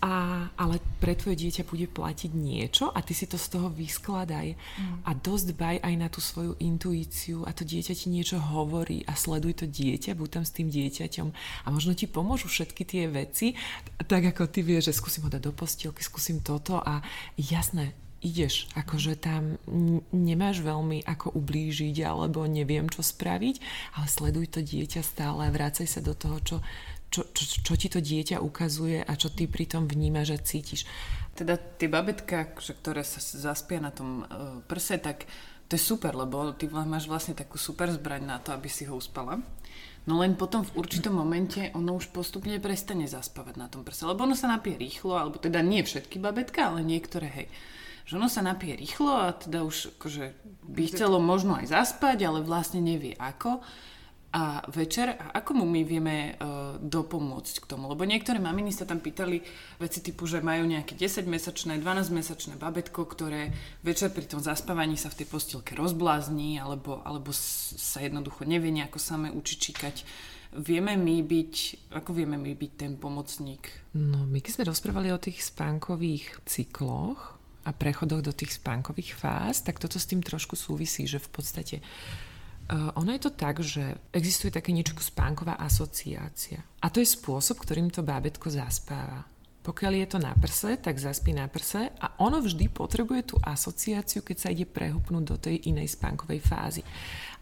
a, 0.01 0.49
ale 0.57 0.81
pre 0.97 1.13
tvoje 1.13 1.37
dieťa 1.37 1.69
bude 1.69 1.85
platiť 1.85 2.33
niečo 2.33 2.89
a 2.89 3.05
ty 3.05 3.13
si 3.13 3.29
to 3.29 3.37
z 3.37 3.47
toho 3.53 3.69
vyskladaj. 3.69 4.53
Mm. 4.57 5.05
a 5.05 5.11
dosť 5.13 5.47
baj 5.53 5.77
aj 5.81 5.95
na 5.97 6.07
tú 6.09 6.19
svoju 6.19 6.57
intuíciu 6.57 7.45
a 7.45 7.53
to 7.53 7.61
dieťa 7.61 7.93
ti 7.93 8.07
niečo 8.09 8.41
hovorí 8.41 9.05
a 9.05 9.13
sleduj 9.13 9.61
to 9.61 9.65
dieťa, 9.69 10.17
buď 10.17 10.29
tam 10.41 10.43
s 10.45 10.55
tým 10.55 10.67
dieťaťom. 10.73 11.27
A 11.65 11.67
možno 11.69 11.93
ti 11.93 12.09
pomôžu 12.09 12.49
všetky 12.49 12.83
tie 12.85 13.05
veci, 13.05 13.53
tak 14.01 14.25
ako 14.25 14.49
ty 14.49 14.65
vieš, 14.65 14.89
že 14.89 14.97
skúsim 14.97 15.21
ho 15.25 15.29
dať 15.29 15.41
do 15.45 15.53
postielky, 15.53 16.01
skúsim 16.01 16.41
toto 16.41 16.81
a 16.81 17.05
jasné, 17.37 17.93
ideš, 18.21 18.69
akože 18.77 19.17
tam 19.17 19.57
nemáš 20.13 20.61
veľmi 20.61 21.01
ako 21.09 21.33
ublížiť 21.33 22.05
alebo 22.05 22.45
neviem 22.45 22.85
čo 22.85 23.01
spraviť, 23.01 23.55
ale 23.97 24.05
sleduj 24.05 24.45
to 24.53 24.61
dieťa 24.61 25.01
stále 25.01 25.49
vrácaj 25.49 25.89
sa 25.89 26.01
do 26.05 26.13
toho, 26.13 26.37
čo, 26.45 26.57
čo, 27.11 27.27
čo, 27.35 27.43
čo 27.61 27.73
ti 27.75 27.91
to 27.91 27.99
dieťa 27.99 28.39
ukazuje 28.39 29.03
a 29.03 29.11
čo 29.19 29.27
ty 29.27 29.45
pri 29.45 29.67
tom 29.67 29.85
vnímaš 29.85 30.33
a 30.33 30.39
cítiš. 30.39 30.87
Teda 31.35 31.59
tie 31.59 31.91
babetka, 31.91 32.55
ktoré 32.55 33.03
sa 33.03 33.19
zaspia 33.19 33.83
na 33.83 33.91
tom 33.91 34.23
e, 34.23 34.63
prse, 34.63 34.95
tak 35.03 35.27
to 35.67 35.75
je 35.75 35.83
super, 35.83 36.15
lebo 36.15 36.55
ty 36.55 36.71
máš 36.71 37.11
vlastne 37.11 37.35
takú 37.35 37.59
super 37.59 37.91
zbraň 37.91 38.23
na 38.23 38.37
to, 38.39 38.55
aby 38.55 38.71
si 38.71 38.87
ho 38.87 38.95
uspala. 38.95 39.43
No 40.07 40.17
len 40.23 40.33
potom 40.33 40.65
v 40.65 40.81
určitom 40.81 41.13
momente 41.13 41.69
ono 41.77 41.99
už 41.99 42.09
postupne 42.09 42.57
prestane 42.57 43.05
zaspávať 43.05 43.55
na 43.59 43.67
tom 43.69 43.85
prse, 43.85 44.07
lebo 44.07 44.25
ono 44.25 44.33
sa 44.33 44.49
napije 44.49 44.79
rýchlo, 44.79 45.13
alebo 45.13 45.37
teda 45.37 45.61
nie 45.61 45.85
všetky 45.85 46.17
babetka, 46.17 46.73
ale 46.73 46.81
niektoré, 46.81 47.27
hej 47.27 47.47
že 48.01 48.17
ono 48.17 48.27
sa 48.27 48.41
napije 48.41 48.75
rýchlo 48.75 49.13
a 49.13 49.31
teda 49.31 49.61
už 49.61 49.95
akože 49.95 50.35
by 50.67 50.83
chcelo 50.89 51.21
možno 51.21 51.55
aj 51.55 51.69
zaspať, 51.71 52.25
ale 52.25 52.43
vlastne 52.43 52.81
nevie 52.81 53.13
ako. 53.15 53.61
A 54.31 54.63
večer, 54.71 55.11
a 55.11 55.43
ako 55.43 55.59
mu 55.59 55.65
my 55.67 55.83
vieme 55.83 56.39
uh, 56.39 56.79
dopomôcť 56.79 57.55
k 57.59 57.65
tomu? 57.67 57.91
Lebo 57.91 58.07
niektoré 58.07 58.39
maminy 58.39 58.71
sa 58.71 58.87
tam 58.87 59.03
pýtali 59.03 59.43
veci 59.75 59.99
typu, 59.99 60.23
že 60.23 60.39
majú 60.39 60.63
nejaké 60.71 60.95
10-mesačné, 60.95 61.83
12-mesačné 61.83 62.55
babetko, 62.55 63.03
ktoré 63.11 63.51
večer 63.83 64.07
pri 64.15 64.23
tom 64.31 64.39
zaspávaní 64.39 64.95
sa 64.95 65.11
v 65.11 65.19
tej 65.19 65.27
postielke 65.27 65.75
rozblázni, 65.75 66.63
alebo, 66.63 67.03
alebo 67.03 67.35
sa 67.35 67.99
jednoducho 67.99 68.47
nevie 68.47 68.71
nejako 68.71 69.03
same 69.03 69.27
učiť 69.35 69.57
číkať. 69.59 69.95
Vieme 70.55 70.95
my 70.95 71.27
byť, 71.27 71.53
ako 71.91 72.15
vieme 72.15 72.39
my 72.39 72.55
byť 72.55 72.71
ten 72.79 72.95
pomocník? 72.95 73.67
No, 73.99 74.23
my 74.23 74.39
keď 74.39 74.51
sme 74.63 74.71
rozprávali 74.71 75.11
o 75.11 75.19
tých 75.19 75.43
spánkových 75.43 76.39
cykloch, 76.47 77.41
a 77.61 77.69
prechodoch 77.77 78.25
do 78.25 78.33
tých 78.33 78.57
spánkových 78.57 79.13
fáz, 79.13 79.61
tak 79.61 79.77
toto 79.77 80.01
s 80.01 80.09
tým 80.09 80.25
trošku 80.25 80.57
súvisí, 80.57 81.05
že 81.05 81.21
v 81.21 81.29
podstate 81.29 81.75
ono 82.71 83.11
je 83.11 83.21
to 83.27 83.31
tak, 83.35 83.59
že 83.59 83.99
existuje 84.15 84.47
také 84.47 84.71
niečo 84.71 84.95
ako 84.95 85.03
spánková 85.03 85.59
asociácia. 85.59 86.63
A 86.79 86.87
to 86.87 87.03
je 87.03 87.07
spôsob, 87.07 87.59
ktorým 87.59 87.91
to 87.91 87.99
bábetko 87.99 88.47
zaspáva. 88.47 89.27
Pokiaľ 89.61 89.93
je 89.93 90.07
to 90.09 90.17
na 90.17 90.33
prse, 90.33 90.81
tak 90.81 90.97
zaspí 90.97 91.37
na 91.37 91.45
prse 91.45 91.93
a 91.93 92.07
ono 92.17 92.41
vždy 92.41 92.73
potrebuje 92.73 93.21
tú 93.29 93.35
asociáciu, 93.37 94.25
keď 94.25 94.37
sa 94.41 94.49
ide 94.49 94.65
prehupnúť 94.65 95.23
do 95.23 95.37
tej 95.37 95.69
inej 95.69 95.93
spánkovej 95.93 96.41
fázy. 96.41 96.81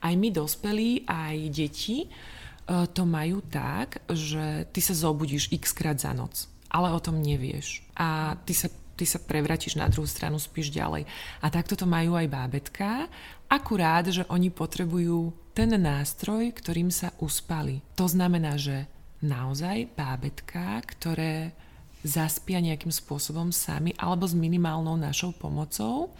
Aj 0.03 0.11
my 0.11 0.27
dospelí, 0.27 1.07
aj 1.07 1.35
deti 1.47 2.03
uh, 2.03 2.83
to 2.91 3.07
majú 3.07 3.39
tak, 3.47 4.03
že 4.11 4.67
ty 4.67 4.83
sa 4.83 4.91
zobudíš 4.91 5.47
x 5.55 5.71
krát 5.71 5.95
za 5.95 6.11
noc, 6.11 6.51
ale 6.67 6.91
o 6.91 6.99
tom 6.99 7.23
nevieš. 7.23 7.87
A 7.95 8.35
ty 8.43 8.51
sa 8.51 8.67
ty 8.99 9.07
sa 9.07 9.23
prevratíš 9.23 9.79
na 9.79 9.88
druhú 9.88 10.03
stranu, 10.03 10.35
spíš 10.35 10.75
ďalej. 10.75 11.07
A 11.39 11.47
takto 11.47 11.79
to 11.79 11.88
majú 11.88 12.19
aj 12.19 12.27
bábetka, 12.27 13.07
akurát, 13.47 14.03
že 14.12 14.27
oni 14.27 14.51
potrebujú 14.51 15.31
ten 15.55 15.71
nástroj, 15.71 16.51
ktorým 16.51 16.91
sa 16.91 17.15
uspali. 17.23 17.79
To 17.95 18.12
znamená, 18.12 18.59
že 18.59 18.91
naozaj 19.23 19.95
bábetka, 19.95 20.83
ktoré 20.83 21.55
zaspia 22.03 22.63
nejakým 22.63 22.91
spôsobom 22.91 23.51
sami 23.51 23.91
alebo 23.99 24.23
s 24.23 24.35
minimálnou 24.35 24.95
našou 24.95 25.35
pomocou, 25.35 26.15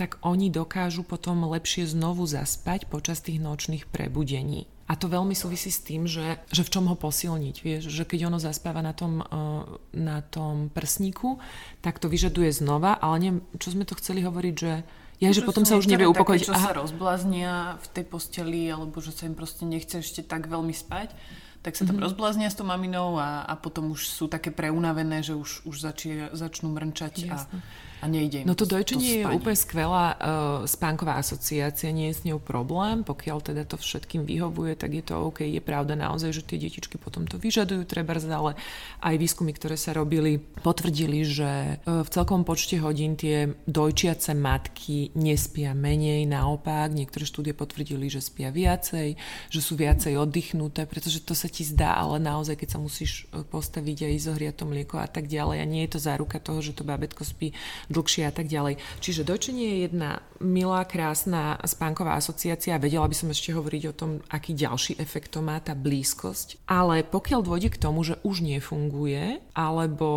tak 0.00 0.16
oni 0.24 0.48
dokážu 0.48 1.04
potom 1.04 1.44
lepšie 1.52 1.84
znovu 1.84 2.24
zaspať 2.24 2.88
počas 2.88 3.20
tých 3.20 3.36
nočných 3.36 3.84
prebudení. 3.84 4.64
A 4.88 4.96
to 4.96 5.12
veľmi 5.12 5.36
súvisí 5.36 5.68
s 5.68 5.84
tým, 5.84 6.08
že, 6.08 6.40
že 6.48 6.64
v 6.64 6.72
čom 6.72 6.88
ho 6.88 6.96
posilniť. 6.96 7.56
Vieš, 7.60 7.82
že 7.92 8.08
keď 8.08 8.32
ono 8.32 8.40
zaspáva 8.40 8.80
na 8.80 8.96
tom, 8.96 9.20
uh, 9.20 9.76
na 9.92 10.24
tom 10.24 10.72
prsníku, 10.72 11.36
tak 11.84 12.00
to 12.00 12.08
vyžaduje 12.08 12.48
znova, 12.48 12.96
ale 12.96 13.14
neviem, 13.20 13.40
čo 13.60 13.76
sme 13.76 13.84
to 13.84 13.94
chceli 14.00 14.24
hovoriť, 14.24 14.54
že 14.56 14.72
ja, 15.20 15.36
že, 15.36 15.44
že 15.44 15.46
potom 15.46 15.68
sa 15.68 15.76
už 15.76 15.84
nevie 15.84 16.08
upokojiť. 16.08 16.48
Také, 16.48 16.50
čo 16.50 16.56
Aha. 16.56 16.72
sa 16.72 16.80
rozbláznia 16.80 17.52
v 17.76 17.86
tej 17.92 18.04
posteli, 18.08 18.72
alebo 18.72 19.04
že 19.04 19.12
sa 19.12 19.28
im 19.28 19.36
proste 19.36 19.68
nechce 19.68 20.00
ešte 20.00 20.24
tak 20.24 20.48
veľmi 20.48 20.72
spať, 20.72 21.12
tak 21.60 21.76
sa 21.76 21.84
tam 21.84 22.00
mm-hmm. 22.00 22.08
rozbláznia 22.08 22.48
s 22.48 22.56
tou 22.56 22.64
maminou 22.64 23.20
a, 23.20 23.44
a 23.44 23.52
potom 23.52 23.92
už 23.92 24.08
sú 24.08 24.32
také 24.32 24.48
preunavené, 24.48 25.20
že 25.20 25.36
už, 25.36 25.68
už 25.68 25.76
začie, 25.76 26.32
začnú 26.32 26.72
mrnčať 26.72 27.28
Jasne. 27.28 27.60
a 27.60 27.89
a 28.00 28.08
nejde 28.08 28.42
im 28.42 28.46
No 28.48 28.56
to 28.56 28.64
dojčenie 28.64 29.22
je 29.22 29.24
úplne 29.28 29.56
skvelá 29.56 30.06
uh, 30.16 30.18
spánková 30.64 31.20
asociácia, 31.20 31.92
nie 31.92 32.10
je 32.10 32.18
s 32.18 32.22
ňou 32.26 32.40
problém, 32.40 33.04
pokiaľ 33.04 33.38
teda 33.44 33.62
to 33.68 33.76
všetkým 33.76 34.24
vyhovuje, 34.24 34.74
tak 34.74 34.96
je 34.96 35.04
to 35.04 35.20
OK. 35.20 35.44
Je 35.44 35.60
pravda 35.60 35.94
naozaj, 35.94 36.32
že 36.32 36.42
tie 36.42 36.58
detičky 36.58 36.96
potom 36.96 37.28
to 37.28 37.36
vyžadujú, 37.36 37.84
treba 37.84 38.16
ale 38.20 38.58
aj 39.00 39.14
výskumy, 39.16 39.54
ktoré 39.54 39.78
sa 39.78 39.94
robili, 39.94 40.40
potvrdili, 40.40 41.22
že 41.22 41.78
uh, 41.84 42.02
v 42.02 42.08
celkom 42.10 42.42
počte 42.42 42.80
hodín 42.82 43.14
tie 43.14 43.52
dojčiace 43.68 44.34
matky 44.34 45.14
nespia 45.14 45.76
menej, 45.76 46.26
naopak, 46.26 46.90
niektoré 46.90 47.28
štúdie 47.28 47.54
potvrdili, 47.54 48.10
že 48.10 48.24
spia 48.24 48.50
viacej, 48.50 49.14
že 49.48 49.60
sú 49.60 49.76
viacej 49.76 50.16
oddychnuté, 50.16 50.88
pretože 50.88 51.22
to 51.22 51.36
sa 51.36 51.46
ti 51.46 51.62
zdá, 51.62 51.96
ale 51.96 52.18
naozaj, 52.18 52.56
keď 52.58 52.68
sa 52.74 52.78
musíš 52.80 53.30
e, 53.30 53.44
postaviť 53.44 53.98
a 54.04 54.08
ísť 54.14 54.26
zohriať 54.30 54.54
to 54.58 54.64
mlieko 54.66 54.96
a 54.98 55.08
tak 55.08 55.30
ďalej 55.30 55.62
a 55.62 55.66
nie 55.68 55.82
je 55.86 55.96
to 55.96 56.00
záruka 56.00 56.42
toho, 56.42 56.60
že 56.64 56.76
to 56.76 56.82
bábetko 56.86 57.22
spí 57.22 57.52
dlhšie 57.90 58.24
a 58.24 58.32
tak 58.32 58.46
ďalej. 58.46 58.78
Čiže 59.02 59.26
dojčenie 59.26 59.66
je 59.66 59.78
jedna 59.90 60.22
milá, 60.38 60.86
krásna 60.86 61.58
spánková 61.66 62.16
asociácia. 62.16 62.80
Vedela 62.80 63.10
by 63.10 63.16
som 63.18 63.28
ešte 63.28 63.50
hovoriť 63.52 63.82
o 63.90 63.96
tom, 63.96 64.10
aký 64.30 64.54
ďalší 64.54 64.96
efekt 65.02 65.34
to 65.34 65.42
má 65.42 65.58
tá 65.58 65.74
blízkosť. 65.74 66.64
Ale 66.70 67.02
pokiaľ 67.02 67.40
dôjde 67.42 67.74
k 67.74 67.82
tomu, 67.82 68.06
že 68.06 68.16
už 68.22 68.46
nefunguje, 68.46 69.42
alebo... 69.52 70.08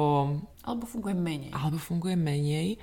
Alebo 0.63 0.85
funguje 0.87 1.17
menej. 1.17 1.51
Alebo 1.51 1.81
funguje 1.81 2.15
menej, 2.15 2.79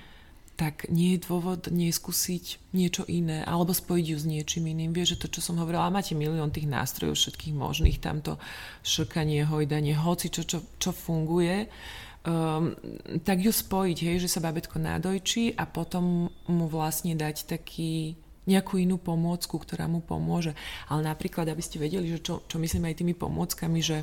tak 0.60 0.92
nie 0.92 1.16
je 1.16 1.24
dôvod 1.24 1.72
neskúsiť 1.72 2.76
niečo 2.76 3.08
iné 3.08 3.40
alebo 3.48 3.72
spojiť 3.72 4.06
ju 4.12 4.16
s 4.20 4.28
niečím 4.28 4.68
iným. 4.68 4.92
Vieš, 4.92 5.16
že 5.16 5.20
to, 5.24 5.32
čo 5.32 5.40
som 5.40 5.56
hovorila, 5.56 5.88
máte 5.88 6.12
milión 6.12 6.52
tých 6.52 6.68
nástrojov 6.68 7.16
všetkých 7.16 7.56
možných, 7.56 7.96
tamto 7.96 8.36
šrkanie, 8.84 9.48
hojdanie, 9.48 9.96
hoci 9.96 10.28
čo, 10.28 10.44
čo, 10.44 10.60
čo 10.76 10.92
funguje 10.92 11.64
um, 12.26 12.74
tak 13.24 13.40
ju 13.40 13.52
spojiť, 13.52 13.98
hej, 14.04 14.16
že 14.24 14.32
sa 14.32 14.44
babetko 14.44 14.76
nádojčí 14.76 15.56
a 15.56 15.64
potom 15.64 16.28
mu 16.48 16.66
vlastne 16.68 17.16
dať 17.16 17.48
taký 17.48 18.16
nejakú 18.48 18.80
inú 18.80 18.96
pomôcku, 18.98 19.60
ktorá 19.60 19.86
mu 19.86 20.02
pomôže. 20.02 20.56
Ale 20.90 21.06
napríklad, 21.06 21.46
aby 21.46 21.62
ste 21.62 21.78
vedeli, 21.78 22.10
že 22.10 22.24
čo, 22.24 22.42
čo 22.48 22.56
myslím 22.58 22.88
aj 22.90 22.98
tými 22.98 23.14
pomôckami, 23.14 23.78
že 23.78 24.02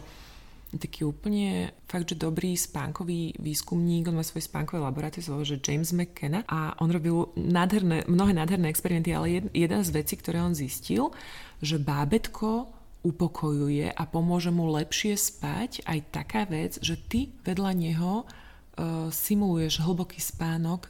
taký 0.76 1.08
úplne 1.08 1.72
fakt, 1.88 2.12
že 2.12 2.20
dobrý 2.20 2.60
spánkový 2.60 3.40
výskumník, 3.40 4.12
on 4.12 4.20
má 4.20 4.24
svoje 4.28 4.52
spánkové 4.52 4.84
laboratórium, 4.84 5.48
že 5.48 5.64
James 5.64 5.96
McKenna 5.96 6.44
a 6.44 6.76
on 6.84 6.92
robil 6.92 7.32
nádherné, 7.40 8.04
mnohé 8.12 8.36
nádherné 8.36 8.68
experimenty, 8.68 9.16
ale 9.16 9.40
jed, 9.40 9.46
jeden 9.56 9.82
z 9.84 9.90
vecí, 9.96 10.20
ktoré 10.20 10.44
on 10.44 10.52
zistil, 10.52 11.16
že 11.64 11.80
bábetko 11.80 12.77
upokojuje 13.06 13.94
a 13.94 14.04
pomôže 14.10 14.50
mu 14.50 14.70
lepšie 14.74 15.14
spať 15.16 15.86
aj 15.86 16.00
taká 16.10 16.46
vec, 16.50 16.82
že 16.82 16.98
ty 16.98 17.30
vedľa 17.46 17.72
neho 17.78 18.24
uh, 18.24 19.08
simuluješ 19.14 19.82
hlboký 19.86 20.18
spánok, 20.18 20.90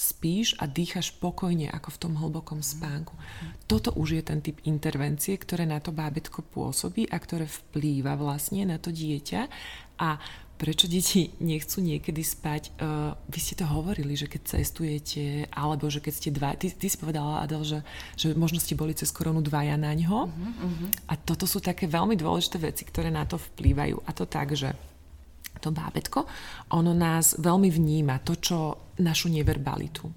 spíš 0.00 0.56
a 0.56 0.64
dýchaš 0.64 1.12
pokojne 1.20 1.68
ako 1.68 1.88
v 1.92 2.00
tom 2.00 2.12
hlbokom 2.16 2.64
spánku. 2.64 3.12
Toto 3.68 3.92
už 3.92 4.16
je 4.16 4.22
ten 4.24 4.40
typ 4.40 4.56
intervencie, 4.64 5.36
ktoré 5.36 5.68
na 5.68 5.76
to 5.76 5.92
bábetko 5.92 6.40
pôsobí 6.40 7.04
a 7.12 7.20
ktoré 7.20 7.44
vplýva 7.44 8.16
vlastne 8.16 8.64
na 8.64 8.80
to 8.80 8.88
dieťa 8.88 9.42
a 10.00 10.16
prečo 10.60 10.84
deti 10.84 11.32
nechcú 11.40 11.80
niekedy 11.80 12.20
spať. 12.20 12.76
Uh, 12.76 13.16
vy 13.32 13.38
ste 13.40 13.56
to 13.56 13.64
hovorili, 13.64 14.12
že 14.12 14.28
keď 14.28 14.60
cestujete, 14.60 15.48
alebo 15.48 15.88
že 15.88 16.04
keď 16.04 16.12
ste 16.12 16.28
dva, 16.28 16.52
ty, 16.52 16.68
ty 16.68 16.92
si 16.92 17.00
povedala, 17.00 17.40
Adel, 17.40 17.64
že, 17.64 17.80
že 18.20 18.36
možno 18.36 18.60
ste 18.60 18.76
boli 18.76 18.92
cez 18.92 19.08
koronu 19.08 19.40
dvaja 19.40 19.80
na 19.80 19.96
ňo. 19.96 20.28
Uh-huh, 20.28 20.68
uh-huh. 20.68 20.90
A 21.08 21.16
toto 21.16 21.48
sú 21.48 21.64
také 21.64 21.88
veľmi 21.88 22.12
dôležité 22.12 22.60
veci, 22.60 22.84
ktoré 22.84 23.08
na 23.08 23.24
to 23.24 23.40
vplývajú. 23.40 24.04
A 24.04 24.12
to 24.12 24.28
tak, 24.28 24.52
že 24.52 24.76
to 25.64 25.72
bábetko, 25.72 26.28
ono 26.76 26.92
nás 26.92 27.40
veľmi 27.40 27.68
vníma, 27.72 28.20
to, 28.20 28.36
čo 28.36 28.56
našu 29.00 29.32
neverbalitu. 29.32 30.08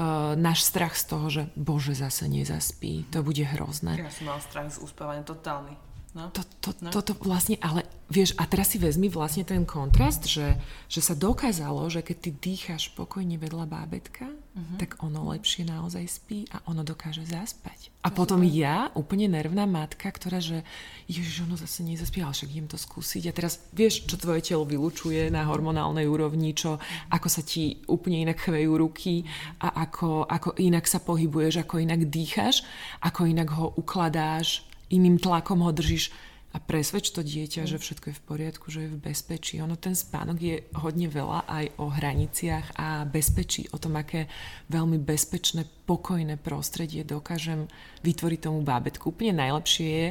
Uh, 0.00 0.32
náš 0.36 0.64
strach 0.64 0.96
z 0.96 1.04
toho, 1.08 1.26
že 1.28 1.42
bože, 1.56 1.92
zase 1.92 2.28
nezaspí, 2.28 3.08
to 3.12 3.20
bude 3.20 3.44
hrozné. 3.44 4.00
Ja 4.00 4.12
som 4.12 4.28
mal 4.28 4.40
strach 4.40 4.72
z 4.72 4.80
uspávania 4.80 5.24
totálny. 5.24 5.76
No. 6.10 6.34
To, 6.34 6.42
to, 6.58 6.70
no. 6.82 6.90
Toto 6.90 7.14
vlastne, 7.22 7.54
ale 7.62 7.86
vieš, 8.10 8.34
a 8.34 8.42
teraz 8.42 8.74
si 8.74 8.82
vezmi 8.82 9.06
vlastne 9.06 9.46
ten 9.46 9.62
kontrast, 9.62 10.26
že, 10.26 10.58
že 10.90 10.98
sa 10.98 11.14
dokázalo, 11.14 11.86
že 11.86 12.02
keď 12.02 12.16
ty 12.18 12.30
dýcháš 12.34 12.90
pokojne 12.98 13.38
vedľa 13.38 13.70
bábetka, 13.70 14.26
uh-huh. 14.26 14.78
tak 14.82 14.98
ono 15.06 15.30
lepšie 15.30 15.62
naozaj 15.70 16.02
spí 16.10 16.50
a 16.50 16.66
ono 16.66 16.82
dokáže 16.82 17.22
zaspať. 17.22 17.94
A 18.02 18.10
to 18.10 18.18
potom 18.18 18.42
super. 18.42 18.58
ja, 18.58 18.90
úplne 18.98 19.30
nervná 19.30 19.70
matka, 19.70 20.10
ktorá, 20.10 20.42
že 20.42 20.66
ježiš, 21.06 21.46
ono 21.46 21.54
zase 21.54 21.86
nezaspí, 21.86 22.18
ale 22.18 22.34
však 22.34 22.50
idem 22.50 22.66
to 22.66 22.74
skúsiť. 22.74 23.30
A 23.30 23.36
teraz 23.36 23.62
vieš, 23.70 24.02
čo 24.10 24.18
tvoje 24.18 24.42
telo 24.42 24.66
vylučuje 24.66 25.30
na 25.30 25.46
hormonálnej 25.46 26.10
úrovni, 26.10 26.58
čo, 26.58 26.82
ako 27.14 27.28
sa 27.30 27.46
ti 27.46 27.86
úplne 27.86 28.26
inak 28.26 28.42
chvejú 28.42 28.72
ruky 28.74 29.22
a 29.62 29.86
ako, 29.86 30.26
ako 30.26 30.58
inak 30.58 30.90
sa 30.90 30.98
pohybuješ, 30.98 31.62
ako 31.62 31.86
inak 31.86 32.10
dýcháš, 32.10 32.66
ako 32.98 33.30
inak 33.30 33.54
ho 33.54 33.70
ukladáš, 33.78 34.66
iným 34.90 35.16
tlakom 35.16 35.62
ho 35.62 35.70
držíš 35.70 36.10
a 36.50 36.58
presvedč 36.58 37.14
to 37.14 37.22
dieťa, 37.22 37.62
že 37.62 37.78
všetko 37.78 38.10
je 38.10 38.18
v 38.18 38.26
poriadku, 38.26 38.66
že 38.74 38.82
je 38.86 38.90
v 38.90 38.98
bezpečí. 38.98 39.62
Ono 39.62 39.78
ten 39.78 39.94
spánok 39.94 40.38
je 40.42 40.56
hodne 40.82 41.06
veľa 41.06 41.46
aj 41.46 41.64
o 41.78 41.86
hraniciach 41.86 42.74
a 42.74 43.06
bezpečí, 43.06 43.70
o 43.70 43.78
tom, 43.78 43.94
aké 43.94 44.26
veľmi 44.66 44.98
bezpečné, 44.98 45.62
pokojné 45.86 46.42
prostredie 46.42 47.06
dokážem 47.06 47.70
vytvoriť 48.02 48.50
tomu 48.50 48.66
bábetku. 48.66 49.14
Úplne 49.14 49.46
najlepšie 49.46 49.86
je 49.86 50.08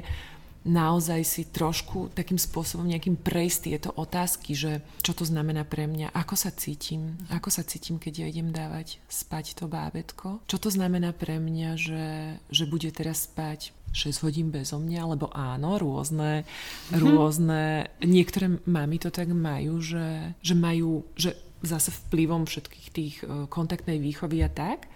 naozaj 0.67 1.21
si 1.23 1.47
trošku 1.47 2.11
takým 2.11 2.35
spôsobom 2.35 2.83
nejakým 2.87 3.15
prejsť 3.15 3.59
tieto 3.71 3.89
otázky, 3.95 4.55
že 4.55 4.83
čo 4.99 5.15
to 5.15 5.23
znamená 5.23 5.63
pre 5.63 5.87
mňa, 5.87 6.11
ako 6.11 6.35
sa 6.35 6.51
cítim, 6.51 7.15
ako 7.31 7.47
sa 7.47 7.63
cítim, 7.63 7.95
keď 7.95 8.23
ja 8.23 8.27
idem 8.27 8.51
dávať 8.51 8.99
spať 9.07 9.55
to 9.55 9.71
bábetko, 9.71 10.43
čo 10.47 10.57
to 10.59 10.67
znamená 10.67 11.15
pre 11.15 11.39
mňa, 11.39 11.69
že, 11.79 12.07
že 12.51 12.63
bude 12.67 12.91
teraz 12.91 13.27
spať 13.27 13.71
6 13.91 14.25
hodín 14.25 14.47
bezo 14.53 14.77
mňa, 14.77 15.01
lebo 15.17 15.29
áno, 15.33 15.81
rôzne, 15.81 16.45
mm-hmm. 16.45 16.99
rôzne, 16.99 17.63
niektoré 18.03 18.61
mami 18.69 18.97
to 19.01 19.09
tak 19.09 19.29
majú, 19.33 19.81
že, 19.81 20.37
že 20.39 20.53
majú, 20.53 21.05
že 21.17 21.33
zase 21.65 21.91
vplyvom 22.07 22.47
všetkých 22.47 22.87
tých 22.93 23.15
e, 23.21 23.45
kontaktnej 23.51 23.99
výchovy 23.99 24.45
a 24.45 24.49
tak, 24.49 24.87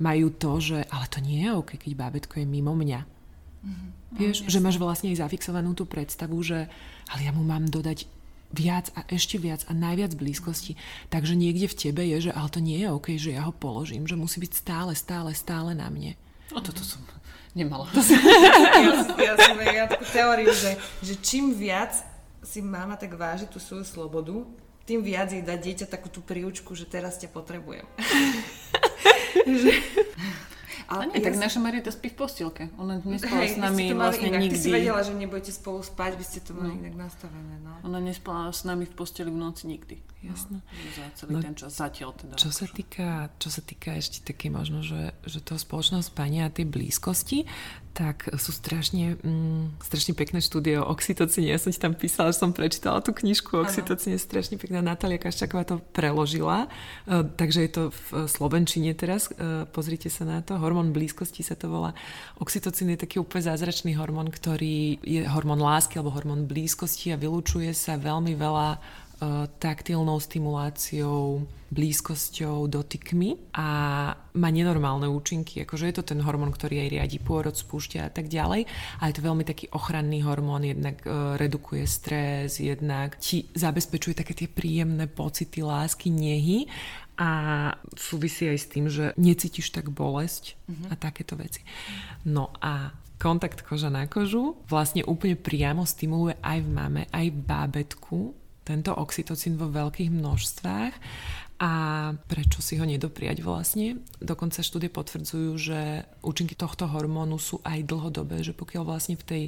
majú 0.00 0.32
to, 0.32 0.58
že 0.60 0.78
ale 0.88 1.06
to 1.12 1.20
nie 1.20 1.44
je 1.44 1.50
OK, 1.52 1.76
keď 1.76 1.92
bábetko 1.96 2.40
je 2.40 2.46
mimo 2.48 2.72
mňa. 2.72 3.00
Mm-hmm. 3.04 3.90
Vieš, 4.16 4.36
no, 4.44 4.48
že 4.48 4.58
máš 4.58 4.76
vlastne 4.80 5.12
aj 5.12 5.20
zafixovanú 5.22 5.76
tú 5.76 5.84
predstavu, 5.84 6.40
že 6.40 6.66
ale 7.12 7.20
ja 7.28 7.32
mu 7.32 7.44
mám 7.44 7.68
dodať 7.68 8.08
viac 8.50 8.90
a 8.98 9.06
ešte 9.06 9.38
viac 9.38 9.62
a 9.70 9.72
najviac 9.76 10.18
blízkosti. 10.18 10.74
Takže 11.12 11.38
niekde 11.38 11.70
v 11.70 11.78
tebe 11.78 12.02
je, 12.02 12.30
že 12.30 12.32
ale 12.34 12.50
to 12.50 12.58
nie 12.58 12.82
je 12.82 12.88
OK, 12.90 13.14
že 13.14 13.36
ja 13.38 13.46
ho 13.46 13.54
položím, 13.54 14.10
že 14.10 14.18
musí 14.18 14.42
byť 14.42 14.52
stále, 14.52 14.92
stále, 14.98 15.30
stále 15.36 15.70
na 15.76 15.86
mne. 15.86 16.18
No 16.50 16.58
toto 16.58 16.82
som 16.82 16.98
nemala. 17.54 17.86
ja, 17.94 18.92
ja 19.18 19.34
som 19.34 19.56
ja 19.58 19.84
takú 19.90 20.06
teóriu, 20.10 20.50
že, 20.54 20.78
že 21.02 21.14
čím 21.18 21.54
viac 21.54 21.94
si 22.40 22.64
máma 22.64 22.96
tak 22.96 23.12
váži 23.14 23.44
tú 23.50 23.60
svoju 23.60 23.84
slobodu, 23.84 24.46
tým 24.88 25.04
viac 25.04 25.30
jej 25.30 25.44
dá 25.44 25.54
dieťa 25.54 25.86
takú 25.86 26.10
tú 26.10 26.24
príučku, 26.24 26.74
že 26.74 26.88
teraz 26.88 27.14
ťa 27.20 27.30
potrebujem. 27.30 27.86
že, 29.62 29.72
ale 30.90 31.06
nie, 31.06 31.22
tak 31.22 31.38
naša 31.38 31.62
Marita 31.62 31.94
spí 31.94 32.10
v 32.10 32.16
postielke. 32.18 32.66
Ona 32.74 32.98
nespala 32.98 33.46
Hej, 33.46 33.54
s 33.54 33.56
nami 33.62 33.94
vlastne 33.94 34.26
inak. 34.26 34.42
nikdy. 34.42 34.58
Ty 34.58 34.64
si 34.66 34.70
vedela, 34.74 35.00
že 35.06 35.12
nebudete 35.14 35.52
spolu 35.54 35.86
spať, 35.86 36.18
by 36.18 36.24
ste 36.26 36.38
to 36.42 36.50
mali 36.50 36.74
no. 36.74 36.82
inak 36.82 36.94
nastavené. 36.98 37.54
No. 37.62 37.78
Ona 37.86 38.02
nespala 38.02 38.50
s 38.50 38.66
nami 38.66 38.90
v 38.90 38.92
posteli 38.98 39.30
v 39.30 39.38
noci 39.38 39.70
nikdy. 39.70 40.02
Jasné. 40.20 40.60
No, 40.60 40.88
za 40.92 41.04
celý 41.16 41.32
no, 41.32 41.40
ten 41.40 41.54
čas, 41.56 41.70
zatiaľ 41.80 42.12
teda. 42.12 42.34
Čo 42.36 42.50
sa 42.52 42.66
týka, 42.68 43.32
čo 43.40 43.48
sa 43.48 43.62
týka 43.64 43.96
ešte 43.96 44.20
také 44.20 44.52
možno, 44.52 44.84
že, 44.84 45.16
že 45.24 45.40
toho 45.40 45.56
spoločného 45.56 46.04
spania 46.04 46.44
a 46.44 46.52
tej 46.52 46.68
blízkosti, 46.68 47.48
tak 47.90 48.30
sú 48.38 48.54
strašne, 48.54 49.18
mm, 49.18 49.82
strašne 49.82 50.14
pekné 50.14 50.38
štúdie 50.38 50.78
o 50.78 50.86
oxytocine. 50.86 51.50
Ja 51.50 51.58
som 51.58 51.74
ti 51.74 51.80
tam 51.82 51.98
písala, 51.98 52.30
že 52.30 52.40
som 52.40 52.54
prečítala 52.54 53.02
tú 53.02 53.10
knižku 53.10 53.58
o 53.58 53.64
oxytocine, 53.66 54.14
strašne 54.16 54.56
pekná. 54.56 54.78
Natália 54.80 55.18
Kaščaková 55.18 55.66
to 55.66 55.76
preložila, 55.92 56.70
uh, 56.70 57.26
takže 57.36 57.60
je 57.66 57.70
to 57.72 57.82
v 57.90 58.30
slovenčine 58.30 58.94
teraz. 58.94 59.28
Uh, 59.34 59.66
pozrite 59.74 60.06
sa 60.06 60.22
na 60.24 60.40
to. 60.40 60.56
Hormón 60.56 60.79
blízkosti 60.88 61.44
sa 61.44 61.52
to 61.52 61.68
volá. 61.68 61.92
Oxytocín 62.40 62.88
je 62.96 63.04
taký 63.04 63.20
úplne 63.20 63.44
zázračný 63.52 63.92
hormón, 64.00 64.32
ktorý 64.32 64.96
je 65.04 65.20
hormón 65.28 65.60
lásky 65.60 66.00
alebo 66.00 66.16
hormón 66.16 66.48
blízkosti 66.48 67.12
a 67.12 67.20
vylúčuje 67.20 67.76
sa 67.76 68.00
veľmi 68.00 68.32
veľa 68.40 68.80
taktilnou 69.60 70.16
stimuláciou, 70.16 71.44
blízkosťou, 71.70 72.66
dotykmi 72.66 73.52
a 73.52 73.68
má 74.16 74.48
nenormálne 74.48 75.06
účinky. 75.06 75.62
Akože 75.62 75.92
je 75.92 75.96
to 76.00 76.08
ten 76.16 76.24
hormón, 76.24 76.50
ktorý 76.50 76.82
aj 76.82 76.88
riadi 76.88 77.18
pôrod, 77.20 77.52
spúšťa 77.52 78.08
a 78.08 78.10
tak 78.10 78.32
ďalej. 78.32 78.64
A 78.98 79.02
je 79.06 79.14
to 79.14 79.26
veľmi 79.28 79.44
taký 79.44 79.68
ochranný 79.76 80.24
hormón, 80.24 80.64
jednak 80.64 81.04
e, 81.04 81.36
redukuje 81.36 81.84
stres, 81.84 82.58
jednak 82.64 83.20
ti 83.20 83.46
zabezpečuje 83.52 84.18
také 84.18 84.32
tie 84.32 84.48
príjemné 84.48 85.06
pocity 85.06 85.62
lásky, 85.62 86.08
nehy 86.10 86.66
a 87.20 87.30
súvisí 88.00 88.48
aj 88.48 88.58
s 88.58 88.66
tým, 88.72 88.88
že 88.88 89.12
necítiš 89.20 89.76
tak 89.76 89.92
bolesť 89.92 90.56
mm-hmm. 90.56 90.88
a 90.88 90.94
takéto 90.96 91.36
veci. 91.36 91.60
No 92.24 92.48
a 92.64 92.96
kontakt 93.20 93.60
koža 93.60 93.92
na 93.92 94.08
kožu 94.08 94.56
vlastne 94.64 95.04
úplne 95.04 95.36
priamo 95.36 95.84
stimuluje 95.84 96.40
aj 96.40 96.58
v 96.64 96.68
mame, 96.72 97.02
aj 97.12 97.26
v 97.28 97.38
bábetku 97.44 98.18
tento 98.64 98.96
oxytocín 98.96 99.60
vo 99.60 99.68
veľkých 99.68 100.08
množstvách 100.08 100.94
a 101.60 101.72
prečo 102.24 102.64
si 102.64 102.80
ho 102.80 102.88
nedopriať 102.88 103.44
vlastne. 103.44 104.00
Dokonca 104.16 104.64
štúdie 104.64 104.88
potvrdzujú, 104.88 105.50
že 105.60 106.08
účinky 106.24 106.56
tohto 106.56 106.88
hormónu 106.88 107.36
sú 107.36 107.60
aj 107.68 107.84
dlhodobé, 107.84 108.40
že 108.40 108.56
pokiaľ 108.56 108.82
vlastne 108.88 109.20
v 109.20 109.26
tej 109.28 109.42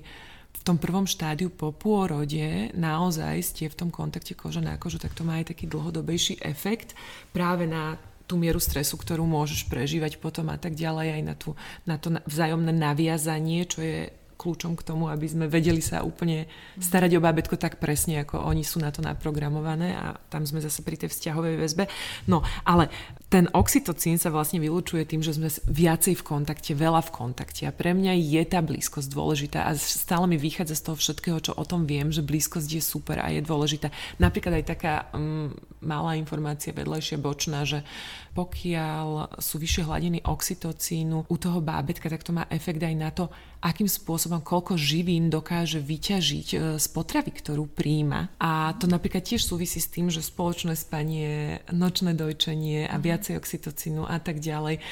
v 0.53 0.63
tom 0.63 0.79
prvom 0.79 1.09
štádiu 1.09 1.51
po 1.51 1.75
pôrode 1.75 2.71
naozaj 2.77 3.43
ste 3.43 3.67
v 3.67 3.79
tom 3.79 3.91
kontakte 3.91 4.37
koža 4.39 4.63
na 4.63 4.79
kožu, 4.79 5.03
tak 5.03 5.17
to 5.17 5.27
má 5.27 5.43
aj 5.43 5.57
taký 5.57 5.67
dlhodobejší 5.67 6.45
efekt 6.45 6.95
práve 7.35 7.67
na 7.67 7.99
tú 8.31 8.39
mieru 8.39 8.63
stresu, 8.63 8.97
ktorú 8.97 9.27
môžeš 9.27 9.67
prežívať 9.67 10.17
potom 10.23 10.49
a 10.49 10.57
tak 10.57 10.79
ďalej, 10.79 11.21
aj 11.21 11.23
na, 11.27 11.35
tú, 11.35 11.51
na 11.85 11.97
to 11.99 12.15
vzájomné 12.25 12.73
naviazanie, 12.73 13.67
čo 13.67 13.83
je 13.83 14.09
kľúčom 14.43 14.75
k 14.75 14.83
tomu, 14.83 15.07
aby 15.07 15.31
sme 15.31 15.47
vedeli 15.47 15.79
sa 15.79 16.03
úplne 16.03 16.51
starať 16.83 17.15
o 17.15 17.23
bábetko 17.23 17.55
tak 17.55 17.79
presne, 17.79 18.27
ako 18.27 18.43
oni 18.43 18.67
sú 18.67 18.83
na 18.83 18.91
to 18.91 18.99
naprogramované 18.99 19.95
a 19.95 20.19
tam 20.27 20.43
sme 20.43 20.59
zase 20.59 20.83
pri 20.83 20.99
tej 20.99 21.15
vzťahovej 21.15 21.55
väzbe. 21.63 21.85
No, 22.27 22.43
ale 22.67 22.91
ten 23.31 23.47
oxytocín 23.55 24.19
sa 24.19 24.35
vlastne 24.35 24.59
vylúčuje 24.59 25.07
tým, 25.07 25.23
že 25.23 25.39
sme 25.39 25.47
viacej 25.49 26.19
v 26.19 26.27
kontakte, 26.27 26.75
veľa 26.75 27.07
v 27.07 27.15
kontakte 27.15 27.71
a 27.71 27.73
pre 27.73 27.95
mňa 27.95 28.19
je 28.19 28.43
tá 28.43 28.59
blízkosť 28.59 29.09
dôležitá 29.09 29.71
a 29.71 29.79
stále 29.79 30.27
mi 30.27 30.37
vychádza 30.37 30.75
z 30.75 30.85
toho 30.91 30.97
všetkého, 30.99 31.39
čo 31.39 31.53
o 31.55 31.65
tom 31.65 31.87
viem, 31.87 32.11
že 32.11 32.27
blízkosť 32.27 32.69
je 32.69 32.83
super 32.83 33.23
a 33.23 33.31
je 33.31 33.41
dôležitá. 33.41 33.95
Napríklad 34.19 34.61
aj 34.61 34.65
taká 34.67 34.95
um, 35.15 35.55
malá 35.79 36.19
informácia 36.19 36.75
vedlejšia 36.75 37.23
bočná, 37.23 37.63
že 37.63 37.87
pokiaľ 38.33 39.37
sú 39.37 39.61
vyššie 39.61 39.85
hladiny 39.85 40.19
oxytocínu 40.25 41.29
u 41.29 41.37
toho 41.37 41.61
bábetka, 41.61 42.09
tak 42.09 42.25
to 42.25 42.33
má 42.33 42.49
efekt 42.49 42.81
aj 42.81 42.95
na 42.97 43.13
to, 43.13 43.29
akým 43.61 43.87
spôsobom, 43.87 44.41
koľko 44.41 44.75
živín 44.75 45.29
dokáže 45.29 45.79
vyťažiť 45.79 46.49
e, 46.53 46.57
z 46.81 46.87
potravy, 46.91 47.31
ktorú 47.31 47.69
príjma. 47.69 48.33
A 48.41 48.75
to 48.75 48.91
napríklad 48.91 49.23
tiež 49.23 49.45
súvisí 49.45 49.79
s 49.79 49.93
tým, 49.93 50.09
že 50.09 50.25
spoločné 50.25 50.75
spanie, 50.75 51.61
nočné 51.71 52.17
dojčenie 52.17 52.89
a 52.89 52.97
mhm. 52.99 53.03
viacej 53.05 53.35
oxytocínu 53.39 54.09
a 54.09 54.19
tak 54.19 54.41
ďalej. 54.41 54.81
E, 54.81 54.83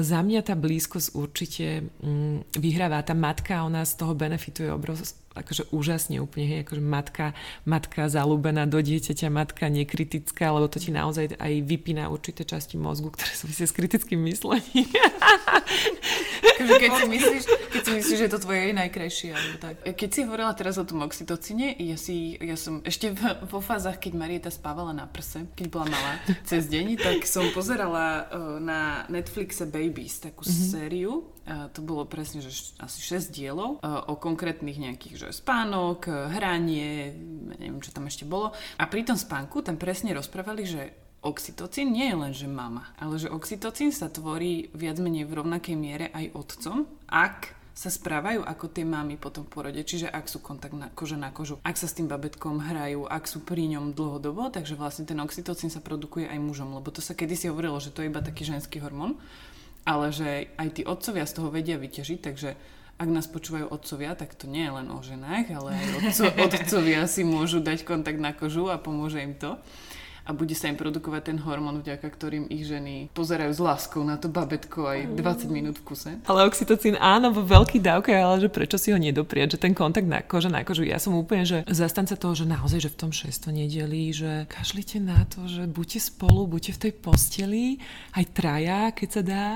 za 0.00 0.24
mňa 0.24 0.40
tá 0.42 0.54
blízkosť 0.56 1.08
určite 1.14 1.86
mm, 2.02 2.56
vyhráva. 2.56 3.04
Tá 3.06 3.14
matka, 3.14 3.62
ona 3.62 3.84
z 3.84 3.94
toho 3.94 4.16
benefituje 4.16 4.72
obrovské 4.72 5.25
akože 5.36 5.68
úžasne 5.70 6.18
úplne, 6.24 6.48
hej, 6.48 6.58
akože 6.64 6.82
matka, 6.82 7.26
matka 7.68 8.08
zalúbená 8.08 8.64
do 8.64 8.80
dieťaťa, 8.80 9.28
matka 9.28 9.68
nekritická, 9.68 10.48
lebo 10.50 10.66
to 10.72 10.80
ti 10.80 10.90
naozaj 10.90 11.36
aj 11.36 11.52
vypína 11.62 12.08
určité 12.08 12.48
časti 12.48 12.80
mozgu, 12.80 13.12
ktoré 13.12 13.32
súvisia 13.36 13.68
s 13.68 13.76
kritickým 13.76 14.24
myslením. 14.24 14.88
akože 16.56 16.74
keď 16.80 16.90
si 16.96 17.04
myslíš, 17.04 17.44
keď 17.68 17.80
si 17.84 17.90
myslíš, 18.00 18.18
že 18.18 18.32
to 18.32 18.38
tvoje 18.40 18.72
je 18.72 18.74
najkrajšie, 18.74 19.28
alebo 19.36 19.56
tak. 19.60 19.74
Keď 19.84 20.08
si 20.08 20.20
hovorila 20.24 20.52
teraz 20.56 20.80
o 20.80 20.88
tom 20.88 21.04
oxytocine, 21.04 21.76
ja, 21.76 22.00
si, 22.00 22.40
ja 22.40 22.56
som 22.56 22.80
ešte 22.82 23.12
v, 23.12 23.20
vo 23.44 23.60
fázach, 23.60 24.00
keď 24.00 24.12
Marieta 24.16 24.50
spávala 24.50 24.96
na 24.96 25.04
prse, 25.04 25.44
keď 25.52 25.66
bola 25.68 25.86
malá, 25.92 26.12
cez 26.48 26.66
deň, 26.72 26.96
tak 26.96 27.28
som 27.28 27.44
pozerala 27.52 28.26
uh, 28.26 28.56
na 28.62 29.04
Netflixe 29.12 29.68
Babies, 29.68 30.16
takú 30.18 30.48
mm-hmm. 30.48 30.68
sériu, 30.72 31.35
to 31.46 31.80
bolo 31.80 32.02
presne, 32.10 32.42
že 32.42 32.74
asi 32.82 32.98
6 32.98 33.30
dielov 33.30 33.78
uh, 33.78 34.10
o 34.10 34.18
konkrétnych 34.18 34.82
nejakých, 34.82 35.14
že 35.14 35.28
spánok, 35.30 36.10
hranie, 36.34 37.14
neviem, 37.54 37.78
čo 37.78 37.94
tam 37.94 38.10
ešte 38.10 38.26
bolo. 38.26 38.50
A 38.76 38.84
pri 38.90 39.06
tom 39.06 39.14
spánku 39.14 39.62
tam 39.62 39.78
presne 39.78 40.10
rozprávali, 40.10 40.66
že 40.66 40.82
oxytocín 41.22 41.94
nie 41.94 42.10
je 42.10 42.16
len, 42.16 42.32
že 42.34 42.46
mama, 42.46 42.90
ale 42.98 43.18
že 43.18 43.30
oxytocín 43.30 43.90
sa 43.90 44.06
tvorí 44.06 44.70
viac 44.74 44.98
menej 45.02 45.26
v 45.26 45.36
rovnakej 45.42 45.76
miere 45.78 46.06
aj 46.14 46.34
otcom, 46.34 46.86
ak 47.10 47.56
sa 47.76 47.92
správajú 47.92 48.40
ako 48.40 48.72
tie 48.72 48.88
mamy 48.88 49.20
potom 49.20 49.44
v 49.44 49.52
porode, 49.52 49.82
čiže 49.84 50.08
ak 50.08 50.32
sú 50.32 50.40
kontakt 50.40 50.72
na 50.72 50.88
koža 50.88 51.20
na 51.20 51.28
kožu, 51.28 51.60
ak 51.60 51.76
sa 51.76 51.84
s 51.84 51.92
tým 51.92 52.08
babetkom 52.08 52.56
hrajú, 52.64 53.04
ak 53.04 53.28
sú 53.28 53.44
pri 53.44 53.68
ňom 53.76 53.92
dlhodobo, 53.92 54.48
takže 54.48 54.80
vlastne 54.80 55.04
ten 55.04 55.20
oxytocín 55.20 55.68
sa 55.68 55.84
produkuje 55.84 56.24
aj 56.24 56.40
mužom, 56.40 56.72
lebo 56.72 56.88
to 56.88 57.04
sa 57.04 57.12
kedysi 57.12 57.52
hovorilo, 57.52 57.76
že 57.76 57.92
to 57.92 58.00
je 58.00 58.08
iba 58.08 58.24
taký 58.24 58.48
ženský 58.48 58.80
hormón, 58.80 59.20
ale 59.86 60.10
že 60.10 60.50
aj 60.58 60.68
tí 60.74 60.82
otcovia 60.82 61.24
z 61.24 61.32
toho 61.38 61.48
vedia 61.54 61.78
vyťažiť, 61.78 62.20
takže 62.20 62.50
ak 62.96 63.08
nás 63.12 63.28
počúvajú 63.28 63.70
otcovia, 63.70 64.16
tak 64.16 64.34
to 64.34 64.50
nie 64.50 64.66
je 64.66 64.72
len 64.72 64.88
o 64.88 64.98
ženách, 65.04 65.46
ale 65.52 65.68
aj 65.78 65.86
otco, 66.00 66.24
otcovia 66.48 67.06
si 67.06 67.22
môžu 67.22 67.62
dať 67.62 67.86
kontakt 67.86 68.18
na 68.18 68.34
kožu 68.34 68.72
a 68.72 68.80
pomôže 68.80 69.22
im 69.22 69.38
to 69.38 69.54
a 70.26 70.34
bude 70.34 70.58
sa 70.58 70.66
im 70.66 70.74
produkovať 70.74 71.30
ten 71.30 71.38
hormón, 71.38 71.78
vďaka 71.80 72.02
ktorým 72.02 72.50
ich 72.50 72.66
ženy 72.66 73.14
pozerajú 73.14 73.54
s 73.54 73.60
láskou 73.62 74.02
na 74.02 74.18
to 74.18 74.26
babetko 74.26 74.90
aj 74.90 75.14
20 75.14 75.54
minút 75.54 75.78
v 75.78 75.86
kuse. 75.86 76.10
Ale 76.26 76.42
oxytocín 76.42 76.98
áno, 76.98 77.30
vo 77.30 77.46
veľkých 77.46 77.78
dávkach, 77.78 78.18
ale 78.18 78.42
že 78.42 78.50
prečo 78.50 78.74
si 78.74 78.90
ho 78.90 78.98
nedoprieť, 78.98 79.54
že 79.54 79.62
ten 79.62 79.70
kontakt 79.70 80.10
na 80.10 80.26
koža 80.26 80.50
na 80.50 80.66
kožu. 80.66 80.82
Ja 80.82 80.98
som 80.98 81.14
úplne, 81.14 81.46
že 81.46 81.62
zastanca 81.70 82.18
toho, 82.18 82.34
že 82.34 82.42
naozaj, 82.42 82.90
že 82.90 82.90
v 82.90 82.98
tom 82.98 83.12
šesto 83.14 83.54
nedelí, 83.54 84.10
že 84.10 84.50
kašlite 84.50 84.98
na 84.98 85.22
to, 85.30 85.46
že 85.46 85.70
buďte 85.70 86.10
spolu, 86.10 86.50
buďte 86.50 86.72
v 86.74 86.80
tej 86.82 86.92
posteli, 86.98 87.64
aj 88.18 88.24
traja, 88.34 88.90
keď 88.90 89.08
sa 89.08 89.22
dá. 89.22 89.48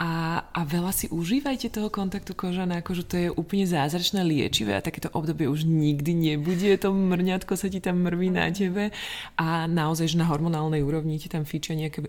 A, 0.00 0.08
a 0.48 0.60
veľa 0.64 0.96
si 0.96 1.12
užívajte 1.12 1.68
toho 1.68 1.92
kontaktu 1.92 2.32
koža 2.32 2.64
na 2.64 2.80
kožu, 2.80 3.04
to 3.04 3.20
je 3.20 3.28
úplne 3.28 3.68
zázračné 3.68 4.24
liečivé 4.24 4.76
a 4.76 4.84
takéto 4.84 5.12
obdobie 5.12 5.44
už 5.44 5.68
nikdy 5.68 6.12
nebude, 6.16 6.72
to 6.80 6.88
mrňatko 6.92 7.52
sa 7.56 7.68
ti 7.68 7.84
tam 7.84 8.04
mrví 8.04 8.32
na 8.32 8.48
tebe. 8.48 8.92
A 9.36 9.68
naozaj 9.68 10.05
naozaj, 10.06 10.14
že 10.14 10.22
na 10.22 10.30
hormonálnej 10.30 10.82
úrovni 10.86 11.18
ti 11.18 11.26
tam 11.26 11.42
fíčia 11.42 11.74
nejaké 11.74 12.06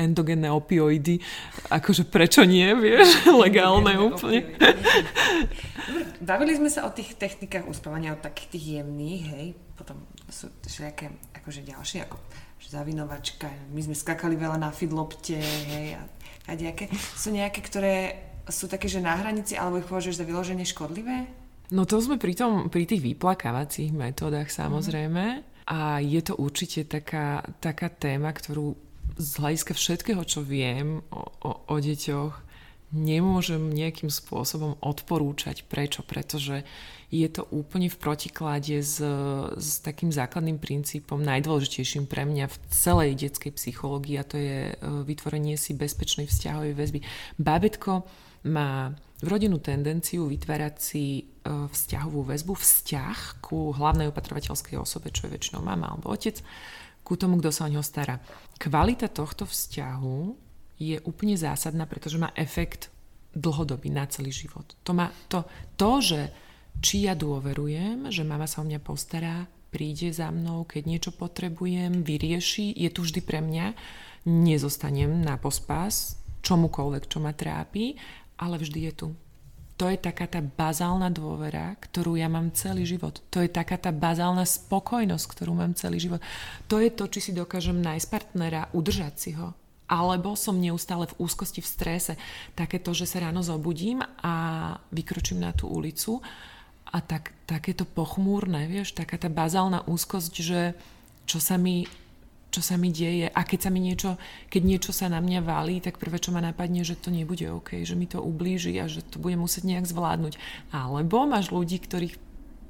endogenné 0.00 0.48
opioidy, 0.48 1.20
akože 1.68 2.08
prečo 2.08 2.48
nie, 2.48 2.72
vieš, 2.72 3.20
legálne 3.44 4.00
úplne. 4.00 4.56
Bavili 6.24 6.56
sme 6.56 6.72
sa 6.72 6.88
o 6.88 6.90
tých 6.96 7.20
technikách 7.20 7.68
uspávania, 7.68 8.16
o 8.16 8.24
takých 8.24 8.48
tých 8.56 8.64
jemných, 8.80 9.22
hej, 9.36 9.46
potom 9.76 10.00
sú 10.32 10.48
všelijaké 10.64 11.12
akože 11.36 11.60
ďalšie, 11.68 11.98
ako 12.08 12.16
zavinovačka, 12.66 13.46
my 13.70 13.80
sme 13.84 13.94
skakali 13.94 14.34
veľa 14.34 14.56
na 14.58 14.72
fidlopte, 14.72 15.38
hej, 15.38 16.00
a, 16.00 16.02
a 16.48 16.50
nejaké. 16.56 16.90
Sú 17.14 17.30
nejaké, 17.30 17.60
ktoré 17.62 17.94
sú 18.48 18.66
také, 18.66 18.88
že 18.90 18.98
na 18.98 19.14
hranici, 19.14 19.54
alebo 19.54 19.78
ich 19.78 19.86
považuješ 19.86 20.18
za 20.18 20.26
vyloženie 20.26 20.66
škodlivé? 20.66 21.30
No 21.70 21.86
to 21.86 21.98
sme 21.98 22.18
pri, 22.18 22.34
tom, 22.34 22.70
pri 22.70 22.86
tých 22.86 23.02
vyplakávacích 23.02 23.90
metódach 23.90 24.50
samozrejme. 24.50 25.24
Mm-hmm. 25.42 25.55
A 25.66 25.98
je 25.98 26.22
to 26.22 26.38
určite 26.38 26.86
taká, 26.86 27.42
taká 27.58 27.90
téma, 27.90 28.30
ktorú 28.30 28.78
z 29.16 29.30
hľadiska 29.40 29.72
všetkého, 29.74 30.22
čo 30.22 30.44
viem 30.44 31.02
o, 31.10 31.22
o, 31.42 31.50
o 31.72 31.76
deťoch, 31.80 32.46
nemôžem 32.94 33.58
nejakým 33.74 34.12
spôsobom 34.12 34.78
odporúčať. 34.78 35.66
Prečo? 35.66 36.06
Pretože 36.06 36.62
je 37.10 37.26
to 37.26 37.46
úplne 37.50 37.90
v 37.90 37.98
protiklade 37.98 38.78
s, 38.82 38.98
s 39.58 39.70
takým 39.82 40.10
základným 40.10 40.58
princípom, 40.58 41.18
najdôležitejším 41.22 42.06
pre 42.06 42.26
mňa 42.26 42.46
v 42.50 42.56
celej 42.70 43.10
detskej 43.26 43.54
psychológii 43.54 44.16
a 44.18 44.26
to 44.26 44.36
je 44.38 44.58
e, 44.70 44.74
vytvorenie 45.06 45.54
si 45.58 45.74
bezpečnej 45.74 46.26
vzťahovej 46.26 46.72
väzby. 46.74 47.00
Bábetko 47.38 48.06
má 48.46 48.94
rodinnú 49.22 49.58
tendenciu 49.58 50.26
vytvárať 50.30 50.74
si 50.78 51.26
vzťahovú 51.46 52.26
väzbu, 52.26 52.52
vzťah 52.54 53.42
ku 53.42 53.72
hlavnej 53.72 54.10
opatrovateľskej 54.10 54.76
osobe, 54.76 55.14
čo 55.14 55.26
je 55.26 55.34
väčšinou 55.38 55.62
mama 55.62 55.92
alebo 55.92 56.10
otec, 56.10 56.42
ku 57.06 57.14
tomu, 57.14 57.38
kto 57.38 57.54
sa 57.54 57.66
o 57.66 57.72
neho 57.72 57.84
stará. 57.86 58.18
Kvalita 58.58 59.06
tohto 59.06 59.46
vzťahu 59.46 60.18
je 60.76 60.98
úplne 61.06 61.38
zásadná, 61.38 61.86
pretože 61.86 62.18
má 62.18 62.34
efekt 62.34 62.90
dlhodobý 63.36 63.92
na 63.92 64.04
celý 64.10 64.32
život. 64.34 64.76
To, 64.82 64.92
má, 64.96 65.12
to, 65.30 65.46
to, 65.78 65.92
že 66.02 66.20
či 66.82 67.08
ja 67.08 67.14
dôverujem, 67.16 68.10
že 68.12 68.26
mama 68.26 68.44
sa 68.44 68.60
o 68.60 68.68
mňa 68.68 68.80
postará, 68.82 69.48
príde 69.70 70.12
za 70.12 70.28
mnou, 70.32 70.64
keď 70.64 70.82
niečo 70.84 71.10
potrebujem, 71.12 72.04
vyrieši, 72.04 72.74
je 72.76 72.88
tu 72.92 73.04
vždy 73.04 73.20
pre 73.24 73.40
mňa, 73.44 73.76
nezostanem 74.26 75.22
na 75.22 75.38
pospas 75.38 76.18
čomukoľvek, 76.42 77.04
čo 77.06 77.18
ma 77.22 77.32
trápi 77.32 77.96
ale 78.38 78.60
vždy 78.60 78.80
je 78.90 78.92
tu. 78.92 79.08
To 79.76 79.92
je 79.92 80.00
taká 80.00 80.24
tá 80.24 80.40
bazálna 80.40 81.12
dôvera, 81.12 81.76
ktorú 81.76 82.16
ja 82.16 82.32
mám 82.32 82.48
celý 82.56 82.88
život. 82.88 83.20
To 83.28 83.44
je 83.44 83.50
taká 83.52 83.76
tá 83.76 83.92
bazálna 83.92 84.48
spokojnosť, 84.48 85.24
ktorú 85.36 85.52
mám 85.52 85.76
celý 85.76 86.00
život. 86.00 86.24
To 86.72 86.80
je 86.80 86.88
to, 86.88 87.04
či 87.12 87.20
si 87.20 87.32
dokážem 87.36 87.84
nájsť 87.84 88.06
partnera, 88.08 88.72
udržať 88.72 89.14
si 89.20 89.30
ho. 89.36 89.52
Alebo 89.86 90.32
som 90.34 90.56
neustále 90.56 91.06
v 91.12 91.18
úzkosti, 91.20 91.60
v 91.60 91.68
strese. 91.68 92.12
Také 92.56 92.80
to, 92.80 92.96
že 92.96 93.04
sa 93.04 93.22
ráno 93.22 93.44
zobudím 93.44 94.00
a 94.24 94.34
vykročím 94.90 95.44
na 95.44 95.52
tú 95.52 95.68
ulicu 95.68 96.24
a 96.88 96.98
tak, 97.04 97.36
takéto 97.44 97.84
pochmúrne, 97.84 98.64
vieš, 98.66 98.96
taká 98.96 99.20
tá 99.20 99.28
bazálna 99.28 99.84
úzkosť, 99.84 100.34
že 100.40 100.72
čo 101.28 101.36
sa 101.42 101.60
mi 101.60 101.84
čo 102.56 102.64
sa 102.64 102.80
mi 102.80 102.88
deje 102.88 103.28
a 103.28 103.40
keď 103.44 103.68
sa 103.68 103.70
mi 103.70 103.84
niečo, 103.84 104.16
keď 104.48 104.62
niečo 104.64 104.90
sa 104.96 105.12
na 105.12 105.20
mňa 105.20 105.44
valí, 105.44 105.84
tak 105.84 106.00
prvé, 106.00 106.16
čo 106.16 106.32
ma 106.32 106.40
napadne, 106.40 106.80
že 106.80 106.96
to 106.96 107.12
nebude 107.12 107.44
OK, 107.52 107.84
že 107.84 107.92
mi 107.92 108.08
to 108.08 108.24
ublíži 108.24 108.72
a 108.80 108.88
že 108.88 109.04
to 109.04 109.20
budem 109.20 109.44
musieť 109.44 109.68
nejak 109.68 109.84
zvládnuť. 109.84 110.40
Alebo 110.72 111.28
máš 111.28 111.52
ľudí, 111.52 111.76
ktorých 111.76 112.16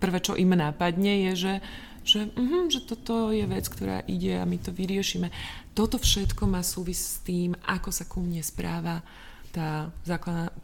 prvé, 0.03 0.19
čo 0.19 0.35
im 0.35 0.59
napadne, 0.59 1.31
je, 1.31 1.33
že, 1.39 1.55
že, 2.03 2.21
uh-huh, 2.35 2.67
že 2.67 2.83
toto 2.83 3.31
je 3.31 3.47
vec, 3.47 3.63
ktorá 3.71 4.03
ide 4.11 4.43
a 4.43 4.43
my 4.43 4.59
to 4.59 4.75
vyriešime. 4.75 5.31
Toto 5.79 6.03
všetko 6.03 6.51
má 6.51 6.67
súvis 6.67 6.99
s 6.99 7.15
tým, 7.23 7.55
ako 7.63 7.95
sa 7.95 8.11
ku 8.11 8.19
mne 8.19 8.43
správa 8.43 9.07
tá 9.55 9.89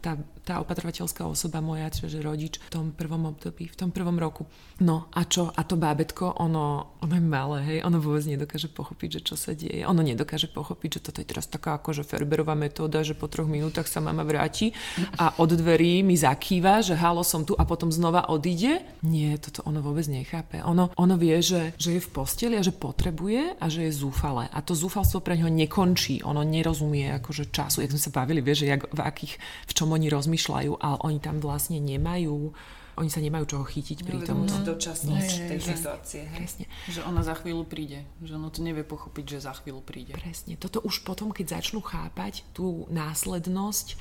tá, 0.03 0.19
tá 0.43 0.59
opatrovateľská 0.59 1.23
osoba 1.23 1.63
moja, 1.63 1.87
čiže 1.87 2.19
rodič 2.19 2.59
v 2.59 2.69
tom 2.69 2.85
prvom 2.91 3.31
období, 3.31 3.71
v 3.71 3.77
tom 3.79 3.89
prvom 3.89 4.19
roku. 4.19 4.45
No 4.83 5.07
a 5.15 5.23
čo? 5.23 5.49
A 5.55 5.63
to 5.63 5.79
bábetko, 5.79 6.43
ono, 6.43 6.99
ono 6.99 7.13
je 7.15 7.23
malé, 7.23 7.57
hej, 7.63 7.79
ono 7.87 8.03
vôbec 8.03 8.27
nedokáže 8.27 8.67
pochopiť, 8.67 9.19
že 9.19 9.21
čo 9.23 9.35
sa 9.39 9.55
deje. 9.55 9.87
Ono 9.87 10.03
nedokáže 10.03 10.51
pochopiť, 10.51 10.99
že 10.99 11.03
toto 11.09 11.23
je 11.23 11.27
teraz 11.31 11.47
taká 11.47 11.79
akože 11.79 12.03
Ferberová 12.03 12.53
metóda, 12.53 13.01
že 13.01 13.15
po 13.15 13.31
troch 13.31 13.47
minútach 13.47 13.87
sa 13.87 14.03
mama 14.03 14.27
vráti 14.27 14.75
a 15.15 15.33
od 15.39 15.55
dverí 15.55 16.03
mi 16.03 16.19
zakýva, 16.19 16.83
že 16.83 16.99
halo 16.99 17.23
som 17.23 17.47
tu 17.47 17.55
a 17.55 17.63
potom 17.63 17.89
znova 17.93 18.27
odíde. 18.27 18.83
Nie, 19.07 19.39
toto 19.39 19.63
ono 19.63 19.79
vôbec 19.79 20.03
nechápe. 20.11 20.59
Ono, 20.65 20.91
ono 20.99 21.15
vie, 21.15 21.39
že, 21.39 21.71
že 21.79 21.97
je 21.97 22.01
v 22.03 22.09
posteli 22.11 22.59
a 22.59 22.65
že 22.65 22.75
potrebuje 22.75 23.55
a 23.57 23.65
že 23.71 23.87
je 23.87 23.91
zúfale. 23.95 24.51
A 24.51 24.59
to 24.59 24.75
zúfalstvo 24.75 25.23
pre 25.23 25.39
ňo 25.39 25.47
nekončí. 25.47 26.19
Ono 26.27 26.43
nerozumie 26.43 27.15
akože 27.15 27.53
času. 27.53 27.85
Jak 27.85 27.93
sme 27.95 28.01
sa 28.01 28.11
bavili, 28.11 28.43
vie, 28.43 28.55
že 28.57 28.67
jak, 28.67 28.83
v, 28.91 28.99
akých, 28.99 29.33
v 29.69 29.71
čom 29.71 29.93
oni 29.93 30.11
rozmýšľajú, 30.11 30.32
ale 30.81 30.97
oni 31.03 31.19
tam 31.19 31.37
vlastne 31.39 31.77
nemajú 31.79 32.53
oni 32.93 33.09
sa 33.09 33.25
nemajú 33.25 33.45
čoho 33.49 33.65
chytiť 33.65 34.05
pri 34.05 34.21
tom. 34.21 34.45
dočasnosť 34.45 35.49
tej 35.49 35.59
situácie. 35.65 36.29
Presne. 36.29 36.69
Že 36.85 37.01
ona 37.09 37.25
za 37.25 37.33
chvíľu 37.41 37.65
príde. 37.65 38.05
Že 38.21 38.37
ono 38.37 38.53
to 38.53 38.61
nevie 38.61 38.85
pochopiť, 38.85 39.25
že 39.33 39.49
za 39.49 39.57
chvíľu 39.57 39.81
príde. 39.81 40.13
Presne. 40.13 40.53
Toto 40.61 40.77
už 40.85 41.01
potom, 41.01 41.33
keď 41.33 41.57
začnú 41.57 41.81
chápať 41.81 42.45
tú 42.53 42.85
následnosť, 42.93 43.97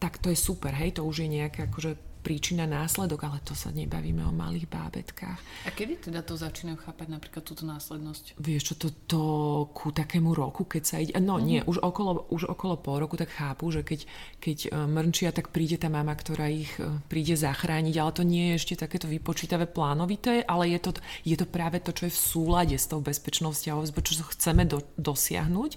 tak 0.00 0.16
to 0.20 0.32
je 0.32 0.36
super, 0.36 0.72
hej, 0.76 0.96
to 0.96 1.04
už 1.04 1.24
je 1.24 1.28
nejaká 1.28 1.68
akože 1.68 1.96
príčina, 2.26 2.66
následok, 2.66 3.22
ale 3.22 3.38
to 3.46 3.54
sa 3.54 3.70
nebavíme 3.70 4.18
o 4.26 4.34
malých 4.34 4.66
bábetkách. 4.66 5.38
A 5.62 5.70
kedy 5.70 6.10
teda 6.10 6.26
to 6.26 6.34
začínajú 6.34 6.82
chápať 6.82 7.06
napríklad 7.14 7.46
túto 7.46 7.62
následnosť? 7.62 8.34
Vieš 8.42 8.62
čo, 8.66 8.74
to, 8.74 8.88
to 9.06 9.22
ku 9.70 9.94
takému 9.94 10.34
roku, 10.34 10.66
keď 10.66 10.82
sa 10.82 10.98
ide, 10.98 11.14
no 11.22 11.38
mm-hmm. 11.38 11.46
nie, 11.46 11.60
už 11.62 11.78
okolo, 11.78 12.26
už 12.34 12.50
okolo 12.50 12.74
pol 12.82 12.98
roku 12.98 13.14
tak 13.14 13.30
chápu, 13.30 13.70
že 13.70 13.86
keď, 13.86 14.10
keď 14.42 14.58
e, 14.66 14.68
mrnčia, 14.74 15.30
tak 15.30 15.54
príde 15.54 15.78
tá 15.78 15.86
mama, 15.86 16.18
ktorá 16.18 16.50
ich 16.50 16.74
e, 16.82 16.98
príde 17.06 17.38
zachrániť, 17.38 17.94
ale 17.94 18.10
to 18.10 18.26
nie 18.26 18.44
je 18.50 18.58
ešte 18.58 18.74
takéto 18.82 19.06
vypočítavé 19.06 19.70
plánovité, 19.70 20.42
ale 20.42 20.74
je 20.74 20.82
to, 20.82 20.90
je 21.22 21.38
to 21.38 21.46
práve 21.46 21.78
to, 21.78 21.94
čo 21.94 22.10
je 22.10 22.12
v 22.12 22.24
súlade 22.34 22.74
s 22.74 22.90
tou 22.90 22.98
bezpečnosťou, 22.98 23.86
čo 23.86 24.26
chceme 24.34 24.66
do, 24.66 24.82
dosiahnuť, 24.98 25.70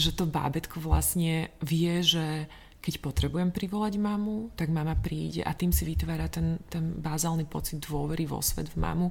že 0.00 0.10
to 0.16 0.24
bábetko 0.24 0.80
vlastne 0.80 1.52
vie, 1.60 2.00
že 2.00 2.48
keď 2.82 2.98
potrebujem 2.98 3.54
privolať 3.54 3.94
mamu, 3.94 4.58
tak 4.58 4.74
mama 4.74 4.98
príde 4.98 5.46
a 5.46 5.54
tým 5.54 5.70
si 5.70 5.86
vytvára 5.86 6.26
ten, 6.26 6.58
ten 6.66 6.98
bázálny 6.98 7.46
pocit 7.46 7.78
dôvery 7.78 8.26
vo 8.26 8.42
svet, 8.42 8.74
v 8.74 8.82
mamu 8.82 9.06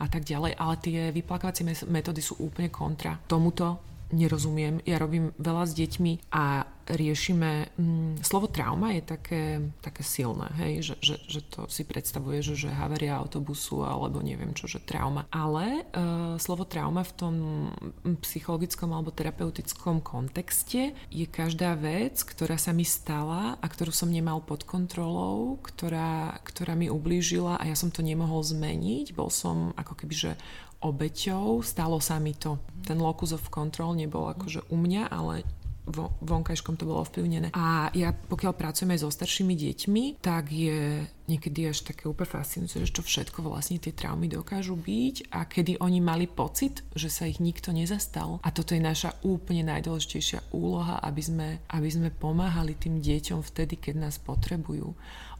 a 0.00 0.08
tak 0.08 0.24
ďalej. 0.24 0.56
Ale 0.56 0.74
tie 0.80 0.98
vyplakovacie 1.12 1.68
metódy 1.84 2.24
sú 2.24 2.40
úplne 2.40 2.72
kontra 2.72 3.20
tomuto 3.28 3.90
nerozumiem. 4.10 4.82
Ja 4.86 4.98
robím 4.98 5.32
veľa 5.38 5.64
s 5.66 5.72
deťmi 5.74 6.32
a 6.34 6.66
riešime... 6.90 7.70
Mm, 7.78 8.18
slovo 8.22 8.50
trauma 8.50 8.94
je 8.98 9.02
také, 9.04 9.42
také 9.78 10.02
silné, 10.02 10.50
hej? 10.58 10.72
Že, 10.82 10.94
že, 10.98 11.16
že 11.26 11.40
to 11.46 11.60
si 11.70 11.86
predstavuje, 11.86 12.42
že, 12.42 12.58
že 12.58 12.70
haveria 12.74 13.18
autobusu 13.18 13.86
alebo 13.86 14.18
neviem 14.22 14.50
čo, 14.54 14.66
že 14.66 14.82
trauma. 14.82 15.26
Ale 15.30 15.86
e, 15.86 16.02
slovo 16.42 16.66
trauma 16.66 17.06
v 17.06 17.14
tom 17.14 17.34
psychologickom 18.26 18.90
alebo 18.90 19.14
terapeutickom 19.14 20.02
kontexte 20.02 20.94
je 21.10 21.26
každá 21.30 21.78
vec, 21.78 22.22
ktorá 22.26 22.58
sa 22.58 22.74
mi 22.74 22.82
stala 22.82 23.54
a 23.58 23.66
ktorú 23.66 23.94
som 23.94 24.10
nemal 24.10 24.42
pod 24.42 24.66
kontrolou, 24.66 25.62
ktorá, 25.62 26.42
ktorá 26.42 26.74
mi 26.74 26.90
ublížila 26.90 27.60
a 27.60 27.64
ja 27.70 27.76
som 27.78 27.94
to 27.94 28.02
nemohol 28.02 28.42
zmeniť. 28.42 29.14
Bol 29.14 29.30
som 29.30 29.70
ako 29.78 29.94
keby, 29.94 30.14
že 30.14 30.32
obeťou, 30.80 31.60
stalo 31.60 32.00
sa 32.00 32.16
mi 32.16 32.32
to. 32.32 32.60
Ten 32.84 32.98
locus 33.00 33.36
of 33.36 33.52
control 33.52 33.92
nebol 33.92 34.32
akože 34.32 34.72
u 34.72 34.76
mňa, 34.80 35.12
ale 35.12 35.44
vo, 35.90 36.14
vonkajškom 36.22 36.78
to 36.78 36.86
bolo 36.86 37.02
ovplyvnené. 37.02 37.50
A 37.52 37.90
ja 37.92 38.14
pokiaľ 38.14 38.52
pracujem 38.54 38.94
aj 38.94 39.00
so 39.02 39.10
staršími 39.10 39.54
deťmi, 39.58 40.04
tak 40.22 40.52
je 40.54 41.04
niekedy 41.30 41.70
až 41.70 41.86
také 41.86 42.10
úplne 42.10 42.30
fascinujúce, 42.30 42.82
že 42.82 42.90
čo 42.90 43.02
všetko 43.06 43.46
vlastne 43.46 43.78
tie 43.78 43.94
traumy 43.94 44.26
dokážu 44.26 44.74
byť 44.74 45.30
a 45.30 45.46
kedy 45.46 45.78
oni 45.78 46.02
mali 46.02 46.26
pocit, 46.26 46.82
že 46.94 47.06
sa 47.06 47.30
ich 47.30 47.38
nikto 47.38 47.70
nezastal. 47.70 48.42
A 48.42 48.50
toto 48.50 48.74
je 48.74 48.82
naša 48.82 49.14
úplne 49.22 49.62
najdôležitejšia 49.70 50.50
úloha, 50.50 50.98
aby 51.02 51.22
sme, 51.22 51.48
aby 51.70 51.88
sme 51.90 52.08
pomáhali 52.10 52.74
tým 52.74 52.98
deťom 52.98 53.46
vtedy, 53.46 53.78
keď 53.78 54.10
nás 54.10 54.18
potrebujú. 54.18 54.90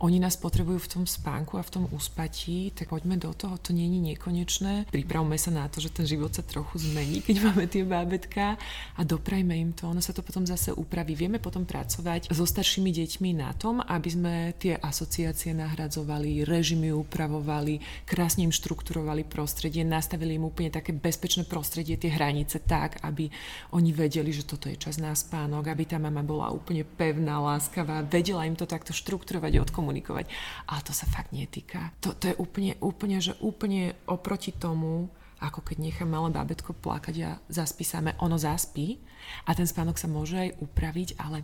Oni 0.01 0.17
nás 0.17 0.33
potrebujú 0.33 0.81
v 0.81 0.93
tom 0.97 1.05
spánku 1.05 1.61
a 1.61 1.67
v 1.67 1.73
tom 1.77 1.85
uspatí, 1.93 2.73
tak 2.73 2.89
poďme 2.89 3.21
do 3.21 3.37
toho, 3.37 3.61
to 3.61 3.77
nie 3.77 3.85
je 3.85 4.01
nekonečné. 4.17 4.89
Pripravme 4.89 5.37
sa 5.37 5.53
na 5.53 5.69
to, 5.69 5.77
že 5.77 5.93
ten 5.93 6.09
život 6.09 6.33
sa 6.33 6.41
trochu 6.41 6.81
zmení, 6.81 7.21
keď 7.21 7.37
máme 7.53 7.69
tie 7.69 7.85
bábetka 7.85 8.57
a 8.97 9.01
doprajme 9.05 9.53
im 9.53 9.77
to. 9.77 9.93
Ono 9.93 10.01
sa 10.01 10.17
to 10.17 10.25
potom 10.25 10.49
zase 10.49 10.73
upraví. 10.73 11.13
Vieme 11.13 11.37
potom 11.37 11.69
pracovať 11.69 12.33
so 12.33 12.49
staršími 12.49 12.89
deťmi 12.89 13.45
na 13.45 13.53
tom, 13.53 13.85
aby 13.85 14.09
sme 14.09 14.35
tie 14.57 14.81
asociácie 14.81 15.53
nahradzovali, 15.53 16.49
režimy 16.49 16.97
upravovali, 16.97 18.09
krásne 18.09 18.49
im 18.49 18.57
štrukturovali 18.57 19.29
prostredie, 19.29 19.85
nastavili 19.85 20.41
im 20.41 20.49
úplne 20.49 20.73
také 20.73 20.97
bezpečné 20.97 21.45
prostredie, 21.45 22.01
tie 22.01 22.09
hranice 22.09 22.65
tak, 22.65 23.05
aby 23.05 23.29
oni 23.77 23.93
vedeli, 23.93 24.33
že 24.33 24.49
toto 24.49 24.73
je 24.73 24.81
čas 24.81 24.97
na 24.97 25.13
spánok, 25.13 25.69
aby 25.69 25.85
tá 25.85 26.01
mama 26.01 26.25
bola 26.25 26.49
úplne 26.49 26.89
pevná, 26.89 27.37
láskavá, 27.37 28.01
vedela 28.01 28.49
im 28.49 28.57
to 28.57 28.65
takto 28.65 28.97
štrukturovať 28.97 29.61
a 29.61 29.65
odkomunikovať. 29.91 30.31
Ale 30.71 30.81
to 30.87 30.95
sa 30.95 31.11
fakt 31.11 31.35
netýka. 31.35 31.91
To, 32.07 32.15
to 32.15 32.31
je 32.31 32.39
úplne, 32.39 32.79
úplne, 32.79 33.19
že 33.19 33.35
úplne 33.43 33.99
oproti 34.07 34.55
tomu, 34.55 35.11
ako 35.43 35.67
keď 35.67 35.77
nechá 35.83 36.05
malé 36.07 36.31
bábetko 36.31 36.79
plakať 36.79 37.17
a 37.27 37.31
zaspí 37.51 37.83
sa, 37.83 37.99
ono 38.23 38.39
zaspí 38.39 39.03
a 39.49 39.51
ten 39.57 39.67
spánok 39.67 39.99
sa 39.99 40.07
môže 40.07 40.39
aj 40.39 40.51
upraviť, 40.63 41.19
ale 41.19 41.43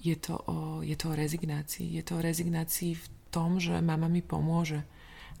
je 0.00 0.16
to 0.16 0.34
o, 0.34 0.80
je 0.80 0.96
to 0.96 1.12
o 1.12 1.18
rezignácii. 1.18 2.00
Je 2.00 2.02
to 2.02 2.18
o 2.18 2.24
rezignácii 2.24 2.96
v 2.96 3.06
tom, 3.28 3.60
že 3.60 3.76
mama 3.84 4.08
mi 4.08 4.24
pomôže. 4.24 4.80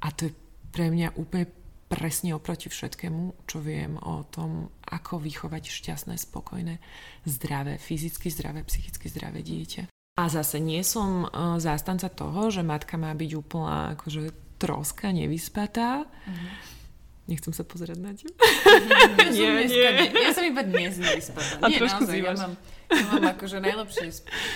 A 0.04 0.12
to 0.12 0.28
je 0.28 0.32
pre 0.70 0.92
mňa 0.92 1.16
úplne 1.16 1.48
presne 1.92 2.32
oproti 2.32 2.72
všetkému, 2.72 3.44
čo 3.44 3.60
viem 3.60 4.00
o 4.00 4.24
tom, 4.24 4.72
ako 4.88 5.20
vychovať 5.20 5.68
šťastné, 5.68 6.16
spokojné, 6.16 6.80
zdravé, 7.28 7.76
fyzicky 7.76 8.32
zdravé, 8.32 8.64
psychicky 8.64 9.12
zdravé 9.12 9.44
dieťa. 9.44 9.92
A 10.12 10.28
zase 10.28 10.60
nie 10.60 10.84
som 10.84 11.24
uh, 11.24 11.56
zástanca 11.56 12.12
toho, 12.12 12.52
že 12.52 12.60
matka 12.60 13.00
má 13.00 13.16
byť 13.16 13.30
úplná 13.32 13.96
akože 13.96 14.32
troska, 14.60 15.08
nevyspatá. 15.08 16.04
Uh-huh. 16.04 16.50
Nechcem 17.30 17.54
sa 17.54 17.62
pozerať 17.62 18.02
na 18.02 18.10
teba. 18.18 18.34
Ja, 19.30 19.30
nie, 19.30 19.70
som 19.70 19.70
nie. 19.70 20.10
Ne, 20.10 20.20
ja 20.26 20.30
som 20.34 20.42
iba 20.42 20.62
dnes 20.66 20.98
nevyspatá. 20.98 21.62
A 21.62 21.70
nie, 21.70 21.78
trošku 21.78 22.02
naozaj, 22.02 22.18
ja 22.18 22.34
mám, 22.34 22.52
ja 22.90 23.04
mám 23.08 23.24
akože 23.38 23.56
najlepšie, 23.62 24.06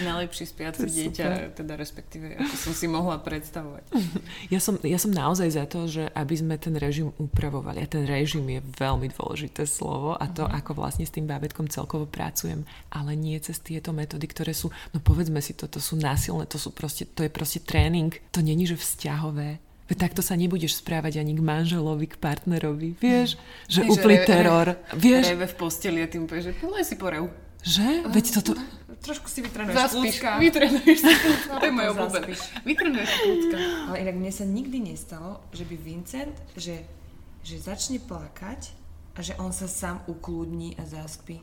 najlepšie 0.02 0.44
spiace 0.50 0.82
dieťa, 0.82 1.54
teda 1.54 1.78
respektíve, 1.78 2.34
ako 2.34 2.54
som 2.58 2.72
si 2.74 2.86
mohla 2.90 3.22
predstavovať. 3.22 3.86
Ja 4.54 4.62
som, 4.62 4.78
ja 4.82 4.98
som 5.00 5.10
naozaj 5.10 5.48
za 5.58 5.64
to, 5.66 5.90
že 5.90 6.06
aby 6.14 6.34
sme 6.38 6.54
ten 6.58 6.74
režim 6.78 7.10
upravovali. 7.18 7.82
A 7.82 7.86
ten 7.90 8.06
režim 8.06 8.46
je 8.46 8.62
veľmi 8.62 9.10
dôležité 9.10 9.66
slovo 9.66 10.14
a 10.14 10.26
to, 10.30 10.46
uh-huh. 10.46 10.58
ako 10.58 10.78
vlastne 10.78 11.02
s 11.02 11.10
tým 11.10 11.26
bábetkom 11.26 11.66
celkovo 11.66 12.06
pracujem. 12.06 12.62
Ale 12.94 13.18
nie 13.18 13.38
cez 13.42 13.58
tieto 13.58 13.90
metódy, 13.90 14.26
ktoré 14.30 14.54
sú, 14.54 14.70
no 14.94 15.02
povedzme 15.02 15.42
si 15.42 15.54
to, 15.58 15.66
to 15.66 15.82
sú 15.82 15.98
násilné, 15.98 16.46
to, 16.46 16.62
sú 16.62 16.70
proste, 16.70 17.10
to 17.10 17.26
je 17.26 17.30
proste 17.32 17.62
tréning. 17.66 18.14
To 18.30 18.38
není, 18.38 18.70
že 18.70 18.78
vzťahové. 18.78 19.58
Veď 19.86 20.10
takto 20.10 20.18
sa 20.18 20.34
nebudeš 20.34 20.82
správať 20.82 21.22
ani 21.22 21.38
k 21.38 21.42
manželovi, 21.46 22.10
k 22.10 22.18
partnerovi. 22.18 22.98
Vieš, 22.98 23.38
že 23.70 23.86
úplný 23.86 24.18
teror. 24.26 24.74
Vieš? 24.98 25.30
Reve 25.30 25.46
v 25.46 25.54
posteli 25.54 26.02
a 26.02 26.10
tým 26.10 26.26
povieš, 26.26 26.50
že 26.50 26.82
si 26.82 26.98
porev. 26.98 27.30
Že? 27.62 28.10
Veď 28.10 28.24
toto... 28.34 28.58
Trošku 28.96 29.30
si 29.30 29.46
vytrenuješ 29.46 29.78
Zaspíš, 29.78 30.18
kľúčka. 30.18 30.30
Vytrenuješ 30.42 30.98
si 30.98 31.14
kľúčka. 31.14 31.52
To 31.62 31.64
je 31.66 31.74
moje 31.74 31.88
obľúbené. 31.94 32.26
Vytrenuješ 32.66 33.08
si 33.10 33.18
kľúčka. 33.22 33.56
Ale 33.86 33.96
inak 34.02 34.16
mne 34.18 34.32
sa 34.34 34.44
nikdy 34.46 34.78
nestalo, 34.82 35.30
že 35.54 35.62
by 35.62 35.76
Vincent, 35.78 36.34
že, 36.58 36.82
že 37.46 37.54
začne 37.62 38.02
plakať 38.02 38.74
a 39.14 39.20
že 39.22 39.38
on 39.38 39.54
sa 39.54 39.70
sám 39.70 40.02
ukludní 40.10 40.74
a 40.78 40.82
zaspí. 40.82 41.38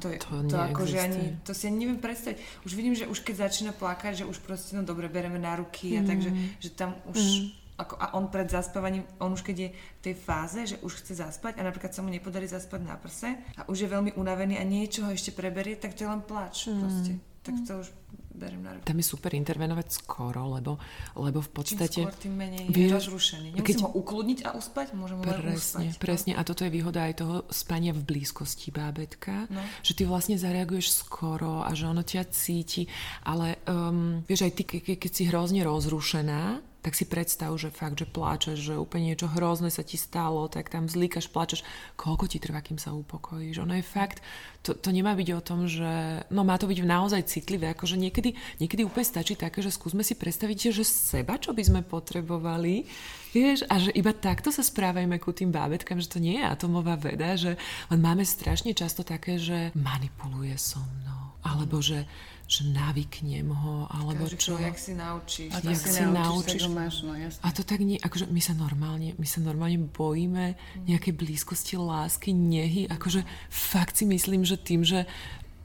To, 0.00 0.08
je, 0.08 0.16
to, 0.24 0.48
to 0.48 0.56
akože 0.56 0.96
ani, 0.96 1.36
to 1.44 1.52
si 1.52 1.68
ani 1.68 1.84
neviem 1.84 2.00
predstaviť. 2.00 2.64
Už 2.64 2.72
vidím, 2.72 2.96
že 2.96 3.04
už 3.04 3.20
keď 3.20 3.48
začína 3.48 3.72
plakať, 3.76 4.24
že 4.24 4.28
už 4.28 4.40
proste, 4.40 4.72
no 4.72 4.88
dobre, 4.88 5.12
bereme 5.12 5.36
na 5.36 5.52
ruky 5.52 5.92
mm. 5.92 5.96
a 5.96 6.00
takže, 6.08 6.30
že 6.64 6.68
tam 6.72 6.96
už 7.12 7.20
mm 7.20 7.61
ako, 7.78 7.94
a 7.96 8.06
on 8.14 8.28
pred 8.28 8.46
zaspávaním, 8.46 9.08
on 9.18 9.32
už 9.32 9.42
keď 9.42 9.56
je 9.56 9.68
v 9.72 10.00
tej 10.04 10.14
fáze, 10.14 10.60
že 10.68 10.76
už 10.84 11.02
chce 11.02 11.24
zaspať 11.24 11.58
a 11.58 11.66
napríklad 11.66 11.92
sa 11.96 12.04
mu 12.04 12.12
nepodarí 12.12 12.44
zaspať 12.44 12.80
na 12.84 12.96
prse 13.00 13.32
a 13.32 13.64
už 13.66 13.86
je 13.86 13.88
veľmi 13.88 14.12
unavený 14.14 14.60
a 14.60 14.64
niečo 14.64 15.08
ho 15.08 15.10
ešte 15.10 15.32
preberie, 15.32 15.80
tak 15.80 15.96
to 15.96 16.04
je 16.04 16.08
len 16.08 16.22
plač 16.22 16.68
mm. 16.68 16.78
proste. 16.78 17.12
Tak 17.42 17.54
to 17.66 17.72
už 17.82 17.88
beriem 18.32 18.62
na 18.62 18.72
ruku. 18.76 18.84
Tam 18.86 18.96
je 18.96 19.06
super 19.06 19.32
intervenovať 19.34 19.86
skoro, 19.92 20.56
lebo, 20.56 20.80
lebo 21.18 21.38
v 21.42 21.50
podstate... 21.52 22.00
Čím 22.00 22.08
skôr, 22.08 22.22
tým 22.22 22.34
menej 22.38 22.64
je 22.70 22.88
rozrušený. 22.88 23.48
Nemusím 23.52 23.66
keď... 23.66 23.76
ho 23.84 23.88
ukludniť 23.98 24.38
a 24.46 24.48
uspať, 24.56 24.86
môžem 24.96 25.16
ho 25.20 25.24
presne, 25.26 25.58
uspať. 25.58 25.84
No. 25.84 26.00
Presne, 26.00 26.32
a 26.38 26.42
toto 26.46 26.62
je 26.64 26.70
výhoda 26.72 27.00
aj 27.04 27.14
toho 27.18 27.36
spania 27.52 27.92
v 27.92 28.02
blízkosti 28.02 28.72
bábetka, 28.72 29.50
no. 29.52 29.60
že 29.84 29.92
ty 29.92 30.02
vlastne 30.08 30.40
zareaguješ 30.40 31.02
skoro 31.04 31.60
a 31.60 31.70
že 31.76 31.84
ono 31.90 32.06
ťa 32.06 32.22
cíti, 32.32 32.88
ale 33.28 33.60
um, 33.68 34.24
vieš 34.24 34.48
aj 34.48 34.52
ty, 34.54 34.62
ke, 34.64 34.96
keď 34.96 35.10
si 35.12 35.22
hrozne 35.28 35.60
rozrušená, 35.66 36.71
tak 36.82 36.98
si 36.98 37.06
predstav, 37.06 37.54
že 37.54 37.70
fakt, 37.70 38.02
že 38.02 38.10
pláčeš, 38.10 38.58
že 38.58 38.74
úplne 38.74 39.14
niečo 39.14 39.30
hrozné 39.30 39.70
sa 39.70 39.86
ti 39.86 39.94
stalo, 39.94 40.50
tak 40.50 40.66
tam 40.66 40.90
zlíkaš, 40.90 41.30
pláčeš, 41.30 41.62
koľko 41.94 42.26
ti 42.26 42.42
trvá, 42.42 42.58
kým 42.58 42.74
sa 42.74 42.90
upokojíš. 42.90 43.62
Ono 43.62 43.78
je 43.78 43.86
fakt, 43.86 44.18
to, 44.66 44.74
to 44.74 44.90
nemá 44.90 45.14
byť 45.14 45.28
o 45.38 45.40
tom, 45.40 45.70
že, 45.70 46.26
no 46.34 46.42
má 46.42 46.58
to 46.58 46.66
byť 46.66 46.82
naozaj 46.82 47.30
citlivé, 47.30 47.70
akože 47.70 47.94
niekedy, 47.94 48.34
niekedy 48.58 48.82
úplne 48.82 49.06
stačí 49.06 49.38
také, 49.38 49.62
že 49.62 49.70
skúsme 49.70 50.02
si 50.02 50.18
predstaviť, 50.18 50.74
že 50.74 50.82
seba, 50.82 51.38
čo 51.38 51.54
by 51.54 51.62
sme 51.62 51.80
potrebovali, 51.86 52.90
vieš, 53.30 53.62
a 53.70 53.78
že 53.78 53.94
iba 53.94 54.10
takto 54.10 54.50
sa 54.50 54.66
správajme 54.66 55.22
ku 55.22 55.30
tým 55.30 55.54
bábetkám, 55.54 56.02
že 56.02 56.10
to 56.10 56.18
nie 56.18 56.42
je 56.42 56.50
atomová 56.50 56.98
veda, 56.98 57.38
že 57.38 57.54
len 57.94 58.00
máme 58.02 58.26
strašne 58.26 58.74
často 58.74 59.06
také, 59.06 59.38
že 59.38 59.70
manipuluje 59.78 60.58
so 60.58 60.82
mnou, 60.82 61.38
alebo 61.46 61.78
že 61.78 62.10
že 62.52 62.68
navyknem 62.68 63.48
ho, 63.48 63.88
alebo 63.88 64.28
Každý 64.28 64.36
čo. 64.36 64.60
jak 64.60 64.76
si 64.76 64.92
naučíš. 64.92 65.50
A 65.56 65.64
to 65.64 65.72
Jak 65.72 65.80
si 65.80 66.00
naučíš, 66.04 66.12
naučíš. 66.12 66.62
máš, 66.68 66.94
no 67.00 67.16
jasne. 67.16 67.40
A 67.40 67.48
to 67.48 67.64
tak 67.64 67.80
nie, 67.80 67.96
akože 67.96 68.28
my 68.28 68.40
sa 68.44 68.52
normálne, 68.52 69.16
my 69.16 69.24
sa 69.24 69.40
normálne 69.40 69.80
bojíme 69.80 70.52
nejakej 70.84 71.16
blízkosti, 71.16 71.80
lásky, 71.80 72.36
nehy, 72.36 72.84
akože 72.92 73.24
fakt 73.48 73.96
si 73.96 74.04
myslím, 74.04 74.44
že 74.44 74.60
tým, 74.60 74.84
že 74.84 75.08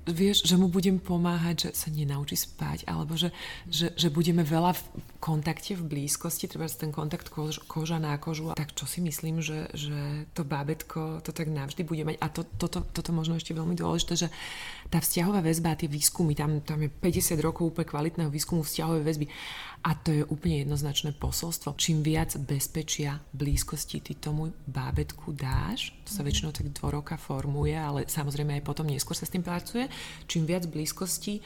vieš, 0.07 0.47
že 0.47 0.55
mu 0.55 0.71
budem 0.71 1.03
pomáhať, 1.03 1.67
že 1.67 1.69
sa 1.75 1.87
nenaučí 1.91 2.39
spať, 2.39 2.87
alebo 2.87 3.19
že, 3.19 3.35
že, 3.67 3.91
že 3.91 4.07
budeme 4.07 4.39
veľa 4.39 4.71
v 4.71 4.81
kontakte, 5.19 5.75
v 5.75 5.83
blízkosti, 5.83 6.47
treba 6.47 6.71
ten 6.71 6.95
kontakt 6.95 7.27
kož, 7.27 7.59
koža 7.67 7.99
na 7.99 8.15
kožu, 8.15 8.55
tak 8.55 8.71
čo 8.71 8.87
si 8.87 9.03
myslím, 9.03 9.43
že, 9.43 9.67
že 9.75 10.23
to 10.31 10.47
bábetko 10.47 11.19
to 11.27 11.35
tak 11.35 11.51
navždy 11.51 11.83
bude 11.83 12.07
mať. 12.07 12.15
A 12.23 12.31
to, 12.31 12.47
toto, 12.47 12.87
toto 12.87 13.11
možno 13.11 13.35
ešte 13.35 13.51
veľmi 13.51 13.75
dôležité, 13.75 14.15
že 14.15 14.27
tá 14.87 15.03
vzťahová 15.03 15.43
väzba 15.43 15.75
a 15.75 15.79
tie 15.79 15.91
výskumy, 15.91 16.33
tam, 16.33 16.63
tam 16.63 16.79
je 16.83 16.89
50 16.89 17.39
rokov 17.43 17.75
úplne 17.75 17.87
kvalitného 17.87 18.31
výskumu 18.31 18.63
vzťahovej 18.63 19.03
väzby 19.03 19.25
a 19.85 19.93
to 19.93 20.09
je 20.09 20.23
úplne 20.27 20.65
jednoznačné 20.65 21.13
posolstvo. 21.15 21.77
Čím 21.77 22.01
viac 22.01 22.33
bezpečia, 22.41 23.21
blízkosti 23.31 24.01
ty 24.01 24.17
tomu 24.17 24.49
bábetku 24.65 25.31
dáš, 25.31 25.93
to 26.03 26.11
sa 26.11 26.25
väčšinou 26.25 26.51
tak 26.51 26.73
dvo 26.73 26.97
roka 26.97 27.15
formuje, 27.15 27.77
ale 27.77 28.09
samozrejme 28.09 28.57
aj 28.57 28.65
potom 28.65 28.89
neskôr 28.89 29.13
sa 29.13 29.27
s 29.27 29.33
tým 29.33 29.45
pracuje, 29.45 29.85
čím 30.25 30.49
viac 30.49 30.65
blízkosti, 30.65 31.37
e, 31.37 31.41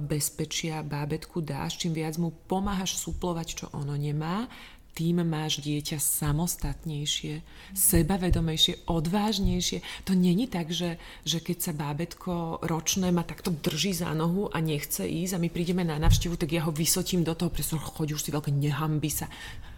bezpečia 0.00 0.80
bábetku 0.80 1.44
dáš, 1.44 1.76
čím 1.76 1.92
viac 1.92 2.16
mu 2.16 2.32
pomáhaš 2.48 2.96
suplovať, 2.96 3.46
čo 3.54 3.66
ono 3.76 3.92
nemá, 3.92 4.48
tým 4.96 5.20
máš 5.28 5.60
dieťa 5.60 6.00
samostatnejšie, 6.00 7.44
sebavedomejšie, 7.76 8.88
odvážnejšie. 8.88 9.84
To 10.08 10.16
není 10.16 10.48
tak, 10.48 10.72
že, 10.72 10.96
že 11.28 11.44
keď 11.44 11.56
sa 11.60 11.72
bábetko 11.76 12.64
ročné 12.64 13.12
ma 13.12 13.20
takto 13.20 13.52
drží 13.52 13.92
za 13.92 14.16
nohu 14.16 14.48
a 14.48 14.56
nechce 14.64 15.04
ísť 15.04 15.36
a 15.36 15.42
my 15.44 15.52
prídeme 15.52 15.84
na 15.84 16.00
návštevu, 16.00 16.40
tak 16.40 16.56
ja 16.56 16.64
ho 16.64 16.72
vysotím 16.72 17.28
do 17.28 17.36
toho, 17.36 17.52
presne 17.52 17.76
chodí 17.76 18.16
už 18.16 18.24
si 18.24 18.32
veľké, 18.32 18.48
nehambi 18.48 19.12
sa. 19.12 19.28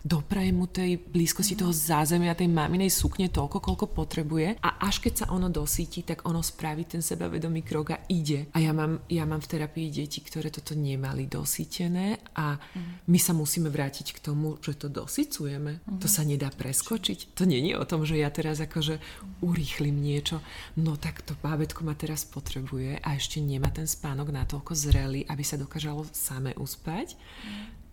Doprajem 0.09 0.57
mu 0.57 0.65
tej 0.65 0.97
blízkosti 0.97 1.53
toho 1.53 1.69
zázemia, 1.69 2.33
tej 2.33 2.49
maminej 2.49 2.89
sukne 2.89 3.29
toľko, 3.29 3.61
koľko 3.61 3.87
potrebuje 3.93 4.57
a 4.57 4.81
až 4.89 5.05
keď 5.05 5.13
sa 5.21 5.27
ono 5.37 5.53
dosíti, 5.53 6.01
tak 6.01 6.25
ono 6.25 6.41
spraví 6.41 6.89
ten 6.89 7.05
sebavedomý 7.05 7.61
krok 7.61 7.93
a 7.93 8.01
ide. 8.09 8.49
A 8.57 8.65
ja 8.65 8.73
mám, 8.73 9.05
ja 9.13 9.29
mám 9.29 9.45
v 9.45 9.51
terapii 9.53 9.93
deti, 9.93 10.25
ktoré 10.25 10.49
toto 10.49 10.73
nemali 10.73 11.29
dosítené 11.29 12.25
a 12.33 12.57
my 13.05 13.19
sa 13.21 13.37
musíme 13.37 13.69
vrátiť 13.69 14.17
k 14.17 14.33
tomu, 14.33 14.57
že 14.65 14.81
to 14.81 14.89
dosycujeme. 14.89 15.85
To 16.01 16.09
sa 16.09 16.25
nedá 16.25 16.49
preskočiť. 16.49 17.37
To 17.37 17.45
je 17.45 17.77
o 17.77 17.85
tom, 17.85 18.09
že 18.09 18.17
ja 18.17 18.33
teraz 18.33 18.65
akože 18.65 18.97
urýchlim 19.45 19.93
niečo. 19.93 20.41
No 20.81 20.97
tak 20.97 21.21
to 21.21 21.37
bábetko 21.37 21.85
ma 21.85 21.93
teraz 21.93 22.25
potrebuje 22.25 22.97
a 23.05 23.13
ešte 23.13 23.45
nemá 23.45 23.69
ten 23.69 23.85
spánok 23.85 24.33
natoľko 24.33 24.73
zrelý, 24.73 25.29
aby 25.29 25.45
sa 25.45 25.61
dokážalo 25.61 26.09
same 26.17 26.57
uspať 26.57 27.13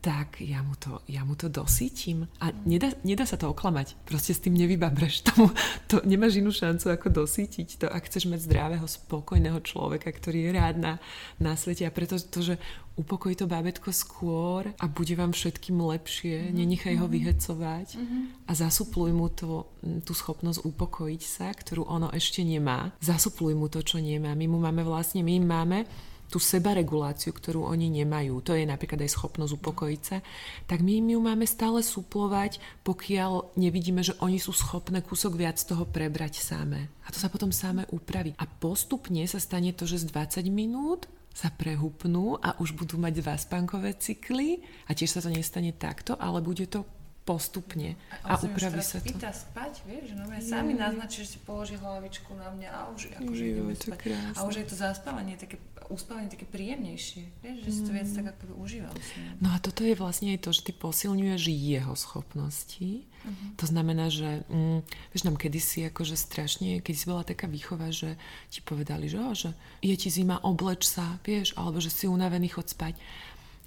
tak 0.05 0.37
ja 0.37 0.61
mu 0.61 0.77
to, 0.77 1.01
ja 1.09 1.25
mu 1.25 1.33
to 1.33 1.49
dosítim. 1.49 2.29
A 2.37 2.53
nedá, 2.69 2.93
nedá 3.01 3.25
sa 3.25 3.41
to 3.41 3.49
oklamať. 3.49 3.97
Proste 4.05 4.37
s 4.37 4.43
tým 4.45 4.53
nevybabreš. 4.53 5.21
Tomu, 5.33 5.49
to 5.89 6.05
nemáš 6.05 6.37
inú 6.37 6.53
šancu, 6.53 6.93
ako 6.93 7.25
dosítiť 7.25 7.81
to, 7.81 7.89
ak 7.89 8.05
chceš 8.05 8.29
mať 8.29 8.45
zdravého, 8.45 8.85
spokojného 8.85 9.57
človeka, 9.65 10.13
ktorý 10.13 10.45
je 10.45 10.51
rád 10.53 10.77
na, 10.77 10.93
na 11.41 11.57
svete. 11.57 11.89
A 11.89 11.95
preto 11.95 12.21
to, 12.21 12.45
že 12.45 12.61
upokojí 13.01 13.33
to 13.33 13.49
bábetko 13.49 13.89
skôr 13.89 14.69
a 14.77 14.85
bude 14.85 15.17
vám 15.17 15.33
všetkým 15.33 15.73
lepšie, 15.73 16.37
mm-hmm. 16.37 16.55
nenechaj 16.55 16.95
ho 17.01 17.07
vyhecovať 17.09 17.87
mm-hmm. 17.97 18.23
a 18.45 18.51
zasupluj 18.55 19.11
mu 19.11 19.27
to, 19.33 19.67
tú 20.05 20.13
schopnosť 20.13 20.63
upokojiť 20.63 21.21
sa, 21.25 21.49
ktorú 21.49 21.81
ono 21.81 22.13
ešte 22.13 22.45
nemá. 22.45 22.93
Zasupluj 23.01 23.57
mu 23.57 23.73
to, 23.73 23.81
čo 23.81 23.97
nemá. 23.97 24.37
My 24.37 24.45
mu 24.45 24.61
máme 24.61 24.85
vlastne, 24.85 25.25
my 25.25 25.33
máme 25.41 25.89
tú 26.29 26.41
sebareguláciu, 26.41 27.31
ktorú 27.31 27.63
oni 27.69 27.87
nemajú, 28.01 28.41
to 28.41 28.57
je 28.57 28.65
napríklad 28.65 29.05
aj 29.05 29.13
schopnosť 29.13 29.55
upokojiť 29.55 30.01
sa, 30.01 30.17
tak 30.65 30.81
my 30.81 30.99
im 30.99 31.15
ju 31.15 31.19
máme 31.21 31.45
stále 31.45 31.79
suplovať, 31.85 32.59
pokiaľ 32.83 33.55
nevidíme, 33.55 34.01
že 34.01 34.17
oni 34.19 34.41
sú 34.41 34.51
schopné 34.51 35.05
kúsok 35.05 35.37
viac 35.37 35.61
toho 35.61 35.85
prebrať 35.85 36.41
samé. 36.41 36.89
A 37.05 37.13
to 37.13 37.21
sa 37.21 37.29
potom 37.29 37.53
samé 37.53 37.85
upraví. 37.93 38.33
A 38.41 38.45
postupne 38.49 39.21
sa 39.29 39.37
stane 39.37 39.71
to, 39.71 39.85
že 39.85 40.03
z 40.03 40.11
20 40.11 40.49
minút 40.49 41.05
sa 41.35 41.51
prehupnú 41.51 42.39
a 42.39 42.55
už 42.63 42.79
budú 42.79 42.95
mať 42.95 43.19
dva 43.19 43.35
spánkové 43.35 43.91
cykly 43.99 44.63
a 44.87 44.95
tiež 44.95 45.19
sa 45.19 45.19
to 45.19 45.27
nestane 45.27 45.75
takto, 45.75 46.15
ale 46.15 46.39
bude 46.39 46.63
to 46.71 46.87
postupne 47.25 47.97
a, 48.21 48.37
on 48.37 48.53
upraví 48.53 48.79
sa 48.85 49.01
to. 49.01 49.09
pýta 49.09 49.33
spať, 49.33 49.81
vieš, 49.89 50.13
že 50.13 50.15
no, 50.15 50.29
sami 50.45 50.77
naznačí, 50.77 51.25
že 51.25 51.35
si 51.35 51.39
položí 51.41 51.73
hlavičku 51.73 52.37
na 52.37 52.53
mňa 52.53 52.69
a 52.69 52.79
už 52.93 53.17
akože 53.17 53.43
Jo, 53.43 53.51
ideme 53.65 53.73
spať. 53.73 53.97
krásne. 53.99 54.37
A 54.37 54.39
už 54.45 54.55
je 54.61 54.65
to 54.69 54.75
zaspávanie, 54.77 55.33
také, 55.33 55.57
uspávanie 55.89 56.31
také 56.31 56.47
príjemnejšie, 56.49 57.43
vieš, 57.43 57.57
že 57.65 57.71
si 57.71 57.81
to 57.85 57.91
viac 57.93 58.09
tak 58.09 58.25
ako 58.33 58.57
užívam. 58.57 58.95
No 59.41 59.53
a 59.53 59.57
toto 59.61 59.85
je 59.85 59.97
vlastne 59.97 60.33
aj 60.33 60.45
to, 60.45 60.49
že 60.55 60.65
ty 60.65 60.71
posilňuješ 60.73 61.41
jeho 61.49 61.93
schopnosti. 61.93 63.05
Mhm. 63.25 63.45
To 63.57 63.65
znamená, 63.65 64.09
že 64.13 64.45
mm, 64.49 64.79
vieš 65.13 65.23
nám 65.25 65.37
kedysi 65.37 65.89
akože 65.89 66.15
strašne, 66.17 66.81
keď 66.81 66.95
si 66.95 67.05
bola 67.09 67.23
taká 67.25 67.49
výchova, 67.49 67.89
že 67.89 68.17
ti 68.49 68.61
povedali, 68.61 69.09
že, 69.09 69.17
oh, 69.17 69.33
že 69.33 69.49
je 69.81 69.95
ti 69.97 70.09
zima, 70.09 70.41
obleč 70.41 70.85
sa, 70.85 71.17
vieš, 71.25 71.57
alebo 71.57 71.81
že 71.81 71.89
si 71.89 72.05
unavený, 72.05 72.53
chod 72.53 72.69
spať. 72.69 72.97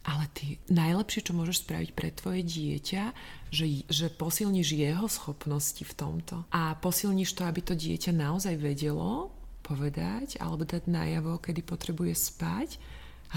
Ale 0.09 0.25
ty 0.33 0.57
najlepšie, 0.73 1.21
čo 1.21 1.37
môžeš 1.37 1.69
spraviť 1.69 1.91
pre 1.93 2.09
tvoje 2.15 2.41
dieťa, 2.41 3.13
že, 3.53 3.85
že 3.93 4.09
posilníš 4.09 4.73
jeho 4.73 5.05
schopnosti 5.05 5.85
v 5.85 5.93
tomto. 5.93 6.49
A 6.49 6.79
posilníš 6.81 7.37
to, 7.37 7.45
aby 7.45 7.61
to 7.61 7.77
dieťa 7.77 8.17
naozaj 8.17 8.57
vedelo 8.57 9.38
povedať 9.69 10.41
alebo 10.41 10.65
dať 10.65 10.89
najavo, 10.89 11.37
kedy 11.37 11.61
potrebuje 11.61 12.17
spať. 12.17 12.81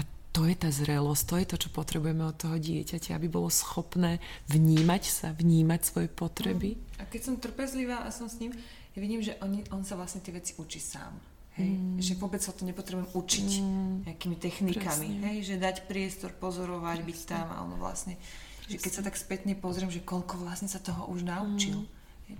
to 0.32 0.48
je 0.48 0.56
tá 0.56 0.72
zrelosť, 0.72 1.22
to 1.28 1.36
je 1.36 1.46
to, 1.52 1.56
čo 1.60 1.68
potrebujeme 1.76 2.24
od 2.24 2.40
toho 2.40 2.56
dieťaťa, 2.56 3.20
aby 3.20 3.28
bolo 3.28 3.52
schopné 3.52 4.16
vnímať 4.48 5.02
sa, 5.04 5.28
vnímať 5.36 5.80
svoje 5.84 6.08
potreby. 6.08 6.80
A 6.96 7.04
keď 7.04 7.20
som 7.20 7.34
trpezlivá 7.36 8.08
a 8.08 8.08
som 8.08 8.32
s 8.32 8.40
ním, 8.40 8.56
ja 8.96 8.98
vidím, 9.00 9.20
že 9.20 9.36
on, 9.44 9.60
on 9.72 9.84
sa 9.84 9.96
vlastne 10.00 10.24
tie 10.24 10.32
veci 10.32 10.56
učí 10.56 10.80
sám. 10.80 11.12
Hej? 11.60 11.76
Mm. 11.76 12.00
Že 12.00 12.12
vôbec 12.16 12.40
sa 12.40 12.56
to 12.56 12.64
nepotrebujem 12.64 13.12
učiť 13.12 13.50
mm. 13.60 13.92
nejakými 14.08 14.36
technikami. 14.40 15.08
Presne. 15.20 15.28
Hej? 15.28 15.36
Že 15.52 15.54
dať 15.60 15.76
priestor, 15.84 16.32
pozorovať, 16.36 17.04
byť 17.04 17.18
tam 17.28 17.46
a 17.52 17.60
ono 17.60 17.76
vlastne, 17.76 18.16
že 18.68 18.80
keď 18.80 18.92
sa 18.92 19.02
tak 19.04 19.20
spätne 19.20 19.52
pozriem, 19.52 19.92
že 19.92 20.00
koľko 20.00 20.40
vlastne 20.40 20.68
sa 20.68 20.80
toho 20.80 21.08
už 21.12 21.28
naučil. 21.28 21.84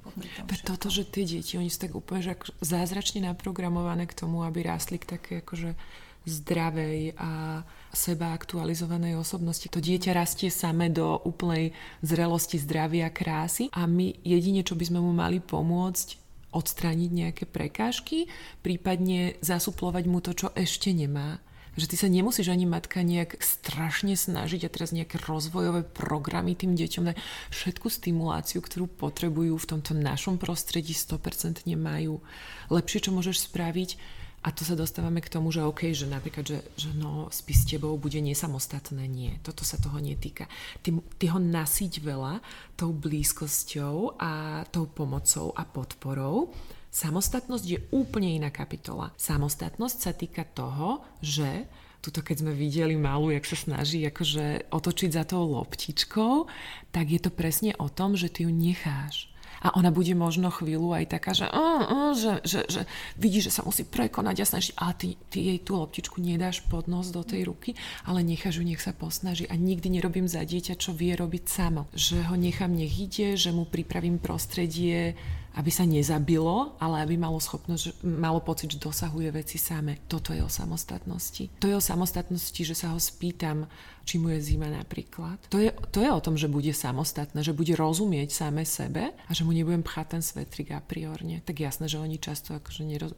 Popri 0.00 0.28
tom 0.32 0.44
Pre 0.48 0.58
toto, 0.62 0.88
že 0.88 1.04
tie 1.04 1.24
deti, 1.28 1.60
oni 1.60 1.68
sú 1.68 1.84
tak 1.84 1.92
úplne 1.92 2.22
že 2.22 2.34
zázračne 2.62 3.26
naprogramované 3.26 4.08
k 4.08 4.16
tomu, 4.16 4.46
aby 4.46 4.64
rástli 4.64 4.96
k 4.96 5.18
také 5.18 5.32
akože 5.44 5.74
zdravej 6.22 7.18
a 7.18 7.62
seba 7.90 8.30
aktualizovanej 8.30 9.18
osobnosti. 9.18 9.66
To 9.66 9.82
dieťa 9.82 10.14
rastie 10.14 10.54
same 10.54 10.86
do 10.88 11.18
úplnej 11.26 11.74
zrelosti, 12.00 12.62
zdravia, 12.62 13.10
krásy 13.10 13.68
a 13.74 13.90
my 13.90 14.22
jedine, 14.22 14.62
čo 14.62 14.78
by 14.78 14.84
sme 14.86 15.00
mu 15.02 15.10
mali 15.10 15.42
pomôcť, 15.42 16.22
odstrániť 16.52 17.10
nejaké 17.10 17.44
prekážky, 17.48 18.28
prípadne 18.60 19.40
zasuplovať 19.40 20.04
mu 20.06 20.20
to, 20.20 20.36
čo 20.36 20.48
ešte 20.52 20.92
nemá. 20.92 21.40
Že 21.72 21.88
ty 21.88 21.96
sa 21.96 22.08
nemusíš 22.12 22.52
ani 22.52 22.68
matka 22.68 23.00
nejak 23.00 23.40
strašne 23.40 24.12
snažiť 24.12 24.68
a 24.68 24.72
teraz 24.72 24.92
nejaké 24.92 25.16
rozvojové 25.24 25.88
programy 25.88 26.52
tým 26.52 26.76
deťom 26.76 27.08
dať 27.08 27.16
všetku 27.48 27.88
stimuláciu, 27.88 28.60
ktorú 28.60 28.92
potrebujú 28.92 29.56
v 29.56 29.68
tomto 29.68 29.96
našom 29.96 30.36
prostredí 30.36 30.92
100% 30.92 31.64
majú. 31.80 32.20
Lepšie, 32.68 33.08
čo 33.08 33.16
môžeš 33.16 33.48
spraviť, 33.48 33.96
a 34.42 34.50
to 34.50 34.66
sa 34.66 34.74
dostávame 34.74 35.22
k 35.22 35.30
tomu, 35.30 35.54
že 35.54 35.62
OK, 35.62 35.94
že 35.94 36.10
napríklad, 36.10 36.42
že, 36.42 36.58
že 36.74 36.90
no, 36.98 37.30
spí 37.30 37.54
s 37.54 37.62
tebou 37.62 37.94
bude 37.94 38.18
nesamostatné. 38.18 39.06
Nie, 39.06 39.38
toto 39.46 39.62
sa 39.62 39.78
toho 39.78 40.02
netýka. 40.02 40.50
Ty, 40.82 40.98
ty 41.14 41.30
ho 41.30 41.38
nasíť 41.38 42.02
veľa 42.02 42.42
tou 42.74 42.90
blízkosťou 42.90 44.18
a 44.18 44.66
tou 44.74 44.90
pomocou 44.90 45.54
a 45.54 45.62
podporou. 45.62 46.50
Samostatnosť 46.92 47.64
je 47.64 47.78
úplne 47.88 48.36
iná 48.36 48.52
kapitola. 48.52 49.16
Samostatnosť 49.16 49.96
sa 49.96 50.12
týka 50.12 50.44
toho, 50.44 51.00
že 51.24 51.64
tuto 52.04 52.20
keď 52.20 52.44
sme 52.44 52.52
videli 52.52 52.98
malú, 53.00 53.32
jak 53.32 53.48
sa 53.48 53.56
snaží 53.56 54.04
akože 54.04 54.68
otočiť 54.68 55.10
za 55.16 55.24
tou 55.24 55.46
loptičkou, 55.56 56.50
tak 56.92 57.08
je 57.08 57.20
to 57.22 57.30
presne 57.32 57.72
o 57.80 57.88
tom, 57.88 58.18
že 58.18 58.28
ty 58.28 58.44
ju 58.44 58.52
necháš. 58.52 59.32
A 59.62 59.78
ona 59.78 59.94
bude 59.94 60.10
možno 60.18 60.50
chvíľu 60.50 60.90
aj 60.90 61.14
taká, 61.14 61.38
že, 61.38 61.46
uh, 61.46 61.54
uh, 61.54 62.12
že, 62.18 62.42
že, 62.42 62.66
že 62.66 62.82
vidí, 63.14 63.38
že 63.38 63.54
sa 63.54 63.62
musí 63.62 63.86
prekonať 63.86 64.42
a 64.42 64.50
snažiť, 64.50 64.72
ale 64.74 64.92
ty, 64.98 65.08
ty 65.30 65.38
jej 65.54 65.58
tú 65.62 65.78
loptičku 65.78 66.18
nedáš 66.18 66.66
pod 66.66 66.90
nos 66.90 67.14
do 67.14 67.22
tej 67.22 67.46
ruky, 67.46 67.78
ale 68.02 68.26
necháš 68.26 68.58
ju, 68.58 68.66
nech 68.66 68.82
sa 68.82 68.90
posnaží 68.90 69.46
a 69.46 69.54
nikdy 69.54 69.86
nerobím 69.86 70.26
za 70.26 70.42
dieťa, 70.42 70.74
čo 70.74 70.90
vie 70.90 71.14
robiť 71.14 71.44
samo. 71.46 71.86
Že 71.94 72.26
ho 72.26 72.34
nechám, 72.34 72.74
nech 72.74 72.90
ide, 72.90 73.38
že 73.38 73.54
mu 73.54 73.62
pripravím 73.62 74.18
prostredie, 74.18 75.14
aby 75.52 75.68
sa 75.68 75.84
nezabilo, 75.84 76.76
ale 76.80 77.04
aby 77.04 77.20
malo 77.20 77.36
schopnosť, 77.36 78.00
malo 78.04 78.40
pocit, 78.40 78.72
že 78.72 78.80
dosahuje 78.80 79.28
veci 79.28 79.60
same. 79.60 80.00
Toto 80.08 80.32
je 80.32 80.40
o 80.40 80.48
samostatnosti. 80.48 81.52
To 81.60 81.68
je 81.68 81.76
o 81.76 81.82
samostatnosti, 81.82 82.62
že 82.64 82.72
sa 82.72 82.96
ho 82.96 82.98
spýtam, 83.00 83.68
či 84.02 84.18
mu 84.18 84.34
je 84.34 84.42
zima 84.42 84.66
napríklad. 84.66 85.38
To 85.54 85.58
je, 85.62 85.70
to 85.94 86.02
je 86.02 86.10
o 86.10 86.20
tom, 86.22 86.34
že 86.34 86.50
bude 86.50 86.70
samostatné, 86.74 87.46
že 87.46 87.54
bude 87.54 87.72
rozumieť 87.78 88.34
same 88.34 88.66
sebe 88.66 89.14
a 89.14 89.30
že 89.30 89.46
mu 89.46 89.54
nebudem 89.54 89.86
pchať 89.86 90.06
ten 90.18 90.22
svetrik 90.22 90.74
a 90.74 90.82
priorne. 90.82 91.38
Tak 91.46 91.62
jasné, 91.62 91.86
že 91.86 92.02
oni 92.02 92.18
často 92.18 92.58
akože 92.58 92.82
neroz... 92.82 93.12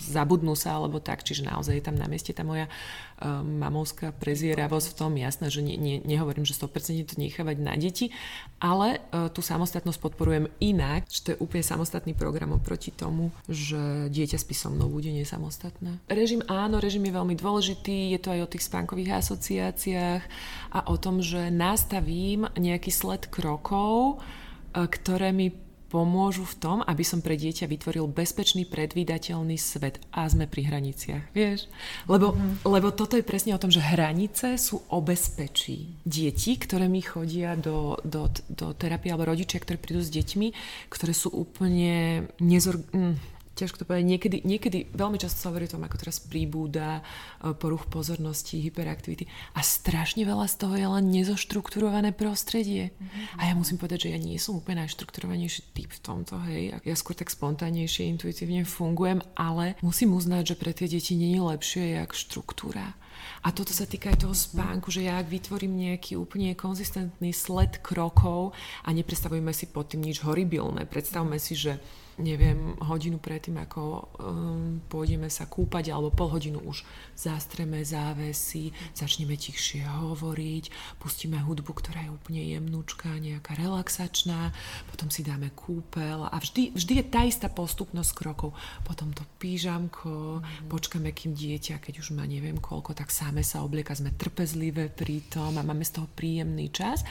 zabudnú 0.00 0.56
sa 0.56 0.80
alebo 0.80 0.98
tak, 0.98 1.22
čiže 1.22 1.44
naozaj 1.44 1.80
je 1.80 1.84
tam 1.84 1.96
na 1.96 2.08
mieste 2.08 2.32
tá 2.32 2.40
moja 2.40 2.66
uh, 2.66 3.44
mamovská 3.44 4.16
prezieravosť 4.16 4.86
v 4.92 4.96
tom, 4.96 5.12
jasné, 5.20 5.46
že 5.52 5.60
ne, 5.60 5.76
ne, 5.76 5.96
nehovorím, 6.00 6.48
že 6.48 6.56
100% 6.56 7.12
to 7.12 7.14
nechávať 7.20 7.56
na 7.60 7.76
deti, 7.76 8.10
ale 8.58 9.04
uh, 9.12 9.28
tú 9.28 9.44
samostatnosť 9.44 10.00
podporujem 10.00 10.48
inak, 10.58 11.04
že 11.12 11.20
to 11.20 11.28
je 11.36 11.40
úplne 11.44 11.64
samostatný 11.64 12.16
program 12.16 12.56
oproti 12.56 12.90
tomu, 12.90 13.28
že 13.44 14.08
dieťa 14.08 14.40
spí 14.40 14.56
so 14.56 14.72
mnou 14.72 14.88
bude 14.88 15.12
nesamostatné. 15.12 16.00
Režim 16.08 16.40
áno, 16.48 16.80
režim 16.80 17.04
je 17.04 17.12
veľmi 17.12 17.36
dôležitý, 17.36 18.16
je 18.16 18.18
to 18.20 18.32
aj 18.32 18.40
o 18.46 18.50
tých 18.50 18.64
spánkových 18.66 19.20
asociáciách, 19.20 20.22
a 20.70 20.86
o 20.90 20.96
tom, 20.96 21.20
že 21.20 21.50
nastavím 21.50 22.46
nejaký 22.54 22.90
sled 22.92 23.30
krokov, 23.30 24.22
e, 24.74 24.86
ktoré 24.86 25.34
mi 25.34 25.50
pomôžu 25.90 26.46
v 26.46 26.58
tom, 26.62 26.78
aby 26.86 27.02
som 27.02 27.18
pre 27.18 27.34
dieťa 27.34 27.66
vytvoril 27.66 28.06
bezpečný, 28.06 28.62
predvídateľný 28.70 29.58
svet. 29.58 29.98
A 30.14 30.30
sme 30.30 30.46
pri 30.46 30.70
hraniciach, 30.70 31.34
vieš? 31.34 31.66
Lebo, 32.06 32.32
mm-hmm. 32.32 32.62
lebo 32.70 32.94
toto 32.94 33.18
je 33.18 33.26
presne 33.26 33.58
o 33.58 33.60
tom, 33.60 33.74
že 33.74 33.82
hranice 33.82 34.54
sú 34.54 34.86
o 34.86 35.02
bezpečí. 35.02 35.98
Deti, 36.06 36.54
ktoré 36.54 36.86
mi 36.86 37.02
chodia 37.02 37.58
do, 37.58 37.98
do, 38.06 38.30
do 38.46 38.70
terapie, 38.78 39.10
alebo 39.10 39.34
rodičia, 39.34 39.58
ktorí 39.58 39.82
prídu 39.82 40.00
s 40.00 40.14
deťmi, 40.14 40.48
ktoré 40.86 41.12
sú 41.12 41.34
úplne 41.34 42.30
nezor... 42.38 42.78
Ťažko 43.60 43.84
to 43.84 43.84
povedať, 43.84 44.08
niekedy, 44.08 44.36
niekedy 44.40 44.78
veľmi 44.96 45.20
často 45.20 45.36
sa 45.36 45.52
hovorí 45.52 45.68
o 45.68 45.74
tom, 45.76 45.84
ako 45.84 46.00
teraz 46.00 46.16
príbúda 46.16 47.04
e, 47.44 47.52
poruch 47.52 47.84
pozornosti, 47.92 48.64
hyperaktivity 48.64 49.28
a 49.52 49.60
strašne 49.60 50.24
veľa 50.24 50.48
z 50.48 50.54
toho 50.56 50.74
je 50.80 50.88
len 50.88 51.04
nezoštrukturované 51.12 52.16
prostredie. 52.16 52.96
Mm-hmm. 52.96 53.36
A 53.36 53.42
ja 53.52 53.54
musím 53.54 53.76
povedať, 53.76 54.08
že 54.08 54.16
ja 54.16 54.18
nie 54.18 54.40
som 54.40 54.56
úplne 54.56 54.88
najštrukturovanejší 54.88 55.76
typ 55.76 55.92
v 55.92 56.00
tomto, 56.00 56.40
hej. 56.48 56.80
Ja 56.88 56.96
skôr 56.96 57.12
tak 57.12 57.28
spontánnejšie, 57.28 58.08
intuitívne 58.08 58.64
fungujem, 58.64 59.20
ale 59.36 59.76
musím 59.84 60.16
uznať, 60.16 60.56
že 60.56 60.58
pre 60.58 60.72
tie 60.72 60.88
deti 60.88 61.12
nie 61.12 61.36
je 61.36 61.42
lepšie 61.44 61.84
jak 62.00 62.16
štruktúra. 62.16 62.96
A 63.44 63.52
toto 63.52 63.72
sa 63.72 63.88
týka 63.88 64.12
aj 64.12 64.24
toho 64.24 64.36
spánku, 64.36 64.92
že 64.92 65.04
ja 65.04 65.20
ak 65.20 65.28
vytvorím 65.28 65.76
nejaký 65.76 66.16
úplne 66.16 66.52
konzistentný 66.56 67.32
sled 67.32 67.80
krokov 67.84 68.52
a 68.84 68.88
nepredstavujeme 68.92 69.52
si 69.52 69.68
pod 69.68 69.92
tým 69.92 70.04
nič 70.04 70.24
horibilné, 70.24 70.84
predstavme 70.84 71.36
si, 71.40 71.56
že 71.56 71.80
neviem, 72.20 72.76
hodinu 72.84 73.18
predtým, 73.18 73.58
ako 73.58 73.80
um, 74.20 74.78
pôjdeme 74.86 75.26
sa 75.32 75.48
kúpať, 75.48 75.90
alebo 75.90 76.12
pol 76.12 76.28
hodinu 76.36 76.60
už 76.62 76.84
zastreme 77.16 77.80
závesy, 77.82 78.70
začneme 78.92 79.34
tichšie 79.34 79.84
hovoriť, 79.84 80.96
pustíme 81.00 81.40
hudbu, 81.40 81.72
ktorá 81.72 82.04
je 82.04 82.14
úplne 82.14 82.44
jemnúčka, 82.44 83.08
nejaká 83.16 83.56
relaxačná, 83.56 84.52
potom 84.92 85.08
si 85.08 85.24
dáme 85.24 85.50
kúpel 85.56 86.28
a 86.28 86.36
vždy, 86.36 86.76
vždy 86.76 86.92
je 87.00 87.04
tá 87.08 87.24
istá 87.24 87.48
postupnosť 87.48 88.12
krokov. 88.12 88.52
Potom 88.84 89.10
to 89.16 89.24
pížamko, 89.40 90.40
mm. 90.40 90.68
počkáme, 90.68 91.10
kým 91.16 91.32
dieťa, 91.32 91.80
keď 91.80 92.04
už 92.04 92.12
má 92.12 92.28
neviem 92.28 92.60
koľko, 92.60 92.92
tak 92.92 93.08
sáme 93.08 93.40
sa 93.40 93.64
oblieka, 93.64 93.96
sme 93.96 94.12
trpezlivé 94.14 94.92
pri 94.92 95.24
tom 95.32 95.56
a 95.56 95.64
máme 95.64 95.82
z 95.82 96.00
toho 96.00 96.08
príjemný 96.12 96.68
čas. 96.68 97.02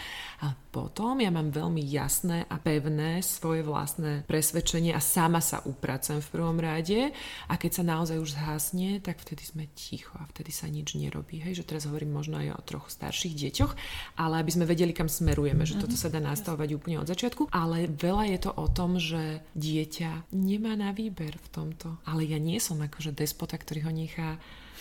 A 0.45 0.53
potom 0.70 1.18
ja 1.20 1.34
mám 1.34 1.49
veľmi 1.49 1.82
jasné 1.82 2.45
a 2.45 2.62
pevné 2.62 3.26
svoje 3.26 3.66
vlastné 3.66 4.24
presvedčenie 4.30 4.93
a 5.00 5.02
sama 5.02 5.39
sa 5.39 5.64
upracujem 5.64 6.20
v 6.20 6.32
prvom 6.36 6.60
rade 6.60 7.16
a 7.47 7.56
keď 7.56 7.72
sa 7.80 7.84
naozaj 7.88 8.20
už 8.20 8.36
zhasne, 8.36 9.00
tak 9.00 9.24
vtedy 9.24 9.47
sme 9.47 9.72
ticho 9.72 10.12
a 10.20 10.28
vtedy 10.28 10.52
sa 10.52 10.68
nič 10.68 11.00
nerobí. 11.00 11.39
Hej, 11.39 11.64
že 11.64 11.68
teraz 11.72 11.88
hovorím 11.88 12.12
možno 12.12 12.36
aj 12.36 12.60
o 12.60 12.68
trochu 12.68 12.91
starších 12.91 13.39
deťoch, 13.47 13.72
ale 14.20 14.43
aby 14.43 14.52
sme 14.52 14.68
vedeli, 14.68 14.91
kam 14.91 15.08
smerujeme, 15.08 15.64
že 15.64 15.80
toto 15.80 15.95
mhm. 15.95 16.02
sa 16.04 16.12
dá 16.12 16.20
nastavovať 16.20 16.76
úplne 16.76 17.00
od 17.00 17.08
začiatku, 17.08 17.47
ale 17.56 17.88
veľa 17.88 18.28
je 18.36 18.39
to 18.43 18.52
o 18.52 18.68
tom, 18.68 19.00
že 19.00 19.39
dieťa 19.56 20.36
nemá 20.36 20.76
na 20.76 20.91
výber 20.91 21.39
v 21.39 21.47
tomto. 21.47 21.95
Ale 22.04 22.28
ja 22.28 22.36
nie 22.36 22.60
som 22.60 22.84
akože 22.84 23.16
despota, 23.16 23.56
ktorý 23.56 23.88
ho 23.88 23.93
nechá 23.95 24.36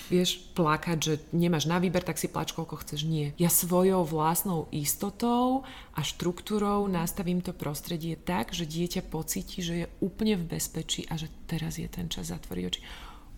vieš, 0.09 0.43
plakať, 0.57 0.99
že 0.99 1.15
nemáš 1.31 1.69
na 1.69 1.79
výber, 1.79 2.03
tak 2.03 2.17
si 2.17 2.27
plač 2.27 2.57
koľko 2.57 2.81
chceš. 2.83 3.05
Nie. 3.05 3.37
Ja 3.37 3.53
svojou 3.53 4.03
vlastnou 4.03 4.67
istotou 4.75 5.69
a 5.95 6.01
štruktúrou 6.03 6.89
nastavím 6.89 7.45
to 7.45 7.53
prostredie 7.53 8.17
tak, 8.17 8.57
že 8.57 8.69
dieťa 8.69 9.07
pocíti, 9.07 9.61
že 9.61 9.75
je 9.85 9.87
úplne 10.01 10.41
v 10.41 10.59
bezpečí 10.59 11.07
a 11.07 11.21
že 11.21 11.31
teraz 11.47 11.79
je 11.79 11.87
ten 11.87 12.09
čas 12.09 12.33
zatvoriť 12.33 12.65
oči 12.67 12.83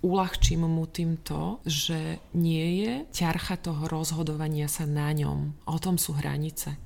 uľahčím 0.00 0.64
mu 0.64 0.88
tým 0.88 1.20
to, 1.20 1.60
že 1.64 2.20
nie 2.32 2.84
je 2.84 2.92
ťarcha 3.12 3.60
toho 3.60 3.84
rozhodovania 3.84 4.64
sa 4.64 4.88
na 4.88 5.12
ňom. 5.12 5.52
O 5.68 5.76
tom 5.76 6.00
sú 6.00 6.16
hranice. 6.16 6.76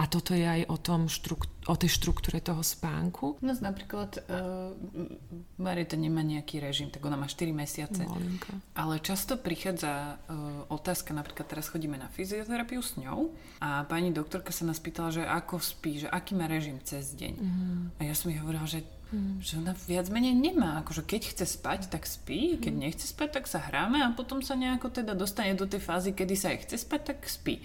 A 0.00 0.08
toto 0.08 0.32
je 0.32 0.48
aj 0.48 0.64
o, 0.72 0.80
tom 0.80 1.12
štrukt- 1.12 1.52
o 1.68 1.76
tej 1.76 1.92
štruktúre 1.92 2.40
toho 2.40 2.64
spánku. 2.64 3.36
No 3.44 3.52
napríklad 3.52 4.24
uh, 4.24 4.72
Marita 5.60 6.00
nemá 6.00 6.24
nejaký 6.24 6.56
režim, 6.56 6.88
tak 6.88 7.04
ona 7.04 7.20
má 7.20 7.28
4 7.28 7.52
mesiace. 7.52 8.08
Malinka. 8.08 8.48
Ale 8.72 8.96
často 9.04 9.36
prichádza 9.36 10.16
uh, 10.16 10.64
otázka, 10.72 11.12
napríklad 11.12 11.52
teraz 11.52 11.68
chodíme 11.68 12.00
na 12.00 12.08
fyzioterapiu 12.08 12.80
s 12.80 12.96
ňou 12.96 13.36
a 13.60 13.84
pani 13.84 14.08
doktorka 14.08 14.56
sa 14.56 14.64
nás 14.64 14.80
pýtala, 14.80 15.12
že 15.12 15.20
ako 15.20 15.60
spí, 15.60 16.00
že 16.00 16.08
aký 16.08 16.32
má 16.32 16.48
režim 16.48 16.80
cez 16.80 17.12
deň. 17.12 17.34
Mm. 17.36 17.82
A 18.00 18.08
ja 18.08 18.16
som 18.16 18.32
jej 18.32 18.40
hovorila, 18.40 18.64
že 18.64 18.80
Mm. 19.10 19.42
Že 19.42 19.66
ona 19.66 19.74
viac 19.74 20.06
menej 20.06 20.38
nemá. 20.38 20.78
Akože 20.86 21.02
keď 21.02 21.34
chce 21.34 21.58
spať, 21.58 21.90
tak 21.90 22.06
spí. 22.06 22.62
Keď 22.62 22.70
mm. 22.70 22.78
nechce 22.78 23.06
spať, 23.10 23.42
tak 23.42 23.50
sa 23.50 23.58
hráme 23.58 23.98
a 24.06 24.14
potom 24.14 24.38
sa 24.38 24.54
nejako 24.54 25.02
teda 25.02 25.18
dostane 25.18 25.58
do 25.58 25.66
tej 25.66 25.82
fázy, 25.82 26.14
kedy 26.14 26.34
sa 26.38 26.54
jej 26.54 26.62
chce 26.62 26.86
spať, 26.86 27.00
tak 27.10 27.26
spí. 27.26 27.58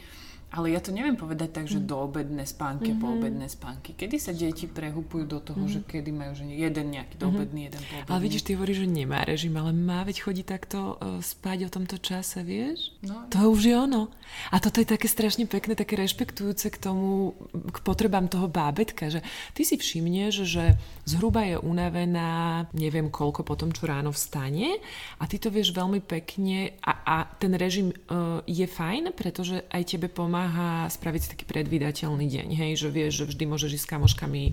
Ale 0.56 0.72
ja 0.72 0.80
to 0.80 0.96
neviem 0.96 1.20
povedať 1.20 1.52
tak, 1.52 1.66
že 1.68 1.84
mm. 1.84 1.86
do 1.86 2.00
obedné 2.00 2.48
spánky, 2.48 2.96
mm-hmm. 2.96 3.04
po 3.04 3.08
obedné 3.12 3.48
spánky. 3.52 3.92
Kedy 3.92 4.16
sa 4.16 4.32
deti 4.32 4.72
prehupujú 4.72 5.28
do 5.28 5.44
toho, 5.44 5.68
mm-hmm. 5.68 5.84
že 5.84 5.90
kedy 6.00 6.12
majú 6.16 6.32
že 6.32 6.48
jeden 6.48 6.96
nejaký 6.96 7.20
do 7.20 7.28
obedný, 7.28 7.68
mm-hmm. 7.68 7.84
jeden. 7.92 8.08
Ale 8.08 8.20
vidíš, 8.24 8.48
ty 8.48 8.56
hovoríš, 8.56 8.88
že 8.88 8.90
nemá 8.90 9.28
režim, 9.28 9.52
ale 9.60 9.76
má 9.76 10.08
veď 10.08 10.24
chodí 10.24 10.48
takto 10.48 10.96
uh, 10.96 11.20
spať 11.20 11.68
o 11.68 11.74
tomto 11.76 12.00
čase, 12.00 12.40
vieš? 12.40 12.96
No, 13.04 13.28
to 13.28 13.52
už 13.52 13.62
je 13.68 13.76
ono. 13.76 14.08
A 14.56 14.64
toto 14.64 14.80
je 14.80 14.88
také 14.88 15.12
strašne 15.12 15.44
pekné, 15.44 15.76
také 15.76 16.00
rešpektujúce 16.00 16.72
k 16.72 16.78
tomu, 16.80 17.36
k 17.52 17.78
potrebám 17.84 18.32
toho 18.32 18.48
bábetka, 18.48 19.12
že 19.12 19.20
ty 19.52 19.68
si 19.68 19.76
všimneš, 19.76 20.48
že 20.48 20.80
zhruba 21.04 21.44
je 21.44 21.60
unavená, 21.60 22.64
neviem 22.72 23.12
koľko 23.12 23.44
potom, 23.44 23.76
čo 23.76 23.92
ráno 23.92 24.16
vstane 24.16 24.80
a 25.20 25.24
ty 25.28 25.36
to 25.36 25.52
vieš 25.52 25.76
veľmi 25.76 26.00
pekne 26.00 26.80
a, 26.80 26.94
a 27.04 27.16
ten 27.36 27.52
režim 27.60 27.92
uh, 27.92 28.40
je 28.48 28.64
fajn, 28.64 29.12
pretože 29.12 29.68
aj 29.68 29.84
tebe 29.84 30.08
pomáha 30.08 30.45
pomáha 30.46 30.86
spraviť 30.94 31.22
si 31.26 31.30
taký 31.34 31.46
predvídateľný 31.50 32.30
deň, 32.30 32.48
hej, 32.54 32.72
že 32.78 32.94
vieš, 32.94 33.26
že 33.26 33.26
vždy 33.34 33.44
môžeš 33.50 33.82
ísť 33.82 33.86
s 33.90 33.92
kamoškami 33.98 34.44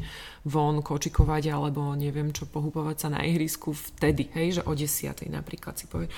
von 0.42 0.82
kočikovať 0.82 1.54
alebo 1.54 1.94
neviem 1.94 2.34
čo, 2.34 2.50
pohupovať 2.50 2.96
sa 2.98 3.08
na 3.14 3.22
ihrisku 3.22 3.70
vtedy, 3.70 4.26
hej, 4.34 4.58
že 4.58 4.62
o 4.66 4.74
desiatej 4.74 5.30
napríklad 5.30 5.78
si 5.78 5.86
povie. 5.86 6.10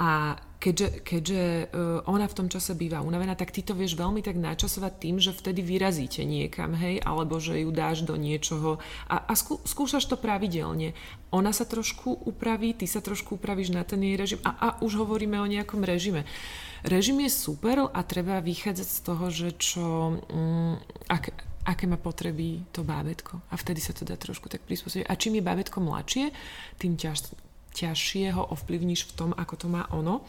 A 0.00 0.40
keďže, 0.56 1.04
keďže 1.04 1.42
uh, 1.68 2.00
ona 2.08 2.24
v 2.24 2.36
tom 2.36 2.48
čase 2.48 2.72
býva 2.72 3.04
unavená, 3.04 3.36
tak 3.36 3.52
ty 3.52 3.60
to 3.60 3.76
vieš 3.76 4.00
veľmi 4.00 4.24
tak 4.24 4.40
načasovať 4.40 4.92
tým, 4.96 5.16
že 5.20 5.36
vtedy 5.36 5.60
vyrazíte 5.60 6.24
niekam, 6.24 6.72
hej, 6.72 7.04
alebo 7.04 7.36
že 7.36 7.60
ju 7.60 7.68
dáš 7.68 8.08
do 8.08 8.16
niečoho 8.16 8.80
a, 9.12 9.16
a 9.28 9.32
skú, 9.36 9.60
skúšaš 9.60 10.08
to 10.08 10.16
pravidelne. 10.16 10.96
Ona 11.36 11.52
sa 11.52 11.68
trošku 11.68 12.24
upraví, 12.24 12.72
ty 12.72 12.88
sa 12.88 13.04
trošku 13.04 13.36
upravíš 13.36 13.76
na 13.76 13.84
ten 13.84 14.00
jej 14.00 14.16
režim 14.16 14.40
a, 14.40 14.56
a 14.56 14.68
už 14.80 14.96
hovoríme 14.96 15.36
o 15.36 15.44
nejakom 15.44 15.84
režime. 15.84 16.24
Režim 16.80 17.20
je 17.20 17.28
super 17.28 17.92
a 17.92 18.00
treba 18.08 18.40
vychádzať 18.40 18.88
z 18.88 19.00
toho, 19.04 19.26
že 19.28 19.48
čo, 19.58 20.16
um, 20.32 20.80
ak, 21.12 21.34
aké 21.66 21.90
má 21.90 21.98
potreby 21.98 22.62
to 22.70 22.86
bábetko. 22.86 23.42
A 23.50 23.58
vtedy 23.58 23.82
sa 23.82 23.90
to 23.90 24.06
dá 24.06 24.14
trošku 24.14 24.46
tak 24.46 24.62
prispôsobiť. 24.62 25.10
A 25.10 25.18
čím 25.18 25.42
je 25.42 25.46
bábetko 25.46 25.82
mladšie, 25.82 26.30
tým 26.78 26.94
ťaž, 26.94 27.34
ťažšie 27.74 28.30
ho 28.38 28.46
ovplyvníš 28.54 29.10
v 29.10 29.12
tom, 29.18 29.30
ako 29.34 29.54
to 29.58 29.66
má 29.66 29.90
ono. 29.90 30.22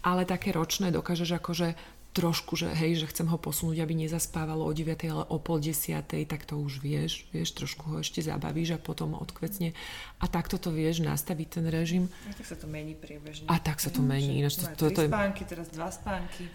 Ale 0.00 0.24
také 0.24 0.50
ročné 0.56 0.88
dokážeš 0.88 1.36
akože 1.36 1.76
trošku, 2.16 2.58
že 2.58 2.72
hej, 2.72 3.04
že 3.04 3.06
chcem 3.14 3.28
ho 3.30 3.38
posunúť, 3.38 3.78
aby 3.84 3.94
nezaspávalo 3.94 4.66
o 4.66 4.72
9, 4.72 4.96
ale 5.06 5.22
o 5.28 5.38
pol 5.38 5.62
10, 5.62 6.02
tak 6.02 6.42
to 6.48 6.58
už 6.58 6.82
vieš, 6.82 7.28
vieš, 7.30 7.54
trošku 7.54 7.84
ho 7.94 7.96
ešte 8.02 8.24
zabavíš 8.24 8.74
a 8.74 8.78
potom 8.80 9.14
odkvecne. 9.14 9.76
A 10.18 10.24
takto 10.26 10.58
to 10.58 10.74
vieš 10.74 11.04
nastaviť 11.04 11.60
ten 11.60 11.64
režim. 11.70 12.10
A 12.26 12.34
tak 12.34 12.46
sa 12.48 12.56
to 12.58 12.66
mení 12.66 12.98
priebežne. 12.98 13.46
A 13.46 13.60
tak 13.62 13.78
sa 13.78 13.92
to 13.92 14.02
mení. 14.02 14.40
Ináč 14.42 14.58
to, 14.58 14.66
to, 14.74 14.90
to, 14.90 15.04
to, 15.04 15.12
spánky, 15.12 15.42
teraz 15.46 15.68
dva 15.70 15.92
spánky 15.92 16.50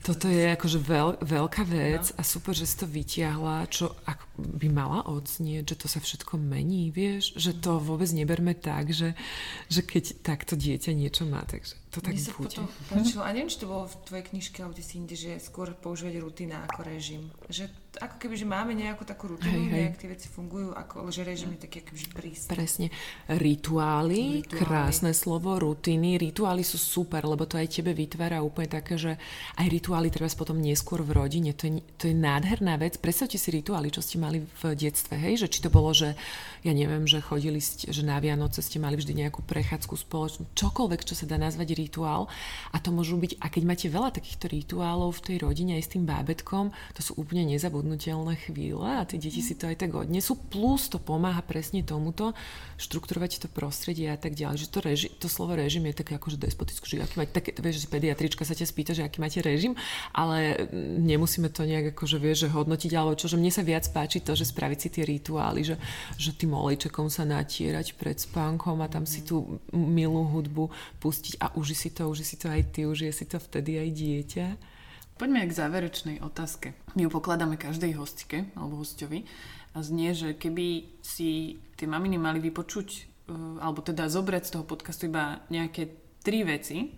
Toto 0.00 0.32
je 0.32 0.48
akože 0.56 0.80
veľ, 0.80 1.08
veľká 1.20 1.60
vec 1.68 2.08
no. 2.08 2.16
a 2.16 2.22
super, 2.24 2.56
že 2.56 2.64
si 2.64 2.80
to 2.80 2.88
vytiahla, 2.88 3.68
čo 3.68 3.92
ak 4.08 4.32
by 4.40 4.72
mala 4.72 5.04
odznieť, 5.04 5.76
že 5.76 5.76
to 5.76 5.86
sa 5.92 6.00
všetko 6.00 6.40
mení, 6.40 6.88
vieš, 6.88 7.36
že 7.36 7.52
to 7.52 7.76
vôbec 7.76 8.08
neberme 8.08 8.56
tak, 8.56 8.96
že, 8.96 9.12
že 9.68 9.84
keď 9.84 10.24
takto 10.24 10.56
dieťa 10.56 10.96
niečo 10.96 11.28
má, 11.28 11.44
takže 11.44 11.76
to 11.92 12.00
tak 12.00 12.16
Mne 12.16 12.22
sa 12.22 12.32
bude. 12.32 12.48
potom 12.48 12.66
páčilo, 12.88 13.22
a 13.26 13.30
neviem, 13.34 13.52
či 13.52 13.60
to 13.60 13.68
bolo 13.68 13.84
v 13.90 13.96
tvojej 14.08 14.24
knižke 14.32 14.58
alebo 14.64 14.78
si 14.80 14.94
inde, 14.96 15.16
že 15.18 15.36
skôr 15.36 15.68
používať 15.76 16.14
rutina 16.22 16.64
ako 16.64 16.80
režim. 16.86 17.28
Že 17.52 17.68
ako 17.98 18.16
keby, 18.22 18.34
že 18.38 18.46
máme 18.46 18.72
nejakú 18.78 19.02
takú 19.02 19.34
rutinu, 19.34 19.50
hej, 19.50 19.66
hej. 19.66 19.74
nejak 19.82 19.96
tie 19.98 20.08
veci 20.14 20.30
fungujú, 20.30 20.70
ako, 20.70 21.10
že 21.10 21.26
režim 21.26 21.50
je 21.58 21.66
taký 21.66 21.82
akoby 21.82 22.06
prísny. 22.14 22.48
Presne. 22.54 22.86
Rituály, 23.26 24.46
rituály, 24.46 24.58
krásne 24.62 25.10
slovo, 25.10 25.58
rutiny. 25.58 26.14
Rituály 26.14 26.62
sú 26.62 26.78
super, 26.78 27.26
lebo 27.26 27.50
to 27.50 27.58
aj 27.58 27.66
tebe 27.66 27.90
vytvára 27.90 28.38
úplne 28.46 28.70
také, 28.70 28.94
že 28.94 29.18
aj 29.58 29.66
rituály 29.66 30.14
treba 30.14 30.30
potom 30.30 30.62
neskôr 30.62 31.02
v 31.02 31.18
rodine. 31.18 31.50
To 31.58 31.66
je, 31.66 31.82
to 31.98 32.04
je 32.06 32.14
nádherná 32.14 32.78
vec. 32.78 32.94
Predstavte 33.02 33.34
si 33.34 33.48
rituály, 33.50 33.90
čo 33.90 34.04
ste 34.04 34.22
mali 34.22 34.38
v 34.38 34.62
detstve, 34.78 35.18
hej? 35.18 35.42
Že 35.42 35.48
či 35.50 35.58
to 35.66 35.70
bolo, 35.74 35.90
že 35.90 36.14
ja 36.62 36.72
neviem, 36.76 37.08
že 37.10 37.24
chodili 37.24 37.58
ste, 37.58 37.90
že 37.90 38.06
na 38.06 38.20
Vianoce 38.20 38.62
ste 38.62 38.78
mali 38.78 38.94
vždy 38.94 39.26
nejakú 39.26 39.42
prechádzku 39.42 39.96
spoločnú, 39.96 40.46
čokoľvek, 40.54 41.02
čo 41.08 41.18
sa 41.18 41.26
dá 41.26 41.40
nazvať 41.40 41.74
rituál. 41.74 42.30
A 42.70 42.78
to 42.78 42.94
môžu 42.94 43.18
byť, 43.18 43.40
a 43.42 43.50
keď 43.50 43.62
máte 43.66 43.86
veľa 43.90 44.14
takýchto 44.14 44.46
rituálov 44.46 45.16
v 45.18 45.24
tej 45.26 45.36
rodine 45.42 45.74
aj 45.80 45.82
s 45.88 45.92
tým 45.96 46.04
bábetkom, 46.04 46.70
to 46.94 47.00
sú 47.00 47.16
úplne 47.16 47.48
nezabudnutelné 47.48 47.79
chvíle 48.36 48.86
a 48.86 49.04
tie 49.04 49.18
deti 49.20 49.40
si 49.40 49.54
to 49.56 49.68
aj 49.68 49.80
tak 49.80 49.92
odnesú. 49.94 50.36
Plus 50.36 50.88
to 50.88 50.98
pomáha 51.00 51.40
presne 51.44 51.82
tomuto, 51.82 52.32
štrukturovať 52.80 53.44
to 53.44 53.48
prostredie 53.52 54.08
a 54.08 54.18
tak 54.18 54.34
ďalej. 54.34 54.64
Že 54.64 54.68
to, 54.68 54.78
reži, 54.80 55.08
to 55.16 55.26
slovo 55.28 55.56
režim 55.56 55.84
je 55.88 55.94
také 56.00 56.16
akože 56.16 56.40
despotické, 56.40 56.84
že 56.86 57.02
aký 57.04 57.16
máte, 57.20 57.32
také, 57.32 57.50
vieš, 57.56 57.84
že 57.84 57.88
pediatrička 57.92 58.42
sa 58.44 58.56
ťa 58.56 58.66
spýta, 58.66 58.92
že 58.96 59.04
aký 59.04 59.20
máte 59.20 59.40
režim, 59.44 59.76
ale 60.16 60.68
nemusíme 61.00 61.52
to 61.52 61.68
nejak 61.68 61.92
akože 61.92 62.16
vieš, 62.16 62.48
že 62.48 62.54
hodnotiť, 62.54 62.90
alebo 62.96 63.18
čo, 63.18 63.28
že 63.28 63.36
mne 63.36 63.52
sa 63.52 63.62
viac 63.66 63.84
páči 63.92 64.24
to, 64.24 64.32
že 64.32 64.48
spraviť 64.48 64.78
si 64.80 64.88
tie 64.88 65.04
rituály, 65.04 65.62
že, 65.62 65.76
že 66.16 66.32
tým 66.32 66.56
olejčekom 66.56 67.12
sa 67.12 67.28
natierať 67.28 67.94
pred 67.96 68.16
spánkom 68.16 68.80
a 68.80 68.88
tam 68.88 69.04
si 69.04 69.24
tú 69.24 69.60
milú 69.72 70.24
hudbu 70.28 70.72
pustiť 70.98 71.40
a 71.40 71.52
uži 71.56 71.76
si 71.76 71.88
to, 71.92 72.08
uži 72.08 72.24
si 72.24 72.36
to 72.40 72.48
aj 72.48 72.62
ty, 72.72 72.88
užije 72.88 73.12
si 73.12 73.24
to 73.28 73.36
vtedy 73.36 73.76
aj 73.80 73.88
dieťa. 73.92 74.46
Poďme 75.20 75.44
k 75.44 75.52
záverečnej 75.52 76.24
otázke. 76.24 76.72
My 76.96 77.04
ju 77.04 77.12
pokladáme 77.12 77.60
každej 77.60 77.92
hostke 78.00 78.48
alebo 78.56 78.80
hostovi 78.80 79.28
a 79.76 79.84
znie, 79.84 80.16
že 80.16 80.32
keby 80.32 80.96
si 81.04 81.60
tie 81.76 81.84
maminy 81.84 82.16
mali 82.16 82.40
vypočuť 82.40 82.88
e, 82.88 83.00
alebo 83.60 83.84
teda 83.84 84.08
zobrať 84.08 84.48
z 84.48 84.52
toho 84.56 84.64
podcastu 84.64 85.12
iba 85.12 85.44
nejaké 85.52 85.92
tri 86.24 86.40
veci 86.40 86.96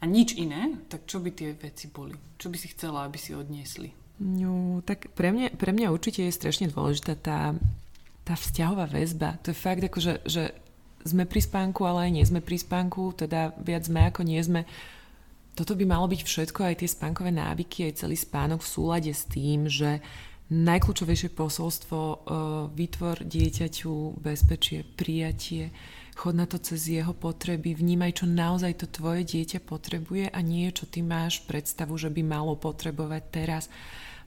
a 0.00 0.08
nič 0.08 0.40
iné, 0.40 0.80
tak 0.88 1.04
čo 1.04 1.20
by 1.20 1.28
tie 1.28 1.52
veci 1.60 1.92
boli? 1.92 2.16
Čo 2.40 2.48
by 2.48 2.56
si 2.56 2.72
chcela, 2.72 3.04
aby 3.04 3.20
si 3.20 3.36
odniesli? 3.36 3.92
No, 4.16 4.80
tak 4.80 5.12
pre 5.12 5.28
mňa, 5.28 5.60
pre 5.60 5.76
mňa 5.76 5.92
určite 5.92 6.24
je 6.24 6.32
strašne 6.32 6.72
dôležitá 6.72 7.20
tá, 7.20 7.52
tá 8.24 8.32
vzťahová 8.32 8.88
väzba. 8.88 9.36
To 9.44 9.52
je 9.52 9.60
fakt 9.60 9.84
ako, 9.84 10.00
že, 10.00 10.14
že 10.24 10.56
sme 11.04 11.28
pri 11.28 11.44
spánku, 11.44 11.84
ale 11.84 12.08
aj 12.08 12.12
nie 12.16 12.24
sme 12.24 12.40
pri 12.40 12.56
spánku, 12.56 13.12
teda 13.12 13.52
viac 13.60 13.84
sme 13.84 14.08
ako 14.08 14.24
nie 14.24 14.40
sme 14.40 14.64
toto 15.58 15.74
by 15.74 15.82
malo 15.90 16.06
byť 16.06 16.22
všetko, 16.22 16.60
aj 16.62 16.86
tie 16.86 16.88
spánkové 16.88 17.34
návyky, 17.34 17.90
aj 17.90 18.06
celý 18.06 18.14
spánok 18.14 18.62
v 18.62 18.70
súlade 18.70 19.10
s 19.10 19.26
tým, 19.26 19.66
že 19.66 19.98
najkľúčovejšie 20.48 21.34
posolstvo 21.34 21.98
uh, 21.98 22.16
vytvor 22.70 23.26
dieťaťu 23.26 24.22
bezpečie, 24.22 24.86
prijatie, 24.86 25.74
chod 26.14 26.38
na 26.38 26.46
to 26.46 26.62
cez 26.62 26.86
jeho 26.86 27.10
potreby, 27.10 27.74
vnímaj, 27.74 28.22
čo 28.22 28.26
naozaj 28.30 28.80
to 28.80 28.86
tvoje 28.86 29.26
dieťa 29.26 29.58
potrebuje 29.66 30.30
a 30.30 30.38
nie, 30.38 30.70
čo 30.70 30.86
ty 30.86 31.02
máš 31.02 31.42
predstavu, 31.44 31.98
že 31.98 32.10
by 32.10 32.22
malo 32.22 32.54
potrebovať 32.54 33.22
teraz. 33.30 33.66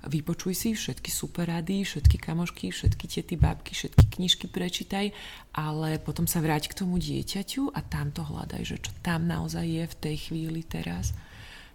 Vypočuj 0.01 0.53
si 0.57 0.69
všetky 0.73 1.13
super 1.13 1.45
rady, 1.45 1.85
všetky 1.85 2.17
kamošky, 2.17 2.73
všetky 2.73 3.05
tety, 3.05 3.35
babky, 3.37 3.77
všetky 3.77 4.05
knižky 4.17 4.49
prečítaj, 4.49 5.13
ale 5.53 6.01
potom 6.01 6.25
sa 6.25 6.41
vráť 6.41 6.73
k 6.73 6.77
tomu 6.81 6.97
dieťaťu 6.97 7.69
a 7.69 7.79
tam 7.85 8.09
to 8.09 8.25
hľadaj, 8.25 8.61
že 8.65 8.77
čo 8.81 8.91
tam 9.05 9.29
naozaj 9.29 9.61
je 9.61 9.85
v 9.85 9.99
tej 10.01 10.15
chvíli 10.29 10.65
teraz. 10.65 11.13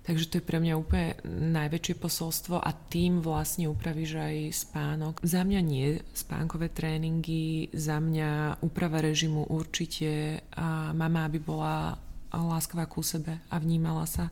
Takže 0.06 0.30
to 0.30 0.34
je 0.38 0.46
pre 0.46 0.62
mňa 0.62 0.74
úplne 0.78 1.18
najväčšie 1.26 1.98
posolstvo 1.98 2.62
a 2.62 2.70
tým 2.70 3.18
vlastne 3.18 3.66
upravíš 3.66 4.14
aj 4.14 4.36
spánok. 4.54 5.14
Za 5.26 5.42
mňa 5.42 5.60
nie 5.66 5.98
spánkové 6.14 6.70
tréningy, 6.70 7.74
za 7.74 7.98
mňa 7.98 8.62
úprava 8.62 9.02
režimu 9.02 9.50
určite 9.50 10.42
a 10.54 10.94
mama, 10.94 11.26
aby 11.26 11.42
bola 11.42 11.98
láskavá 12.30 12.86
ku 12.86 13.02
sebe 13.02 13.42
a 13.50 13.58
vnímala 13.58 14.06
sa 14.06 14.30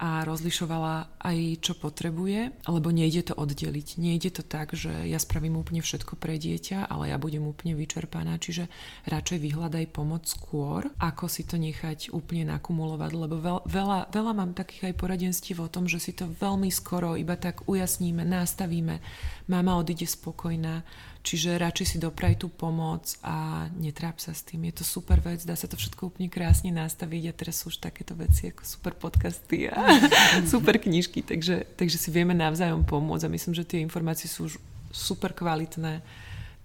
a 0.00 0.24
rozlišovala 0.24 1.20
aj, 1.20 1.60
čo 1.60 1.76
potrebuje, 1.76 2.64
lebo 2.64 2.88
nejde 2.88 3.28
to 3.30 3.34
oddeliť. 3.36 4.00
Nejde 4.00 4.32
to 4.32 4.40
tak, 4.40 4.72
že 4.72 4.88
ja 5.04 5.20
spravím 5.20 5.60
úplne 5.60 5.84
všetko 5.84 6.16
pre 6.16 6.40
dieťa, 6.40 6.88
ale 6.88 7.12
ja 7.12 7.20
budem 7.20 7.44
úplne 7.44 7.76
vyčerpaná, 7.76 8.40
čiže 8.40 8.72
radšej 9.04 9.38
vyhľadaj 9.44 9.92
pomoc 9.92 10.24
skôr, 10.24 10.88
ako 10.96 11.28
si 11.28 11.44
to 11.44 11.60
nechať 11.60 12.16
úplne 12.16 12.48
nakumulovať, 12.48 13.10
lebo 13.12 13.36
veľa, 13.68 14.08
veľa 14.08 14.32
mám 14.32 14.56
takých 14.56 14.88
aj 14.88 14.94
poradenstiev 14.96 15.60
o 15.60 15.68
tom, 15.68 15.84
že 15.84 16.00
si 16.00 16.16
to 16.16 16.32
veľmi 16.32 16.72
skoro 16.72 17.12
iba 17.20 17.36
tak 17.36 17.68
ujasníme, 17.68 18.24
nastavíme, 18.24 19.04
mama 19.50 19.74
odíde 19.76 20.06
spokojná, 20.06 20.86
Čiže 21.20 21.60
radšej 21.60 21.86
si 21.86 21.96
dopraj 22.00 22.40
tú 22.40 22.48
pomoc 22.48 23.20
a 23.20 23.68
netráp 23.76 24.16
sa 24.16 24.32
s 24.32 24.40
tým. 24.40 24.64
Je 24.72 24.80
to 24.80 24.84
super 24.88 25.20
vec, 25.20 25.44
dá 25.44 25.52
sa 25.52 25.68
to 25.68 25.76
všetko 25.76 26.08
úplne 26.08 26.32
krásne 26.32 26.72
nastaviť 26.72 27.22
a 27.28 27.36
teraz 27.36 27.60
sú 27.60 27.68
už 27.68 27.76
takéto 27.76 28.16
veci 28.16 28.48
ako 28.48 28.64
super 28.64 28.96
podcasty 28.96 29.68
a 29.68 30.00
super 30.52 30.80
knižky, 30.80 31.20
takže, 31.20 31.68
takže 31.76 32.00
si 32.00 32.08
vieme 32.08 32.32
navzájom 32.32 32.88
pomôcť 32.88 33.28
a 33.28 33.34
myslím, 33.36 33.52
že 33.52 33.68
tie 33.68 33.84
informácie 33.84 34.32
sú 34.32 34.48
už 34.48 34.56
super 34.88 35.36
kvalitné, 35.36 36.00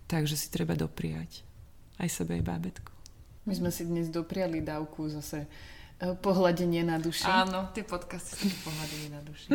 takže 0.08 0.40
si 0.40 0.48
treba 0.48 0.72
dopriať 0.72 1.44
aj 2.00 2.08
sebe, 2.08 2.40
aj 2.40 2.48
bábetku. 2.48 2.92
My 3.44 3.60
sme 3.60 3.76
si 3.76 3.84
dnes 3.84 4.08
dopriali 4.08 4.64
dávku 4.64 5.12
zase 5.12 5.52
pohľadenie 6.00 6.84
na 6.84 7.00
duši. 7.00 7.28
Áno, 7.28 7.72
tie 7.72 7.88
podcasty 7.88 8.52
sú 8.52 8.58
pohľadenie 8.68 9.10
na 9.16 9.22
duši. 9.24 9.48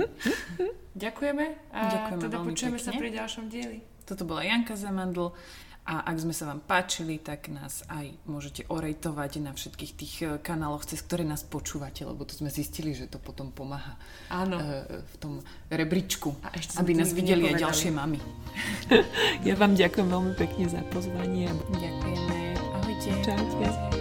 Ďakujeme 0.97 1.45
a 1.71 1.81
Ďakujeme 1.93 2.23
teda 2.25 2.37
počujeme 2.41 2.79
pekne. 2.81 2.87
sa 2.87 2.93
pri 2.97 3.09
ďalšom 3.13 3.45
dieli. 3.53 3.79
Toto 4.09 4.25
bola 4.25 4.43
Janka 4.43 4.75
Zamandl 4.75 5.37
a 5.91 6.07
ak 6.07 6.17
sme 6.21 6.35
sa 6.37 6.47
vám 6.47 6.61
páčili, 6.61 7.19
tak 7.19 7.49
nás 7.49 7.83
aj 7.89 8.13
môžete 8.29 8.69
orejtovať 8.69 9.43
na 9.43 9.57
všetkých 9.57 9.93
tých 9.97 10.15
eh, 10.23 10.29
kanáloch, 10.39 10.85
cez 10.85 11.01
ktoré 11.01 11.25
nás 11.25 11.43
počúvate, 11.43 12.05
lebo 12.05 12.23
to 12.29 12.37
sme 12.37 12.53
zistili, 12.53 12.93
že 12.93 13.09
to 13.09 13.17
potom 13.17 13.51
pomáha 13.51 13.97
Áno. 14.29 14.61
Eh, 14.61 15.03
v 15.03 15.15
tom 15.19 15.33
rebríčku, 15.73 16.37
a 16.45 16.53
ešte 16.55 16.77
aby 16.79 16.95
nás 16.95 17.11
videli 17.17 17.49
aj 17.51 17.65
ďalšie 17.65 17.91
mamy. 17.91 18.21
ja 19.49 19.55
vám 19.57 19.75
ďakujem 19.75 20.09
veľmi 20.09 20.35
pekne 20.37 20.65
za 20.69 20.81
pozvanie. 20.93 21.49
Ďakujeme. 21.75 22.39
Ahojte. 22.81 23.11
Čaute. 23.25 24.00